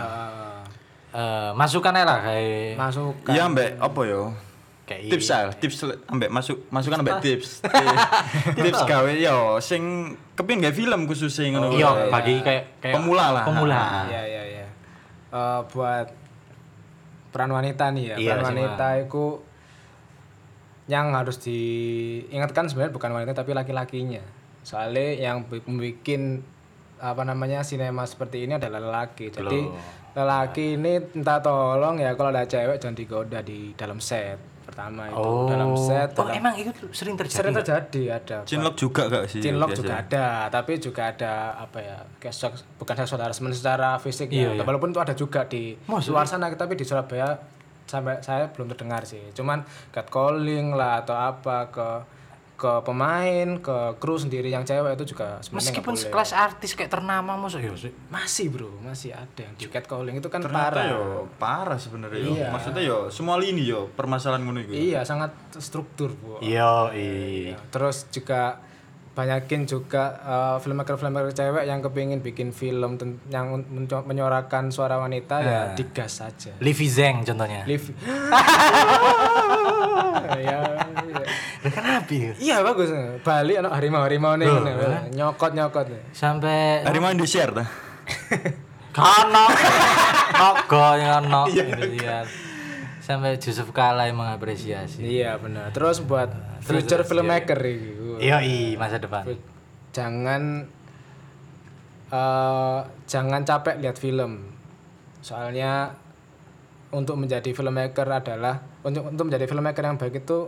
Eh, 1.13 1.51
masukan 1.53 1.93
lah 1.93 2.25
kayak 2.25 2.73
masuk 2.73 3.13
iya 3.29 3.45
ambek 3.45 3.77
apa 3.77 4.01
ya 4.01 4.33
kayak 4.89 5.13
tips 5.13 5.27
ah 5.29 5.53
tips 5.53 5.77
le- 5.85 6.01
ambek 6.09 6.33
masuk 6.33 6.57
masukan 6.73 7.05
ambek 7.05 7.21
tips 7.21 7.61
tips 8.57 8.81
gawe 8.89 9.13
yo 9.13 9.61
sing 9.61 10.13
kepin 10.33 10.57
gawe 10.57 10.73
film 10.73 11.05
khususnya 11.05 11.53
ngono 11.53 11.69
iya 11.77 12.09
bagi 12.09 12.41
kayak 12.41 12.81
kayak 12.81 12.97
Pemula 12.97 13.29
lah. 13.29 13.43
Pemula. 13.45 14.09
Iya 14.09 14.21
iya 14.25 14.43
iya. 14.57 14.67
Eh, 15.29 15.59
buat 15.69 16.09
peran 17.29 17.53
wanita 17.53 17.93
nih 17.93 18.03
ya. 18.09 18.15
Iya, 18.17 18.29
peran 18.33 18.45
wanita 18.49 18.87
itu 19.05 19.25
yang 20.89 21.13
harus 21.13 21.37
diingatkan 21.39 22.67
sebenarnya 22.67 22.93
bukan 22.93 23.11
wanita 23.13 23.37
tapi 23.37 23.53
laki-lakinya. 23.53 24.25
Soalnya 24.65 25.13
yang 25.15 25.45
membuat 25.45 26.41
apa 26.97 27.21
namanya 27.21 27.61
sinema 27.61 28.01
seperti 28.03 28.49
ini 28.49 28.57
adalah 28.57 28.81
lelaki. 28.81 29.29
Jadi 29.29 29.61
lelaki 30.13 30.75
ini 30.75 30.93
entah 31.13 31.39
tolong 31.39 31.97
ya 31.97 32.13
kalau 32.13 32.29
ada 32.29 32.43
cewek 32.43 32.77
jangan 32.77 32.93
digoda 32.93 33.39
di 33.41 33.73
dalam 33.73 33.97
set 33.97 34.37
pertama 34.63 35.05
itu 35.05 35.17
Oh. 35.17 35.45
dalam 35.45 35.75
set 35.75 36.13
Oh, 36.13 36.23
dalam- 36.23 36.39
emang 36.39 36.53
itu 36.55 36.69
sering 36.89 37.13
terjadi. 37.13 37.35
sering 37.35 37.53
terjadi 37.53 38.03
ada 38.15 38.37
Cinlok 38.43 38.75
juga 38.75 39.01
gak 39.07 39.25
sih 39.27 39.39
Cinlok 39.39 39.69
juga 39.73 39.93
ada, 39.99 40.25
tapi 40.47 40.77
juga 40.77 41.01
ada 41.07 41.33
apa 41.59 41.77
ya, 41.79 41.97
kayak 42.15 42.31
seks- 42.31 42.65
bukan 42.75 42.95
seksual 42.95 43.21
harassment 43.21 43.51
secara 43.51 43.97
fisik 43.97 44.29
Iya, 44.29 44.49
ya. 44.49 44.49
iya. 44.55 44.63
Walaupun 44.63 44.89
itu 44.89 44.99
ada 44.99 45.13
juga 45.13 45.43
di 45.43 45.75
luar 45.83 46.25
sana, 46.25 46.47
tapi 46.49 46.73
di 46.73 46.83
Surabaya 46.83 47.35
sampai 47.83 48.23
saya 48.23 48.47
belum 48.47 48.69
terdengar 48.69 49.03
sih. 49.03 49.19
Cuman 49.31 49.61
catcalling 49.91 50.71
lah 50.71 51.03
atau 51.03 51.13
apa 51.13 51.67
ke 51.67 51.87
ke 52.63 52.79
pemain, 52.87 53.59
ke 53.59 53.77
kru 53.99 54.15
sendiri 54.15 54.47
yang 54.47 54.63
cewek 54.63 54.95
itu 54.95 55.11
juga 55.11 55.43
sebenarnya 55.43 55.67
Meskipun 55.75 55.95
sekelas 55.99 56.31
artis 56.31 56.71
kayak 56.79 56.95
ternama 56.95 57.35
masuk 57.35 57.59
ya 57.59 57.75
sih. 57.75 57.91
masih 58.07 58.47
bro, 58.47 58.71
masih 58.79 59.11
ada 59.11 59.41
yang 59.43 59.51
di 59.59 59.67
catcalling 59.67 60.15
itu 60.23 60.31
kan 60.31 60.39
ternyata 60.39 60.79
parah. 60.79 60.85
yo 60.87 61.27
parah 61.35 61.75
sebenarnya 61.75 62.23
yo. 62.23 62.31
Iya. 62.39 62.47
maksudnya 62.55 62.79
yo 62.87 63.11
semua 63.11 63.35
lini 63.35 63.67
yo 63.67 63.91
permasalahan 63.91 64.47
ngono 64.47 64.63
iku 64.63 64.71
Iya, 64.71 65.03
sangat 65.03 65.35
struktur 65.59 66.15
bu. 66.15 66.39
Iya, 66.39 66.95
iya. 66.95 67.59
Terus 67.67 68.07
juga 68.15 68.63
banyakin 69.13 69.69
juga 69.69 70.03
eh, 70.23 70.57
filmmaker-filmmaker 70.63 71.35
cewek 71.35 71.67
yang 71.67 71.83
kepingin 71.83 72.23
bikin 72.23 72.49
film 72.49 72.95
yang 73.27 73.59
menyuarakan 74.07 74.71
suara 74.71 74.97
wanita 74.97 75.35
ya 75.43 75.61
digas 75.75 76.23
saja. 76.23 76.55
Livi 76.63 76.87
Zeng 76.87 77.27
contohnya. 77.27 77.67
Live. 77.67 77.91
ya, 80.47 80.59
iya. 82.11 82.59
Bagus. 82.65 82.89
Bali 83.23 83.53
anak 83.59 83.71
harimau-harimau 83.77 84.35
nih 84.35 84.49
nyokot-nyokot. 85.15 85.87
Sampai 86.11 86.83
hari 86.83 86.99
mau 86.99 87.13
di 87.13 87.27
share 87.27 87.53
ta 87.53 87.63
Kano. 88.95 89.45
Nogo 90.37 90.85
yang 91.01 91.25
ono. 91.25 91.41
Iya. 91.49 92.25
sampai 93.03 93.35
Yusuf 93.35 93.75
Kala 93.75 94.07
yang 94.07 94.15
mengapresiasi. 94.15 95.03
Iya 95.03 95.35
benar. 95.35 95.75
Terus 95.75 95.99
buat 96.07 96.31
future 96.63 97.03
filmmaker. 97.03 97.59
Iya, 98.23 98.39
i 98.45 98.79
masa 98.79 99.01
depan. 99.01 99.27
Jangan 99.91 100.63
eh 102.13 102.79
jangan 103.09 103.41
capek 103.43 103.81
lihat 103.83 103.99
film. 103.99 104.55
Soalnya 105.19 105.99
untuk 106.93 107.17
menjadi 107.17 107.49
filmmaker 107.51 108.05
adalah 108.07 108.61
untuk 108.85 109.09
untuk 109.09 109.25
menjadi 109.27 109.49
filmmaker 109.49 109.83
yang 109.83 109.97
baik 109.97 110.23
itu 110.23 110.47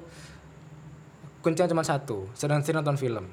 kuncinya 1.46 1.70
cuma 1.70 1.86
satu, 1.86 2.26
sering-sering 2.34 2.82
nonton 2.82 2.98
film. 2.98 3.26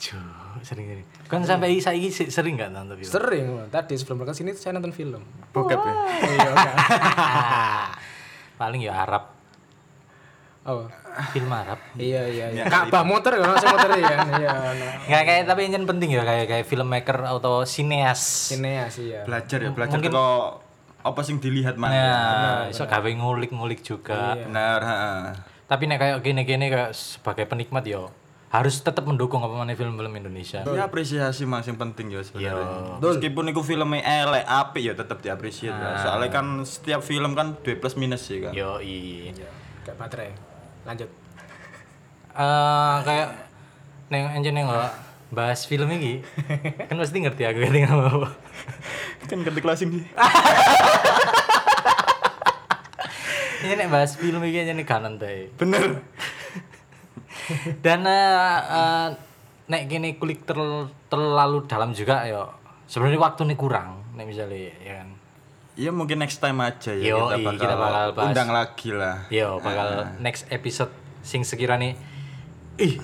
Cuk, 0.00 0.64
sering 0.64 0.88
sering. 0.88 1.06
Kan 1.28 1.44
sampai 1.44 1.76
se- 1.76 2.32
sering 2.32 2.56
nggak 2.56 2.72
nonton 2.72 2.96
film? 2.96 3.12
Sering, 3.12 3.46
tadi 3.68 3.94
sebelum 3.94 4.16
berangkat 4.16 4.40
sini 4.40 4.50
saya 4.56 4.72
nonton 4.72 4.90
film. 4.90 5.20
Bokep 5.52 5.76
ya. 5.76 5.94
Iya. 6.24 6.50
Paling 8.56 8.80
ya 8.80 9.04
Arab, 9.04 9.36
Oh. 10.60 10.84
film 11.32 11.48
Arab. 11.48 11.80
Iya 11.96 12.22
iya 12.28 12.46
iya. 12.52 12.64
Ka'bah 12.64 13.00
motor 13.00 13.36
ya, 13.36 13.42
masih 13.42 13.68
motor 13.68 13.90
ya. 13.92 14.16
Iya. 14.36 14.48
nah. 14.52 14.72
Nggak 15.08 15.22
kayak 15.24 15.42
tapi 15.44 15.60
yang 15.68 15.84
penting 15.84 16.08
ya 16.12 16.22
kayak 16.24 16.46
kayak 16.48 16.64
filmmaker 16.64 17.18
atau 17.20 17.64
sineas. 17.64 18.52
Sineas 18.52 18.96
iya. 19.00 19.24
Belajar 19.24 19.58
ya, 19.60 19.70
belajar 19.72 19.98
kok 19.98 20.64
apa 21.00 21.20
sing 21.24 21.40
dilihat 21.40 21.80
mana. 21.80 21.96
Nah, 21.96 22.60
iso 22.68 22.84
gawe 22.84 23.08
ngulik-ngulik 23.08 23.80
juga. 23.80 24.36
Benar, 24.36 24.80
heeh. 24.84 25.20
Tapi 25.70 25.86
nek 25.86 25.98
kayak 26.02 26.16
gini-gini 26.26 26.66
kayak 26.66 26.90
sebagai 26.98 27.46
penikmat 27.46 27.86
yo 27.86 28.10
harus 28.50 28.82
tetap 28.82 29.06
mendukung 29.06 29.38
apa 29.46 29.54
mana 29.54 29.70
film-film 29.78 30.10
Indonesia. 30.10 30.66
Ya 30.66 30.82
apresiasi 30.82 31.46
mas 31.46 31.62
yang 31.70 31.78
penting 31.78 32.10
ya 32.10 32.26
sebenarnya. 32.26 32.66
Iya. 32.66 32.98
Meskipun 32.98 33.54
itu 33.54 33.62
filmnya 33.62 34.02
elek 34.02 34.42
apik 34.42 34.82
ya 34.82 34.94
tetap 34.98 35.22
diapresiasi 35.22 35.70
lah. 35.70 36.02
Soalnya 36.02 36.30
kan 36.34 36.46
setiap 36.66 36.98
film 37.06 37.38
kan 37.38 37.54
dua 37.62 37.78
plus 37.78 37.94
minus 37.94 38.26
sih 38.26 38.42
kan. 38.42 38.50
Yo 38.50 38.82
i. 38.82 39.30
Kayak 39.86 39.96
baterai. 40.02 40.30
Lanjut. 40.82 41.06
Eh 42.34 42.96
kayak 43.06 43.28
neng 44.10 44.22
anjir 44.34 44.50
neng 44.50 44.66
nggak 44.66 44.92
bahas 45.30 45.62
film 45.62 45.86
ini 45.94 46.18
kan 46.90 46.98
pasti 46.98 47.22
ngerti 47.22 47.46
aku 47.46 47.62
ngerti 47.62 47.86
apa 47.86 48.34
kan 49.30 49.38
ketik 49.46 49.62
closing 49.62 49.94
sih. 49.94 50.04
Ini 53.60 53.72
nek 53.76 53.88
bahas 53.88 54.14
film 54.14 54.40
ini 54.40 54.58
aja 54.58 54.72
nih 54.72 54.84
kanan 54.84 55.16
teh 55.16 55.48
Bener. 55.54 56.00
dan 57.84 58.00
eh, 58.04 58.60
eh, 58.62 59.06
nek 59.66 59.82
gini 59.86 60.16
kulik 60.16 60.44
ter- 60.44 60.90
terlalu 61.06 61.66
dalam 61.66 61.90
juga 61.90 62.22
yo. 62.24 62.46
Sebenarnya 62.86 63.20
waktu 63.20 63.46
nih 63.46 63.58
kurang 63.58 64.02
nek 64.14 64.26
misalnya 64.26 64.70
ya 64.78 64.92
kan? 65.02 65.08
Iya 65.78 65.90
mungkin 65.94 66.20
next 66.20 66.42
time 66.42 66.60
aja 66.60 66.92
ya 66.92 67.14
Yo, 67.14 67.30
kita 67.30 67.36
iya, 67.36 67.46
bakal, 67.46 67.62
kita 67.62 67.74
bakal 67.78 68.06
bahas. 68.12 68.26
undang 68.28 68.50
lagi 68.50 68.90
lah. 68.92 69.16
yo 69.30 69.48
bakal 69.62 69.88
next 70.18 70.44
episode 70.50 70.90
sing 71.22 71.40
sekiranya 71.42 71.94
ih. 72.76 72.98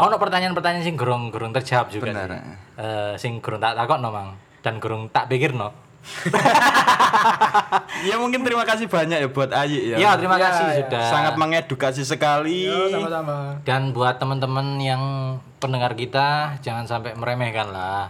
Ono 0.00 0.16
pertanyaan-pertanyaan 0.16 0.80
sing 0.82 0.96
gerung 0.96 1.28
gerung 1.28 1.52
terjawab 1.52 1.92
juga 1.92 2.08
Benar. 2.10 2.30
Eh, 2.80 3.14
sing 3.20 3.38
gerung 3.38 3.60
tak 3.60 3.76
takut 3.76 4.00
no 4.00 4.08
mang. 4.10 4.34
Dan 4.60 4.80
gerung 4.80 5.08
tak 5.08 5.28
pikir 5.28 5.52
no 5.52 5.72
Ya 8.00 8.16
mungkin 8.16 8.40
terima 8.40 8.64
kasih 8.64 8.86
banyak 8.86 9.18
ya 9.18 9.28
buat 9.28 9.50
Ayi 9.50 9.92
ya. 9.92 9.96
ya 9.98 10.10
terima 10.16 10.34
Ya, 10.34 10.48
kasih 10.48 10.64
ya. 10.64 10.74
sudah 10.80 11.04
Sangat 11.04 11.34
mengedukasi 11.36 12.02
sekali. 12.02 12.64
Yo, 12.64 12.88
sama-sama. 12.88 13.60
dan 13.62 13.92
buat 13.92 14.16
teman-teman 14.16 14.78
yang 14.78 15.02
pendengar 15.58 15.92
kita 15.94 16.56
jangan 16.58 16.84
sampai 16.84 17.12
meremehkan 17.12 17.68
lah 17.68 18.08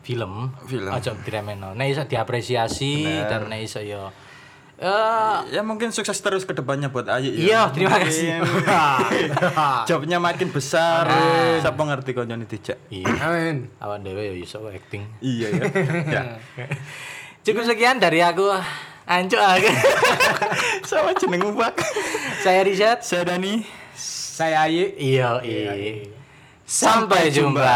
film 0.00 0.54
Film. 0.64 0.88
ojo 0.88 1.10
diremehno 1.20 1.74
nek 1.74 1.86
iso 1.88 2.02
diapresiasi 2.04 3.02
dan 3.24 3.44
nek 3.44 3.60
iso 3.60 3.82
yo 3.82 4.08
eh 4.78 5.36
Ya 5.50 5.60
mungkin 5.60 5.90
sukses 5.90 6.14
terus 6.16 6.42
ke 6.42 6.52
depannya 6.52 6.86
buat 6.86 7.04
Ayi 7.04 7.34
ya. 7.34 7.38
Iya, 7.38 7.60
terima 7.74 7.98
Mungkin 7.98 8.06
kasih. 8.06 8.28
Jobnya 9.88 10.18
makin 10.18 10.48
besar. 10.48 11.04
Siapa 11.58 11.78
ngerti 11.78 12.10
kau 12.12 12.22
nyoni 12.22 12.44
dijak. 12.44 12.78
iya 12.88 13.10
Amin. 13.20 13.66
awan 13.76 14.00
dewe 14.00 14.22
yo 14.24 14.34
iso 14.34 14.62
acting 14.64 15.02
Iya 15.18 15.46
ya. 15.50 15.62
ya. 16.14 16.22
cukup 17.42 17.64
sekian 17.64 17.98
dari 17.98 18.20
aku 18.20 18.46
Anco 19.04 19.36
aku 19.36 19.66
Sama 20.84 21.10
jeneng 21.12 21.48
ubak. 21.48 21.74
saya 22.38 22.62
Richard 22.62 23.00
Saya 23.00 23.24
Dani. 23.24 23.66
Saya 23.98 24.62
Ayi. 24.62 24.94
iya 24.94 25.42
iya 25.42 25.72
sampai 26.62 27.32
jumpa 27.32 27.74